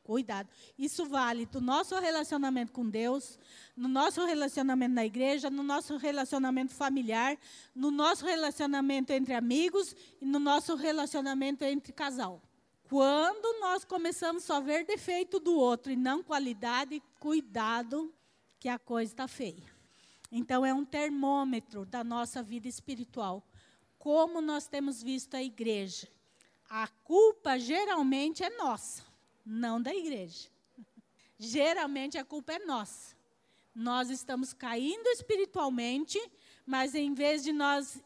Cuidado. 0.03 0.49
Isso 0.77 1.05
vale 1.05 1.45
do 1.47 1.59
nosso 1.59 1.97
relacionamento 1.97 2.71
com 2.71 2.87
Deus, 2.87 3.39
no 3.75 3.87
nosso 3.87 4.23
relacionamento 4.25 4.93
na 4.93 5.05
igreja, 5.05 5.49
no 5.49 5.63
nosso 5.63 5.97
relacionamento 5.97 6.73
familiar, 6.73 7.37
no 7.73 7.89
nosso 7.89 8.25
relacionamento 8.25 9.11
entre 9.11 9.33
amigos 9.33 9.95
e 10.21 10.25
no 10.25 10.39
nosso 10.39 10.75
relacionamento 10.75 11.63
entre 11.63 11.91
casal. 11.91 12.39
Quando 12.93 13.59
nós 13.59 13.83
começamos 13.83 14.43
só 14.43 14.57
a 14.57 14.59
ver 14.59 14.85
defeito 14.85 15.39
do 15.39 15.55
outro 15.55 15.91
e 15.91 15.95
não 15.95 16.21
qualidade, 16.21 17.01
cuidado 17.19 18.13
que 18.59 18.69
a 18.69 18.77
coisa 18.77 19.11
está 19.11 19.27
feia. 19.27 19.63
Então 20.31 20.63
é 20.63 20.71
um 20.71 20.85
termômetro 20.85 21.87
da 21.87 22.03
nossa 22.03 22.43
vida 22.43 22.67
espiritual. 22.67 23.43
Como 23.97 24.41
nós 24.41 24.67
temos 24.67 25.01
visto 25.01 25.33
a 25.33 25.41
igreja. 25.41 26.07
A 26.69 26.87
culpa 26.87 27.57
geralmente 27.57 28.43
é 28.43 28.51
nossa 28.51 29.03
não 29.43 29.81
da 29.81 29.91
igreja. 29.91 30.47
Geralmente 31.39 32.19
a 32.19 32.23
culpa 32.23 32.53
é 32.53 32.59
nossa. 32.59 33.15
Nós 33.73 34.11
estamos 34.11 34.53
caindo 34.53 35.07
espiritualmente, 35.07 36.21
mas 36.63 36.93
em 36.93 37.11
vez 37.15 37.43
de 37.43 37.53
nós 37.53 37.99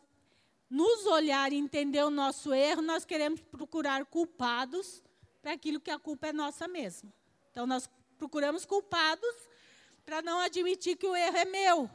nos 0.70 1.05
olhar 1.05 1.51
e 1.53 1.55
entender 1.55 2.03
o 2.03 2.09
nosso 2.09 2.53
erro, 2.53 2.82
nós 2.82 3.05
queremos 3.05 3.41
procurar 3.41 4.05
culpados 4.05 5.03
para 5.41 5.53
aquilo 5.53 5.80
que 5.80 5.91
a 5.91 5.99
culpa 5.99 6.28
é 6.28 6.34
nossa 6.34 6.68
mesmo. 6.68 7.11
Então 7.51 7.65
nós 7.65 7.89
procuramos 8.18 8.65
culpados 8.65 9.36
para 10.05 10.22
não 10.22 10.39
admitir 10.39 10.97
que 10.97 11.07
o 11.07 11.15
erro 11.15 11.38
é 11.38 11.45
meu. 11.45 11.89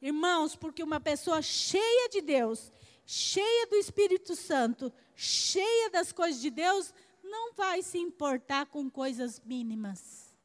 Irmãos, 0.00 0.54
porque 0.54 0.82
uma 0.82 1.00
pessoa 1.00 1.40
cheia 1.40 2.08
de 2.08 2.20
Deus, 2.20 2.72
cheia 3.06 3.66
do 3.66 3.76
Espírito 3.76 4.36
Santo, 4.36 4.92
cheia 5.14 5.90
das 5.90 6.12
coisas 6.12 6.40
de 6.40 6.50
Deus, 6.50 6.92
não 7.22 7.54
vai 7.54 7.82
se 7.82 7.98
importar 7.98 8.66
com 8.66 8.90
coisas 8.90 9.40
mínimas. 9.40 10.36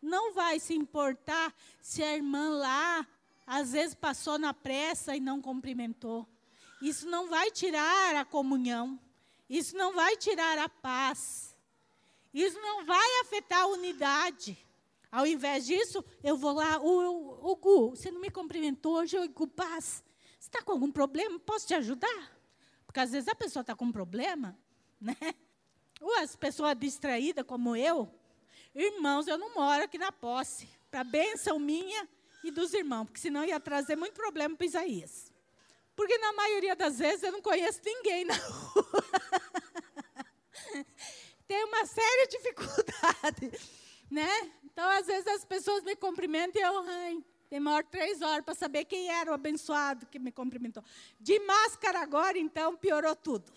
Não 0.00 0.32
vai 0.32 0.58
se 0.58 0.74
importar 0.74 1.54
se 1.80 2.02
a 2.02 2.16
irmã 2.16 2.50
lá, 2.50 3.06
às 3.46 3.72
vezes, 3.72 3.94
passou 3.94 4.38
na 4.38 4.52
pressa 4.52 5.14
e 5.14 5.20
não 5.20 5.40
cumprimentou. 5.40 6.26
Isso 6.82 7.08
não 7.08 7.28
vai 7.28 7.48
tirar 7.48 8.16
a 8.16 8.24
comunhão. 8.24 8.98
Isso 9.48 9.76
não 9.76 9.92
vai 9.92 10.16
tirar 10.16 10.58
a 10.58 10.68
paz. 10.68 11.56
Isso 12.34 12.60
não 12.60 12.84
vai 12.84 13.20
afetar 13.20 13.60
a 13.60 13.66
unidade. 13.66 14.58
Ao 15.10 15.24
invés 15.24 15.64
disso, 15.66 16.04
eu 16.24 16.36
vou 16.36 16.52
lá, 16.52 16.80
o, 16.80 17.52
o 17.52 17.54
Gu, 17.54 17.90
você 17.90 18.10
não 18.10 18.20
me 18.20 18.30
cumprimentou 18.30 18.96
hoje, 18.96 19.16
eu 19.16 19.28
Gu, 19.28 19.46
paz. 19.46 20.02
Você 20.40 20.48
está 20.48 20.60
com 20.60 20.72
algum 20.72 20.90
problema? 20.90 21.38
Posso 21.38 21.68
te 21.68 21.74
ajudar? 21.74 22.36
Porque 22.84 22.98
às 22.98 23.12
vezes 23.12 23.28
a 23.28 23.34
pessoa 23.34 23.60
está 23.60 23.76
com 23.76 23.84
um 23.84 23.92
problema, 23.92 24.58
né? 25.00 25.16
Ou 26.00 26.18
as 26.18 26.34
pessoas 26.34 26.76
distraídas 26.76 27.46
como 27.46 27.76
eu, 27.76 28.12
irmãos, 28.74 29.28
eu 29.28 29.38
não 29.38 29.54
moro 29.54 29.84
aqui 29.84 29.98
na 29.98 30.10
posse, 30.10 30.68
para 30.90 31.04
bênção 31.04 31.60
minha 31.60 32.08
e 32.42 32.50
dos 32.50 32.74
irmãos, 32.74 33.04
porque 33.04 33.20
senão 33.20 33.44
ia 33.44 33.60
trazer 33.60 33.94
muito 33.94 34.14
problema 34.14 34.56
para 34.56 34.66
Isaías. 34.66 35.31
Porque 36.02 36.18
na 36.18 36.32
maioria 36.32 36.74
das 36.74 36.98
vezes 36.98 37.22
eu 37.22 37.30
não 37.30 37.40
conheço 37.40 37.80
ninguém 37.84 38.24
na 38.24 38.34
rua. 38.74 39.04
Tem 41.46 41.64
uma 41.64 41.86
séria 41.86 42.26
dificuldade, 42.26 43.52
né? 44.10 44.50
Então, 44.64 44.90
às 44.90 45.06
vezes 45.06 45.28
as 45.28 45.44
pessoas 45.44 45.84
me 45.84 45.94
cumprimentam 45.94 46.60
e 46.60 46.64
eu, 46.64 46.80
ai, 46.88 47.24
demoro 47.48 47.86
três 47.88 48.20
horas 48.20 48.44
para 48.44 48.52
saber 48.52 48.84
quem 48.84 49.10
era 49.10 49.30
o 49.30 49.34
abençoado 49.34 50.04
que 50.06 50.18
me 50.18 50.32
cumprimentou. 50.32 50.82
De 51.20 51.38
máscara 51.38 52.00
agora, 52.00 52.36
então, 52.36 52.76
piorou 52.76 53.14
tudo. 53.14 53.52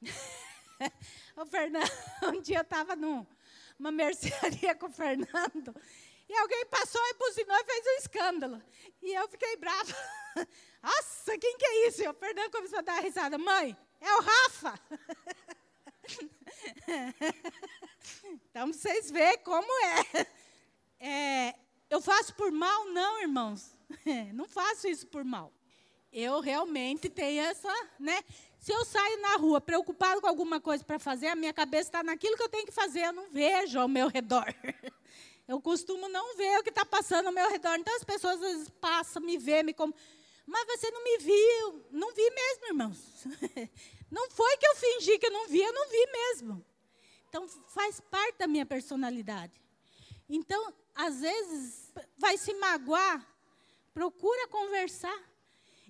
o 1.36 1.44
Fernando, 1.44 1.92
um 2.22 2.40
dia 2.40 2.56
eu 2.56 2.62
estava 2.62 2.96
numa 2.96 3.92
mercearia 3.92 4.74
com 4.74 4.86
o 4.86 4.90
Fernando, 4.90 5.76
e 6.28 6.36
alguém 6.36 6.66
passou 6.66 7.00
e 7.00 7.14
buzinou 7.14 7.56
e 7.56 7.64
fez 7.64 7.86
um 7.86 7.98
escândalo. 7.98 8.62
E 9.02 9.14
eu 9.14 9.28
fiquei 9.28 9.56
brava. 9.56 9.96
Nossa, 10.82 11.38
quem 11.38 11.56
que 11.56 11.64
é 11.64 11.88
isso? 11.88 12.02
E 12.02 12.08
o 12.08 12.14
Fernando 12.14 12.50
começou 12.50 12.78
a 12.78 12.82
dar 12.82 13.00
risada. 13.00 13.38
Mãe, 13.38 13.76
é 14.00 14.14
o 14.14 14.20
Rafa. 14.20 14.80
então, 18.24 18.72
vocês 18.72 19.10
veem 19.10 19.38
como 19.38 19.66
é. 19.84 20.26
é. 21.00 21.54
Eu 21.88 22.00
faço 22.02 22.34
por 22.34 22.52
mal? 22.52 22.84
Não, 22.86 23.20
irmãos. 23.20 23.74
Não 24.34 24.46
faço 24.46 24.86
isso 24.86 25.06
por 25.06 25.24
mal. 25.24 25.52
Eu 26.12 26.40
realmente 26.40 27.08
tenho 27.08 27.42
essa, 27.42 27.72
né? 27.98 28.22
Se 28.58 28.72
eu 28.72 28.84
saio 28.84 29.20
na 29.20 29.36
rua 29.36 29.60
preocupado 29.60 30.20
com 30.20 30.26
alguma 30.26 30.60
coisa 30.60 30.84
para 30.84 30.98
fazer, 30.98 31.28
a 31.28 31.36
minha 31.36 31.52
cabeça 31.52 31.88
está 31.88 32.02
naquilo 32.02 32.36
que 32.36 32.42
eu 32.42 32.48
tenho 32.48 32.66
que 32.66 32.72
fazer, 32.72 33.06
eu 33.06 33.12
não 33.12 33.30
vejo 33.30 33.78
ao 33.78 33.88
meu 33.88 34.08
redor. 34.08 34.46
Eu 35.48 35.62
costumo 35.62 36.08
não 36.08 36.36
ver 36.36 36.58
o 36.58 36.62
que 36.62 36.68
está 36.68 36.84
passando 36.84 37.28
ao 37.28 37.32
meu 37.32 37.48
redor. 37.48 37.74
Então 37.76 37.96
as 37.96 38.04
pessoas 38.04 38.34
às 38.34 38.40
vezes 38.40 38.68
passam, 38.68 39.22
me 39.22 39.38
vê, 39.38 39.62
me 39.62 39.72
como. 39.72 39.94
Mas 40.46 40.66
você 40.66 40.90
não 40.90 41.02
me 41.02 41.16
viu. 41.18 41.84
Não 41.90 42.12
vi 42.12 42.30
mesmo, 42.30 42.66
irmãos. 42.66 42.98
Não 44.10 44.30
foi 44.30 44.56
que 44.56 44.66
eu 44.66 44.74
fingi 44.74 45.18
que 45.18 45.26
eu 45.26 45.30
não 45.30 45.46
vi, 45.48 45.60
eu 45.60 45.72
não 45.74 45.86
vi 45.86 46.06
mesmo. 46.10 46.64
Então 47.28 47.46
faz 47.46 48.00
parte 48.00 48.38
da 48.38 48.46
minha 48.46 48.64
personalidade. 48.64 49.52
Então, 50.26 50.72
às 50.94 51.20
vezes, 51.20 51.92
vai 52.16 52.38
se 52.38 52.54
magoar, 52.54 53.26
procura 53.92 54.48
conversar. 54.48 55.22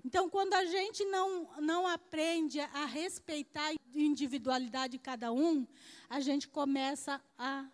Então, 0.05 0.29
quando 0.29 0.55
a 0.55 0.65
gente 0.65 1.05
não, 1.05 1.49
não 1.61 1.87
aprende 1.87 2.59
a 2.61 2.87
respeitar 2.87 3.69
a 3.69 3.75
individualidade 3.95 4.93
de 4.93 4.99
cada 4.99 5.31
um, 5.31 5.65
a 6.11 6.19
gente 6.19 6.49
começa 6.49 7.21
a 7.39 7.65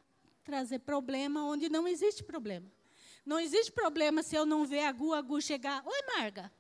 trazer 0.45 0.81
problema 0.81 1.45
onde 1.45 1.69
não 1.69 1.89
existe 1.89 2.23
problema. 2.23 2.71
Não 3.25 3.41
existe 3.41 3.73
problema 3.73 4.23
se 4.23 4.37
eu 4.37 4.45
não 4.45 4.67
ver 4.67 4.85
a 4.85 4.93
Gu, 4.93 5.15
a 5.15 5.23
Gu 5.23 5.41
chegar. 5.41 5.83
Oi, 5.85 6.03
Marga. 6.15 6.53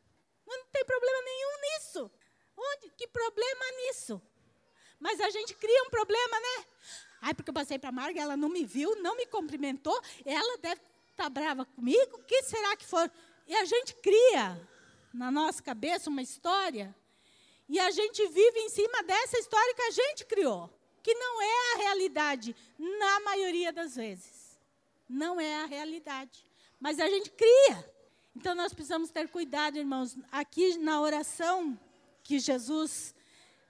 Não 0.46 0.64
tem 0.66 0.84
problema 0.84 1.22
nenhum 1.22 1.60
nisso. 1.60 2.10
Onde? 2.56 2.90
Que 2.96 3.06
problema 3.06 3.64
nisso? 3.78 4.20
Mas 4.98 5.20
a 5.20 5.28
gente 5.30 5.54
cria 5.54 5.82
um 5.84 5.90
problema, 5.90 6.40
né? 6.40 6.64
Ai, 7.20 7.34
porque 7.34 7.50
eu 7.50 7.54
passei 7.54 7.78
para 7.78 7.90
a 7.90 7.92
Marga, 7.92 8.20
ela 8.20 8.36
não 8.36 8.48
me 8.48 8.64
viu, 8.64 8.96
não 9.02 9.16
me 9.16 9.26
cumprimentou, 9.26 9.98
ela 10.24 10.58
deve 10.58 10.80
estar 11.10 11.24
tá 11.24 11.30
brava 11.30 11.64
comigo. 11.64 12.16
O 12.16 12.24
que 12.24 12.42
será 12.42 12.76
que 12.76 12.86
for? 12.86 13.10
E 13.46 13.54
a 13.54 13.64
gente 13.64 13.94
cria 13.96 14.68
na 15.12 15.30
nossa 15.30 15.62
cabeça 15.62 16.08
uma 16.08 16.22
história 16.22 16.94
e 17.68 17.78
a 17.78 17.90
gente 17.90 18.26
vive 18.28 18.58
em 18.60 18.68
cima 18.68 19.02
dessa 19.02 19.38
história 19.38 19.74
que 19.74 19.82
a 19.82 19.90
gente 19.90 20.24
criou, 20.26 20.70
que 21.04 21.14
não 21.14 21.42
é 21.42 21.74
a 21.74 21.76
realidade 21.76 22.56
na 22.78 23.20
maioria 23.20 23.70
das 23.70 23.94
vezes. 23.94 24.58
Não 25.06 25.38
é 25.38 25.62
a 25.62 25.66
realidade, 25.66 26.42
mas 26.80 26.98
a 26.98 27.08
gente 27.08 27.30
cria. 27.30 27.92
Então 28.34 28.54
nós 28.54 28.72
precisamos 28.72 29.10
ter 29.10 29.28
cuidado, 29.28 29.76
irmãos. 29.76 30.16
Aqui 30.32 30.78
na 30.78 31.00
oração 31.00 31.78
que 32.22 32.38
Jesus 32.40 33.14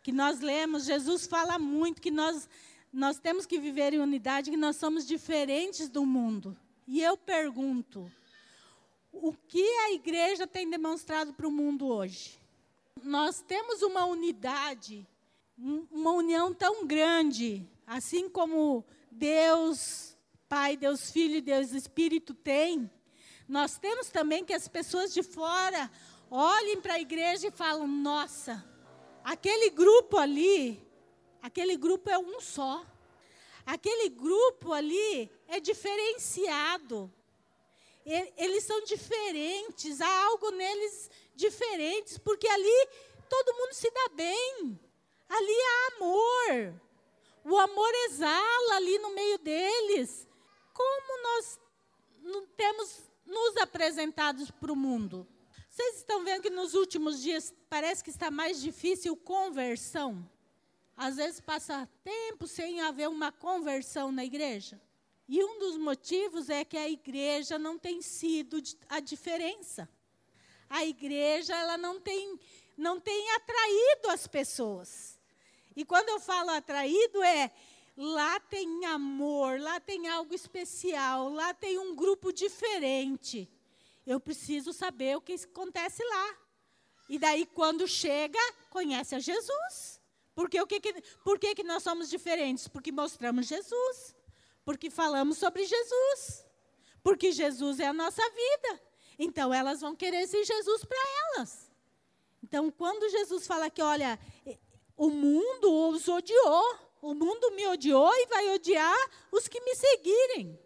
que 0.04 0.12
nós 0.12 0.40
lemos, 0.40 0.84
Jesus 0.84 1.26
fala 1.26 1.58
muito 1.58 2.00
que 2.00 2.10
nós 2.10 2.48
nós 2.92 3.18
temos 3.18 3.44
que 3.44 3.58
viver 3.58 3.92
em 3.92 3.98
unidade, 3.98 4.52
que 4.52 4.56
nós 4.56 4.76
somos 4.76 5.04
diferentes 5.04 5.88
do 5.88 6.06
mundo. 6.06 6.56
E 6.86 7.02
eu 7.02 7.16
pergunto, 7.16 8.08
o 9.12 9.32
que 9.32 9.66
a 9.78 9.92
igreja 9.92 10.46
tem 10.46 10.70
demonstrado 10.70 11.32
para 11.32 11.48
o 11.48 11.50
mundo 11.50 11.88
hoje? 11.88 12.38
Nós 13.02 13.40
temos 13.40 13.82
uma 13.82 14.04
unidade, 14.04 15.04
uma 15.56 16.12
união 16.12 16.52
tão 16.52 16.86
grande, 16.86 17.68
assim 17.86 18.28
como 18.28 18.84
Deus 19.10 20.16
Pai, 20.48 20.76
Deus 20.76 21.10
Filho 21.10 21.36
e 21.36 21.40
Deus 21.40 21.72
Espírito 21.72 22.34
tem. 22.34 22.90
Nós 23.48 23.78
temos 23.78 24.08
também 24.08 24.44
que 24.44 24.52
as 24.52 24.68
pessoas 24.68 25.12
de 25.12 25.22
fora 25.22 25.90
olhem 26.30 26.80
para 26.80 26.94
a 26.94 27.00
igreja 27.00 27.48
e 27.48 27.50
falam: 27.50 27.86
nossa, 27.86 28.64
aquele 29.22 29.70
grupo 29.70 30.16
ali, 30.16 30.82
aquele 31.42 31.76
grupo 31.76 32.10
é 32.10 32.18
um 32.18 32.40
só. 32.40 32.84
Aquele 33.66 34.10
grupo 34.10 34.72
ali 34.72 35.30
é 35.48 35.58
diferenciado 35.58 37.10
eles 38.04 38.64
são 38.64 38.82
diferentes, 38.84 40.00
há 40.00 40.24
algo 40.26 40.50
neles 40.50 41.10
diferentes, 41.34 42.18
porque 42.18 42.46
ali 42.46 42.88
todo 43.28 43.56
mundo 43.56 43.72
se 43.72 43.90
dá 43.90 44.08
bem. 44.14 44.78
Ali 45.36 45.58
há 45.62 45.96
amor. 45.96 46.80
O 47.44 47.58
amor 47.58 47.92
exala 48.06 48.76
ali 48.76 48.98
no 48.98 49.12
meio 49.12 49.36
deles. 49.38 50.28
Como 50.72 51.22
nós 51.22 51.58
temos 52.56 53.10
nos 53.26 53.56
apresentados 53.56 54.48
para 54.52 54.72
o 54.72 54.76
mundo? 54.76 55.26
Vocês 55.68 55.96
estão 55.96 56.22
vendo 56.24 56.42
que 56.42 56.50
nos 56.50 56.74
últimos 56.74 57.20
dias 57.20 57.52
parece 57.68 58.04
que 58.04 58.10
está 58.10 58.30
mais 58.30 58.60
difícil 58.60 59.16
conversão? 59.16 60.24
Às 60.96 61.16
vezes 61.16 61.40
passa 61.40 61.88
tempo 62.04 62.46
sem 62.46 62.80
haver 62.80 63.08
uma 63.08 63.32
conversão 63.32 64.12
na 64.12 64.24
igreja. 64.24 64.80
E 65.28 65.42
um 65.42 65.58
dos 65.58 65.76
motivos 65.76 66.48
é 66.48 66.64
que 66.64 66.76
a 66.76 66.88
igreja 66.88 67.58
não 67.58 67.76
tem 67.76 68.00
sido 68.02 68.62
a 68.88 69.00
diferença. 69.00 69.88
A 70.70 70.84
igreja 70.84 71.56
ela 71.56 71.76
não 71.76 72.00
tem, 72.00 72.38
não 72.76 73.00
tem 73.00 73.32
atraído 73.32 74.10
as 74.10 74.28
pessoas. 74.28 75.13
E 75.76 75.84
quando 75.84 76.08
eu 76.08 76.20
falo 76.20 76.50
atraído 76.50 77.22
é 77.22 77.50
lá 77.96 78.40
tem 78.40 78.84
amor, 78.86 79.60
lá 79.60 79.80
tem 79.80 80.08
algo 80.08 80.34
especial, 80.34 81.28
lá 81.30 81.54
tem 81.54 81.78
um 81.78 81.94
grupo 81.94 82.32
diferente. 82.32 83.48
Eu 84.06 84.20
preciso 84.20 84.72
saber 84.72 85.16
o 85.16 85.20
que 85.20 85.34
acontece 85.34 86.02
lá. 86.04 86.38
E 87.08 87.18
daí, 87.18 87.46
quando 87.46 87.86
chega, 87.86 88.38
conhece 88.70 89.14
a 89.14 89.18
Jesus. 89.18 90.00
Porque 90.34 90.60
o 90.60 90.66
que, 90.66 90.80
que, 90.80 90.92
por 91.22 91.38
que, 91.38 91.54
que 91.54 91.62
nós 91.62 91.82
somos 91.82 92.08
diferentes? 92.08 92.66
Porque 92.66 92.90
mostramos 92.90 93.46
Jesus. 93.46 94.14
Porque 94.64 94.90
falamos 94.90 95.38
sobre 95.38 95.64
Jesus. 95.64 96.44
Porque 97.02 97.30
Jesus 97.30 97.78
é 97.80 97.86
a 97.86 97.92
nossa 97.92 98.22
vida. 98.30 98.80
Então, 99.18 99.52
elas 99.52 99.80
vão 99.80 99.94
querer 99.94 100.22
esse 100.22 100.42
Jesus 100.44 100.84
para 100.84 100.98
elas. 101.36 101.70
Então, 102.42 102.70
quando 102.70 103.08
Jesus 103.10 103.46
fala 103.46 103.70
que, 103.70 103.80
olha, 103.80 104.18
o 104.96 105.10
mundo 105.10 105.90
os 105.90 106.08
odiou, 106.08 106.78
o 107.02 107.14
mundo 107.14 107.50
me 107.52 107.66
odiou 107.66 108.10
e 108.14 108.26
vai 108.26 108.54
odiar 108.54 109.10
os 109.30 109.48
que 109.48 109.60
me 109.60 109.74
seguirem. 109.74 110.58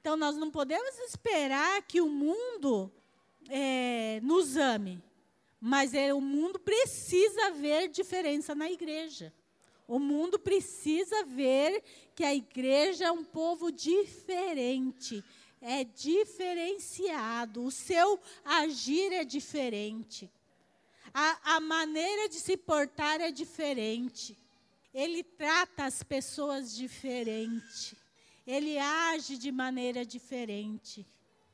Então, 0.00 0.16
nós 0.16 0.36
não 0.36 0.50
podemos 0.50 0.98
esperar 0.98 1.82
que 1.82 2.00
o 2.00 2.08
mundo 2.08 2.92
é, 3.48 4.20
nos 4.22 4.56
ame, 4.56 5.02
mas 5.60 5.94
é, 5.94 6.12
o 6.12 6.20
mundo 6.20 6.58
precisa 6.58 7.50
ver 7.52 7.88
diferença 7.88 8.54
na 8.54 8.70
igreja. 8.70 9.32
O 9.86 9.98
mundo 9.98 10.38
precisa 10.38 11.24
ver 11.24 11.82
que 12.14 12.24
a 12.24 12.34
igreja 12.34 13.06
é 13.06 13.12
um 13.12 13.24
povo 13.24 13.70
diferente, 13.70 15.22
é 15.60 15.84
diferenciado, 15.84 17.64
o 17.64 17.70
seu 17.70 18.18
agir 18.44 19.12
é 19.12 19.24
diferente, 19.24 20.30
a, 21.14 21.54
a 21.56 21.60
maneira 21.60 22.28
de 22.28 22.40
se 22.40 22.56
portar 22.56 23.20
é 23.20 23.30
diferente. 23.30 24.36
Ele 24.92 25.22
trata 25.22 25.84
as 25.84 26.02
pessoas 26.02 26.74
diferente. 26.74 27.96
Ele 28.44 28.76
age 28.78 29.38
de 29.38 29.52
maneira 29.52 30.04
diferente. 30.04 31.06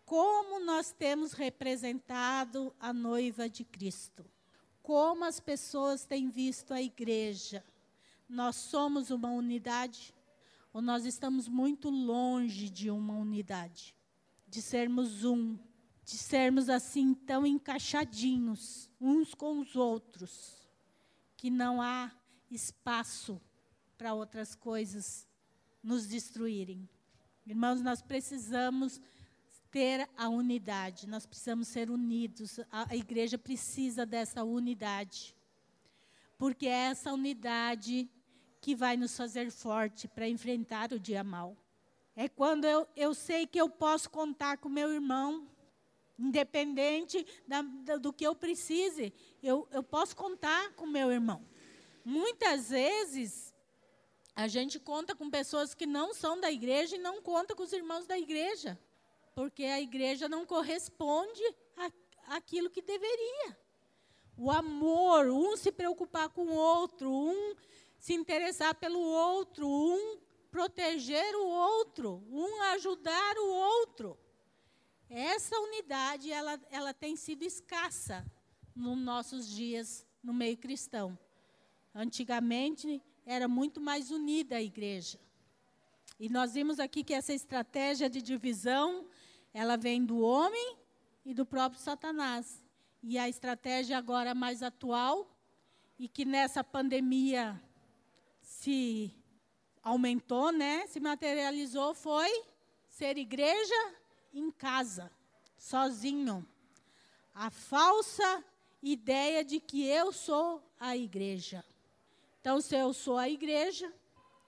Como 0.06 0.64
nós 0.64 0.90
temos 0.90 1.32
representado 1.32 2.74
a 2.80 2.90
noiva 2.90 3.50
de 3.50 3.62
Cristo? 3.62 4.24
Como 4.82 5.24
as 5.24 5.38
pessoas 5.38 6.06
têm 6.06 6.30
visto 6.30 6.72
a 6.72 6.80
igreja? 6.80 7.62
Nós 8.26 8.56
somos 8.56 9.10
uma 9.10 9.30
unidade? 9.30 10.14
Ou 10.72 10.80
nós 10.80 11.04
estamos 11.04 11.48
muito 11.48 11.90
longe 11.90 12.70
de 12.70 12.90
uma 12.90 13.14
unidade? 13.14 13.94
De 14.48 14.62
sermos 14.62 15.22
um, 15.22 15.58
de 16.10 16.18
sermos 16.18 16.68
assim 16.68 17.14
tão 17.14 17.46
encaixadinhos 17.46 18.90
uns 19.00 19.32
com 19.32 19.60
os 19.60 19.76
outros, 19.76 20.68
que 21.36 21.48
não 21.48 21.80
há 21.80 22.10
espaço 22.50 23.40
para 23.96 24.12
outras 24.12 24.56
coisas 24.56 25.24
nos 25.80 26.08
destruírem. 26.08 26.88
Irmãos, 27.46 27.80
nós 27.80 28.02
precisamos 28.02 29.00
ter 29.70 30.08
a 30.16 30.28
unidade, 30.28 31.06
nós 31.06 31.26
precisamos 31.26 31.68
ser 31.68 31.90
unidos. 31.90 32.58
A, 32.72 32.96
igreja 32.96 33.38
precisa 33.38 34.04
dessa 34.04 34.42
unidade. 34.42 35.36
Porque 36.36 36.66
é 36.66 36.90
essa 36.90 37.12
unidade 37.12 38.10
que 38.60 38.74
vai 38.74 38.96
nos 38.96 39.16
fazer 39.16 39.48
forte 39.52 40.08
para 40.08 40.28
enfrentar 40.28 40.92
o 40.92 40.98
dia 40.98 41.22
mal. 41.22 41.56
É 42.16 42.28
quando 42.28 42.64
eu, 42.64 42.86
eu 42.96 43.14
sei 43.14 43.46
que 43.46 43.60
eu 43.60 43.70
posso 43.70 44.10
contar 44.10 44.58
com 44.58 44.68
meu 44.68 44.92
irmão, 44.92 45.46
independente 46.20 47.26
da, 47.48 47.62
da, 47.62 47.96
do 47.96 48.12
que 48.12 48.24
eu 48.24 48.34
precise, 48.34 49.12
eu, 49.42 49.66
eu 49.72 49.82
posso 49.82 50.14
contar 50.14 50.72
com 50.74 50.86
meu 50.86 51.10
irmão. 51.10 51.44
Muitas 52.04 52.68
vezes, 52.70 53.54
a 54.36 54.46
gente 54.46 54.78
conta 54.78 55.14
com 55.14 55.30
pessoas 55.30 55.74
que 55.74 55.86
não 55.86 56.12
são 56.14 56.38
da 56.38 56.50
igreja 56.50 56.96
e 56.96 56.98
não 56.98 57.22
conta 57.22 57.54
com 57.54 57.62
os 57.62 57.72
irmãos 57.72 58.06
da 58.06 58.18
igreja, 58.18 58.78
porque 59.34 59.64
a 59.64 59.80
igreja 59.80 60.28
não 60.28 60.44
corresponde 60.44 61.42
àquilo 62.28 62.70
que 62.70 62.82
deveria. 62.82 63.58
O 64.36 64.50
amor, 64.50 65.26
um 65.26 65.56
se 65.56 65.70
preocupar 65.72 66.28
com 66.30 66.46
o 66.46 66.54
outro, 66.54 67.10
um 67.10 67.54
se 67.98 68.14
interessar 68.14 68.74
pelo 68.74 69.00
outro, 69.00 69.68
um 69.68 70.18
proteger 70.50 71.34
o 71.36 71.46
outro, 71.46 72.24
um 72.30 72.62
ajudar 72.72 73.36
o 73.36 73.48
outro. 73.48 74.18
Essa 75.12 75.58
unidade, 75.58 76.30
ela, 76.30 76.60
ela 76.70 76.94
tem 76.94 77.16
sido 77.16 77.42
escassa 77.42 78.24
nos 78.76 78.96
nossos 78.96 79.48
dias 79.48 80.06
no 80.22 80.32
meio 80.32 80.56
cristão. 80.56 81.18
Antigamente 81.92 83.02
era 83.26 83.48
muito 83.48 83.80
mais 83.80 84.12
unida 84.12 84.54
a 84.54 84.62
igreja. 84.62 85.18
E 86.20 86.28
nós 86.28 86.54
vimos 86.54 86.78
aqui 86.78 87.02
que 87.02 87.12
essa 87.12 87.34
estratégia 87.34 88.08
de 88.08 88.22
divisão, 88.22 89.04
ela 89.52 89.76
vem 89.76 90.04
do 90.04 90.20
homem 90.20 90.76
e 91.24 91.34
do 91.34 91.44
próprio 91.44 91.80
Satanás. 91.80 92.62
E 93.02 93.18
a 93.18 93.28
estratégia 93.28 93.98
agora 93.98 94.32
mais 94.32 94.62
atual, 94.62 95.28
e 95.98 96.06
que 96.06 96.24
nessa 96.24 96.62
pandemia 96.62 97.60
se 98.40 99.12
aumentou, 99.82 100.52
né, 100.52 100.86
se 100.86 101.00
materializou, 101.00 101.94
foi 101.94 102.44
ser 102.88 103.18
igreja 103.18 103.99
em 104.32 104.50
casa, 104.50 105.10
sozinho. 105.56 106.46
A 107.34 107.50
falsa 107.50 108.44
ideia 108.82 109.44
de 109.44 109.60
que 109.60 109.86
eu 109.86 110.12
sou 110.12 110.62
a 110.78 110.96
igreja. 110.96 111.64
Então, 112.40 112.60
se 112.60 112.74
eu 112.74 112.92
sou 112.92 113.18
a 113.18 113.28
igreja, 113.28 113.92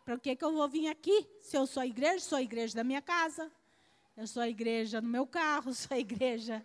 para 0.05 0.19
que, 0.19 0.35
que 0.35 0.45
eu 0.45 0.53
vou 0.53 0.69
vir 0.69 0.89
aqui? 0.89 1.27
Se 1.41 1.57
eu 1.57 1.67
sou 1.67 1.83
a 1.83 1.87
igreja, 1.87 2.21
sou 2.21 2.39
a 2.39 2.43
igreja 2.43 2.75
da 2.75 2.85
minha 2.85 3.03
casa, 3.03 3.51
eu 4.17 4.27
sou 4.27 4.43
a 4.43 4.49
igreja 4.49 5.01
no 5.01 5.09
meu 5.09 5.27
carro, 5.27 5.73
sou 5.75 5.95
a 5.97 6.01
igreja. 6.01 6.65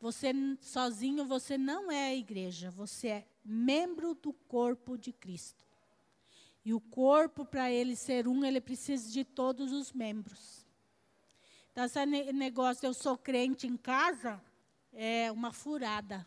Você 0.00 0.32
sozinho, 0.60 1.26
você 1.26 1.58
não 1.58 1.90
é 1.90 2.08
a 2.08 2.14
igreja, 2.14 2.70
você 2.70 3.08
é 3.08 3.26
membro 3.44 4.14
do 4.14 4.32
corpo 4.32 4.96
de 4.96 5.12
Cristo. 5.12 5.64
E 6.64 6.74
o 6.74 6.80
corpo, 6.80 7.44
para 7.44 7.70
ele 7.70 7.96
ser 7.96 8.28
um, 8.28 8.44
ele 8.44 8.60
precisa 8.60 9.10
de 9.10 9.24
todos 9.24 9.72
os 9.72 9.92
membros. 9.92 10.59
Então, 11.72 11.84
esse 11.84 12.04
negócio, 12.32 12.84
eu 12.84 12.92
sou 12.92 13.16
crente 13.16 13.66
em 13.66 13.76
casa, 13.76 14.42
é 14.92 15.30
uma 15.30 15.52
furada. 15.52 16.26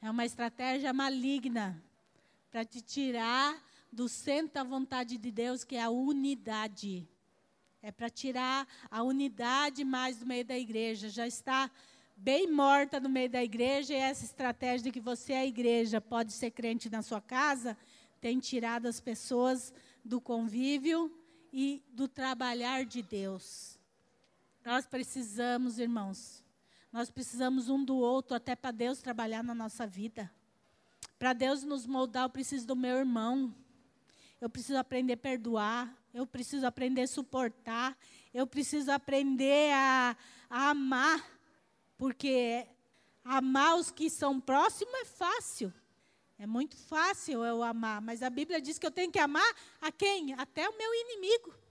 É 0.00 0.10
uma 0.10 0.26
estratégia 0.26 0.92
maligna 0.92 1.82
para 2.50 2.64
te 2.64 2.82
tirar 2.82 3.58
do 3.90 4.08
centro 4.08 4.54
da 4.54 4.62
vontade 4.62 5.16
de 5.16 5.30
Deus, 5.30 5.64
que 5.64 5.76
é 5.76 5.82
a 5.82 5.88
unidade. 5.88 7.08
É 7.80 7.90
para 7.90 8.10
tirar 8.10 8.68
a 8.90 9.02
unidade 9.02 9.84
mais 9.84 10.18
do 10.18 10.26
meio 10.26 10.44
da 10.44 10.58
igreja. 10.58 11.08
Já 11.08 11.26
está 11.26 11.70
bem 12.14 12.50
morta 12.50 13.00
no 13.00 13.08
meio 13.08 13.30
da 13.30 13.42
igreja, 13.42 13.94
e 13.94 13.96
essa 13.96 14.24
estratégia 14.24 14.84
de 14.84 14.92
que 14.92 15.00
você 15.00 15.32
é 15.32 15.38
a 15.40 15.46
igreja, 15.46 16.00
pode 16.00 16.32
ser 16.32 16.50
crente 16.50 16.90
na 16.90 17.00
sua 17.00 17.20
casa, 17.20 17.76
tem 18.20 18.38
tirado 18.38 18.86
as 18.86 19.00
pessoas 19.00 19.72
do 20.04 20.20
convívio 20.20 21.10
e 21.50 21.82
do 21.88 22.06
trabalhar 22.06 22.84
de 22.84 23.02
Deus. 23.02 23.78
Nós 24.64 24.86
precisamos, 24.86 25.78
irmãos, 25.78 26.42
nós 26.90 27.10
precisamos 27.10 27.68
um 27.68 27.84
do 27.84 27.96
outro 27.96 28.34
até 28.34 28.56
para 28.56 28.70
Deus 28.70 28.98
trabalhar 28.98 29.44
na 29.44 29.54
nossa 29.54 29.86
vida. 29.86 30.32
Para 31.18 31.34
Deus 31.34 31.62
nos 31.62 31.86
moldar, 31.86 32.24
eu 32.24 32.30
preciso 32.30 32.66
do 32.66 32.74
meu 32.74 32.96
irmão. 32.96 33.54
Eu 34.40 34.48
preciso 34.48 34.78
aprender 34.78 35.12
a 35.12 35.18
perdoar. 35.18 35.94
Eu 36.14 36.26
preciso 36.26 36.66
aprender 36.66 37.02
a 37.02 37.06
suportar. 37.06 37.94
Eu 38.32 38.46
preciso 38.46 38.90
aprender 38.90 39.70
a, 39.74 40.16
a 40.48 40.70
amar. 40.70 41.22
Porque 41.98 42.66
amar 43.22 43.76
os 43.76 43.90
que 43.90 44.08
são 44.08 44.40
próximos 44.40 44.94
é 44.94 45.04
fácil. 45.04 45.74
É 46.38 46.46
muito 46.46 46.74
fácil 46.74 47.44
eu 47.44 47.62
amar. 47.62 48.00
Mas 48.00 48.22
a 48.22 48.30
Bíblia 48.30 48.62
diz 48.62 48.78
que 48.78 48.86
eu 48.86 48.90
tenho 48.90 49.12
que 49.12 49.18
amar 49.18 49.54
a 49.78 49.92
quem? 49.92 50.32
Até 50.32 50.66
o 50.66 50.78
meu 50.78 50.94
inimigo. 50.94 51.63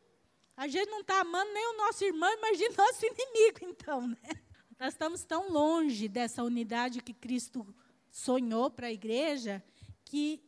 A 0.55 0.67
gente 0.67 0.89
não 0.89 1.01
está 1.01 1.21
amando 1.21 1.51
nem 1.51 1.73
o 1.73 1.77
nosso 1.77 2.03
irmão, 2.03 2.31
imagina 2.31 2.75
nosso 2.77 3.05
inimigo, 3.05 3.59
então, 3.61 4.07
né? 4.07 4.41
Nós 4.79 4.93
estamos 4.93 5.23
tão 5.23 5.51
longe 5.51 6.07
dessa 6.07 6.43
unidade 6.43 7.01
que 7.01 7.13
Cristo 7.13 7.65
sonhou 8.11 8.69
para 8.69 8.87
a 8.87 8.91
igreja, 8.91 9.63
que 10.05 10.41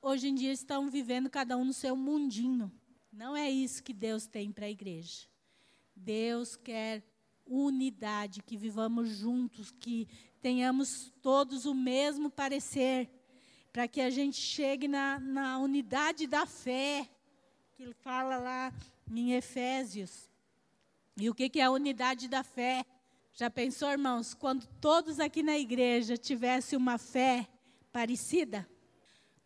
hoje 0.00 0.28
em 0.28 0.34
dia 0.34 0.52
estão 0.52 0.88
vivendo 0.88 1.28
cada 1.28 1.56
um 1.56 1.64
no 1.64 1.72
seu 1.72 1.94
mundinho. 1.94 2.72
Não 3.12 3.36
é 3.36 3.50
isso 3.50 3.82
que 3.82 3.92
Deus 3.92 4.26
tem 4.26 4.50
para 4.50 4.66
a 4.66 4.70
igreja. 4.70 5.26
Deus 5.94 6.56
quer 6.56 7.02
unidade, 7.46 8.42
que 8.42 8.56
vivamos 8.56 9.10
juntos, 9.10 9.70
que 9.70 10.08
tenhamos 10.40 11.12
todos 11.20 11.66
o 11.66 11.74
mesmo 11.74 12.30
parecer, 12.30 13.10
para 13.72 13.86
que 13.86 14.00
a 14.00 14.10
gente 14.10 14.40
chegue 14.40 14.88
na, 14.88 15.18
na 15.18 15.58
unidade 15.58 16.26
da 16.26 16.46
fé, 16.46 17.08
que 17.74 17.82
ele 17.82 17.94
fala 17.94 18.38
lá 18.38 18.72
em 19.10 19.32
Efésios. 19.32 20.30
E 21.16 21.28
o 21.28 21.34
que, 21.34 21.48
que 21.48 21.60
é 21.60 21.64
a 21.64 21.70
unidade 21.70 22.28
da 22.28 22.42
fé? 22.42 22.84
Já 23.34 23.50
pensou, 23.50 23.88
irmãos, 23.90 24.34
quando 24.34 24.66
todos 24.80 25.18
aqui 25.18 25.42
na 25.42 25.58
igreja 25.58 26.16
tivessem 26.16 26.76
uma 26.76 26.98
fé 26.98 27.48
parecida, 27.90 28.68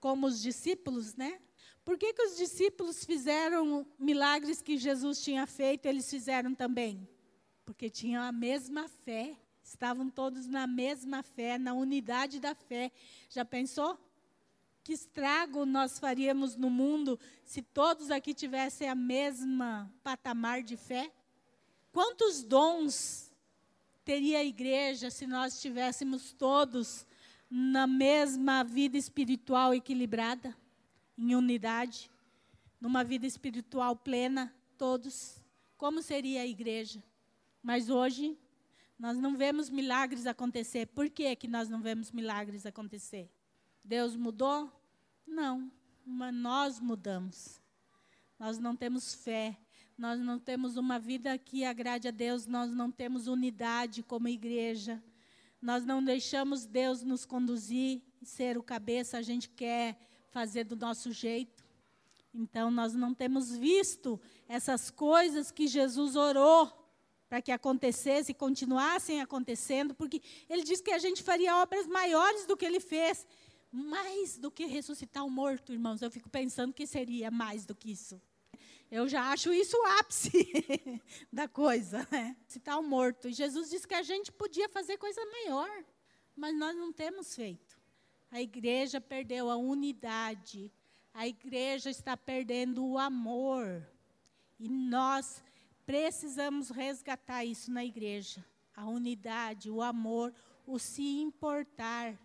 como 0.01 0.27
os 0.27 0.41
discípulos, 0.41 1.15
né? 1.15 1.41
Por 1.85 1.97
que, 1.97 2.13
que 2.13 2.23
os 2.23 2.37
discípulos 2.37 3.05
fizeram 3.05 3.87
milagres 3.99 4.61
que 4.61 4.77
Jesus 4.77 5.23
tinha 5.23 5.47
feito, 5.47 5.87
eles 5.87 6.11
fizeram 6.11 6.55
também? 6.55 7.09
Porque 7.65 7.89
tinham 7.89 8.23
a 8.23 8.33
mesma 8.33 8.89
fé. 8.89 9.37
Estavam 9.63 10.09
todos 10.09 10.47
na 10.47 10.67
mesma 10.67 11.23
fé, 11.23 11.59
na 11.59 11.75
unidade 11.75 12.39
da 12.39 12.55
fé. 12.55 12.91
Já 13.29 13.45
pensou? 13.45 13.99
Que 14.87 14.93
estrago 14.93 15.66
nós 15.66 15.99
faríamos 15.99 16.55
no 16.55 16.70
mundo 16.70 17.18
se 17.45 17.61
todos 17.61 18.09
aqui 18.09 18.32
tivessem 18.32 18.89
a 18.89 18.95
mesma 18.95 19.93
patamar 20.05 20.62
de 20.62 20.76
fé? 20.76 21.12
Quantos 21.91 22.45
dons 22.45 23.34
teria 24.05 24.39
a 24.39 24.45
igreja 24.45 25.11
se 25.11 25.26
nós 25.26 25.55
estivéssemos 25.55 26.32
todos 26.32 27.05
na 27.51 27.84
mesma 27.84 28.62
vida 28.62 28.97
espiritual 28.97 29.74
equilibrada, 29.74 30.57
em 31.18 31.34
unidade, 31.34 32.09
numa 32.80 33.03
vida 33.03 33.26
espiritual 33.26 33.97
plena, 33.97 34.55
todos? 34.78 35.43
Como 35.76 36.01
seria 36.01 36.43
a 36.43 36.47
igreja? 36.47 37.03
Mas 37.61 37.91
hoje 37.91 38.39
nós 38.97 39.18
não 39.18 39.37
vemos 39.37 39.68
milagres 39.68 40.28
acontecer. 40.28 40.87
Por 40.87 41.11
que, 41.11 41.34
que 41.34 41.49
nós 41.49 41.68
não 41.68 41.80
vemos 41.80 42.12
milagres 42.12 42.64
acontecer? 42.64 43.28
Deus 43.82 44.14
mudou? 44.14 44.76
Não, 45.27 45.70
nós 46.07 46.79
mudamos. 46.79 47.61
Nós 48.39 48.59
não 48.59 48.77
temos 48.77 49.14
fé, 49.14 49.59
nós 49.97 50.20
não 50.20 50.39
temos 50.39 50.77
uma 50.77 50.99
vida 50.99 51.37
que 51.39 51.64
agrade 51.64 52.07
a 52.07 52.11
Deus, 52.11 52.47
nós 52.47 52.70
não 52.70 52.91
temos 52.91 53.27
unidade 53.27 54.03
como 54.03 54.29
igreja. 54.29 55.03
Nós 55.61 55.85
não 55.85 56.05
deixamos 56.05 56.66
Deus 56.66 57.03
nos 57.03 57.24
conduzir 57.24 58.03
ser 58.22 58.59
o 58.59 58.62
cabeça, 58.62 59.18
a 59.18 59.22
gente 59.22 59.49
quer 59.49 59.99
fazer 60.31 60.64
do 60.64 60.77
nosso 60.77 61.12
jeito. 61.12 61.64
Então, 62.35 62.70
nós 62.70 62.93
não 62.95 63.14
temos 63.14 63.57
visto 63.57 64.20
essas 64.47 64.91
coisas 64.91 65.51
que 65.51 65.66
Jesus 65.66 66.14
orou 66.14 66.70
para 67.29 67.41
que 67.41 67.51
acontecesse 67.51 68.33
e 68.33 68.35
continuassem 68.35 69.20
acontecendo, 69.20 69.95
porque 69.95 70.22
ele 70.49 70.62
disse 70.62 70.83
que 70.83 70.93
a 70.93 70.99
gente 70.99 71.22
faria 71.22 71.57
obras 71.57 71.87
maiores 71.87 72.47
do 72.47 72.57
que 72.57 72.64
ele 72.64 72.81
fez. 72.81 73.27
Mais 73.71 74.39
do 74.39 74.51
que 74.51 74.67
ressuscitar 74.67 75.25
o 75.25 75.31
morto, 75.31 75.73
irmãos. 75.73 76.03
Eu 76.03 76.11
fico 76.11 76.29
pensando 76.29 76.73
que 76.73 76.87
seria 76.87 77.31
mais 77.31 77.64
do 77.64 77.75
que 77.75 77.91
isso. 77.91 78.21
Eu 78.91 79.09
já 79.09 79.31
acho 79.33 79.53
isso 79.53 79.77
o 79.77 79.87
ápice 79.99 80.51
da 81.33 81.49
coisa, 81.49 82.07
né? 82.11 82.37
O 82.79 82.83
morto. 82.83 83.29
E 83.29 83.33
Jesus 83.33 83.71
disse 83.71 83.87
que 83.87 83.95
a 83.95 84.03
gente 84.03 84.31
podia 84.31 84.69
fazer 84.69 84.97
coisa 84.97 85.21
maior, 85.27 85.85
mas 86.37 86.57
nós 86.57 86.77
não 86.77 86.93
temos 86.93 87.35
feito. 87.35 87.77
A 88.31 88.41
igreja 88.41 89.01
perdeu 89.01 89.51
a 89.51 89.57
unidade. 89.57 90.73
A 91.12 91.27
igreja 91.27 91.91
está 91.91 92.17
perdendo 92.17 92.87
o 92.87 92.99
amor. 92.99 93.87
E 94.59 94.69
nós 94.69 95.43
Precisamos 95.87 96.69
resgatar 96.69 97.45
isso 97.45 97.71
na 97.71 97.85
igreja. 97.85 98.45
A 98.75 98.87
unidade, 98.87 99.71
o 99.71 99.81
amor, 99.81 100.35
o 100.67 100.81
se 100.81 101.21
importar, 101.21 102.19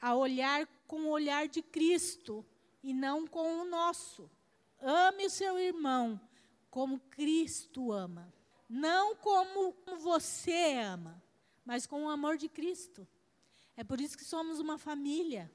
a 0.00 0.14
olhar 0.14 0.66
com 0.92 1.04
o 1.04 1.08
olhar 1.08 1.48
de 1.48 1.62
Cristo 1.62 2.44
e 2.82 2.92
não 2.92 3.26
com 3.26 3.62
o 3.62 3.64
nosso. 3.64 4.30
Ame 4.78 5.24
o 5.24 5.30
seu 5.30 5.58
irmão 5.58 6.20
como 6.68 7.00
Cristo 7.00 7.90
ama. 7.92 8.30
Não 8.68 9.16
como 9.16 9.74
você 10.02 10.74
ama, 10.84 11.24
mas 11.64 11.86
com 11.86 12.04
o 12.04 12.10
amor 12.10 12.36
de 12.36 12.46
Cristo. 12.46 13.08
É 13.74 13.82
por 13.82 14.02
isso 14.02 14.18
que 14.18 14.24
somos 14.24 14.60
uma 14.60 14.76
família. 14.76 15.50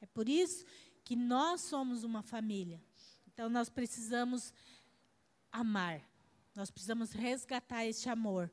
É 0.00 0.06
por 0.06 0.26
isso 0.26 0.64
que 1.04 1.14
nós 1.14 1.60
somos 1.60 2.02
uma 2.02 2.22
família. 2.22 2.82
Então 3.26 3.50
nós 3.50 3.68
precisamos 3.68 4.50
amar. 5.52 6.02
Nós 6.54 6.70
precisamos 6.70 7.12
resgatar 7.12 7.84
esse 7.84 8.08
amor. 8.08 8.50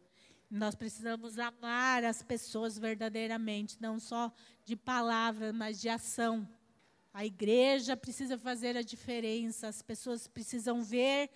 Nós 0.50 0.74
precisamos 0.74 1.38
amar 1.38 2.04
as 2.04 2.24
pessoas 2.24 2.78
verdadeiramente, 2.78 3.78
não 3.80 4.00
só 4.00 4.34
de 4.66 4.76
palavra, 4.76 5.54
mas 5.54 5.80
de 5.80 5.88
ação. 5.88 6.48
A 7.14 7.24
igreja 7.24 7.96
precisa 7.96 8.38
fazer 8.38 8.76
a 8.76 8.82
diferença, 8.82 9.68
as 9.68 9.82
pessoas 9.82 10.28
precisam 10.28 10.82
ver 10.82 11.30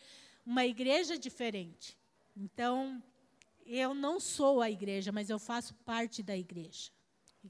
uma 0.45 0.65
igreja 0.65 1.17
diferente. 1.17 1.97
Então, 2.35 3.01
eu 3.65 3.93
não 3.93 4.19
sou 4.19 4.61
a 4.61 4.71
igreja, 4.71 5.11
mas 5.11 5.29
eu 5.29 5.37
faço 5.37 5.75
parte 5.85 6.23
da 6.23 6.35
igreja. 6.35 6.91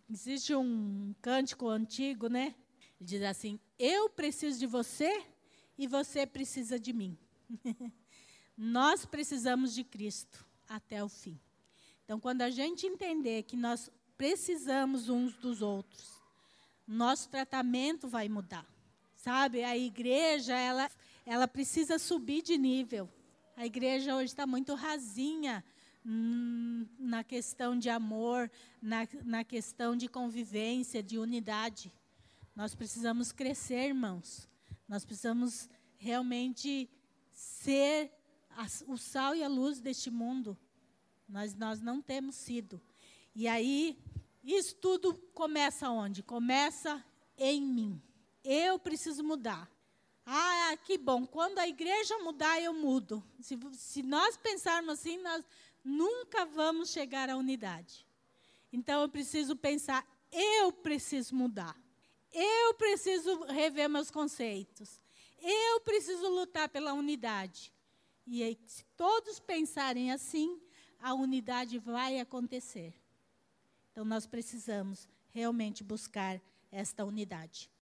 Existe 0.10 0.54
um 0.54 1.16
cântico 1.22 1.70
antigo, 1.70 2.28
né? 2.28 2.56
Ele 3.00 3.08
diz 3.10 3.22
assim: 3.22 3.60
Eu 3.80 4.10
preciso 4.10 4.60
de 4.60 4.66
você 4.66 5.26
e 5.78 5.88
você 5.88 6.26
precisa 6.26 6.80
de 6.80 6.92
mim. 6.92 7.18
Nós 8.58 9.06
precisamos 9.06 9.74
de 9.74 9.84
Cristo 9.84 10.46
até 10.68 11.04
o 11.04 11.10
fim. 11.10 11.40
Então, 12.04 12.20
quando 12.20 12.42
a 12.42 12.50
gente 12.50 12.86
entender 12.86 13.44
que 13.44 13.56
nós 13.56 13.90
precisamos 14.18 15.10
uns 15.10 15.34
dos 15.36 15.62
outros, 15.62 16.22
nosso 16.88 17.30
tratamento 17.30 18.08
vai 18.08 18.28
mudar. 18.28 18.66
Sabe, 19.16 19.64
a 19.64 19.78
igreja, 19.78 20.54
ela, 20.54 20.92
ela 21.26 21.48
precisa 21.48 21.98
subir 21.98 22.42
de 22.42 22.58
nível. 22.58 23.10
A 23.56 23.66
igreja 23.66 24.16
hoje 24.16 24.26
está 24.26 24.46
muito 24.46 24.76
rasinha 24.76 25.64
hum, 26.06 26.86
na 27.00 27.24
questão 27.24 27.78
de 27.78 27.90
amor, 27.90 28.52
na, 28.82 29.08
na 29.24 29.44
questão 29.44 29.96
de 29.96 30.10
convivência, 30.10 31.02
de 31.02 31.18
unidade. 31.18 31.94
Nós 32.56 32.76
precisamos 32.76 33.32
crescer, 33.32 33.88
irmãos. 33.88 34.50
Nós 34.88 35.06
precisamos 35.06 35.70
realmente 35.98 36.90
ser 37.32 38.12
o 38.88 38.98
sal 38.98 39.36
e 39.36 39.44
a 39.44 39.48
luz 39.48 39.80
deste 39.80 40.12
mundo. 40.12 40.58
Nós, 41.28 41.56
nós 41.56 41.82
não 41.82 42.02
temos 42.02 42.36
sido. 42.36 42.82
E 43.36 43.48
aí, 43.48 43.98
isso 44.44 44.76
tudo 44.76 45.14
começa 45.34 45.90
onde? 45.90 46.22
Começa 46.22 47.04
em 47.38 47.62
mim. 47.62 48.02
Eu 48.44 48.78
preciso 48.78 49.24
mudar. 49.24 49.70
Ah, 50.26 50.78
que 50.84 50.98
bom. 50.98 51.26
Quando 51.26 51.60
a 51.60 51.68
igreja 51.68 52.18
mudar, 52.20 52.62
eu 52.62 52.74
mudo. 52.74 53.24
Se, 53.40 53.58
se 53.74 54.04
nós 54.04 54.38
pensarmos 54.38 55.00
assim, 55.00 55.18
nós 55.18 55.44
nunca 55.84 56.46
vamos 56.46 56.92
chegar 56.92 57.30
à 57.30 57.38
unidade. 57.38 58.06
Então, 58.72 59.02
eu 59.02 59.10
preciso 59.10 59.56
pensar, 59.56 60.06
eu 60.32 60.72
preciso 60.72 61.36
mudar. 61.36 61.78
Eu 62.32 62.74
preciso 62.74 63.44
rever 63.44 63.88
meus 63.90 64.10
conceitos. 64.10 65.00
Eu 65.40 65.82
preciso 65.82 66.28
lutar 66.30 66.70
pela 66.70 66.94
unidade. 66.94 67.72
E 68.26 68.42
aí, 68.42 68.58
se 68.66 68.84
todos 68.96 69.40
pensarem 69.40 70.12
assim, 70.12 70.60
a 71.04 71.14
unidade 71.14 71.78
vai 71.80 72.18
acontecer. 72.22 72.94
Então, 73.92 74.06
nós 74.06 74.26
precisamos 74.26 75.06
realmente 75.34 75.84
buscar 75.84 76.42
esta 76.72 77.04
unidade. 77.04 77.70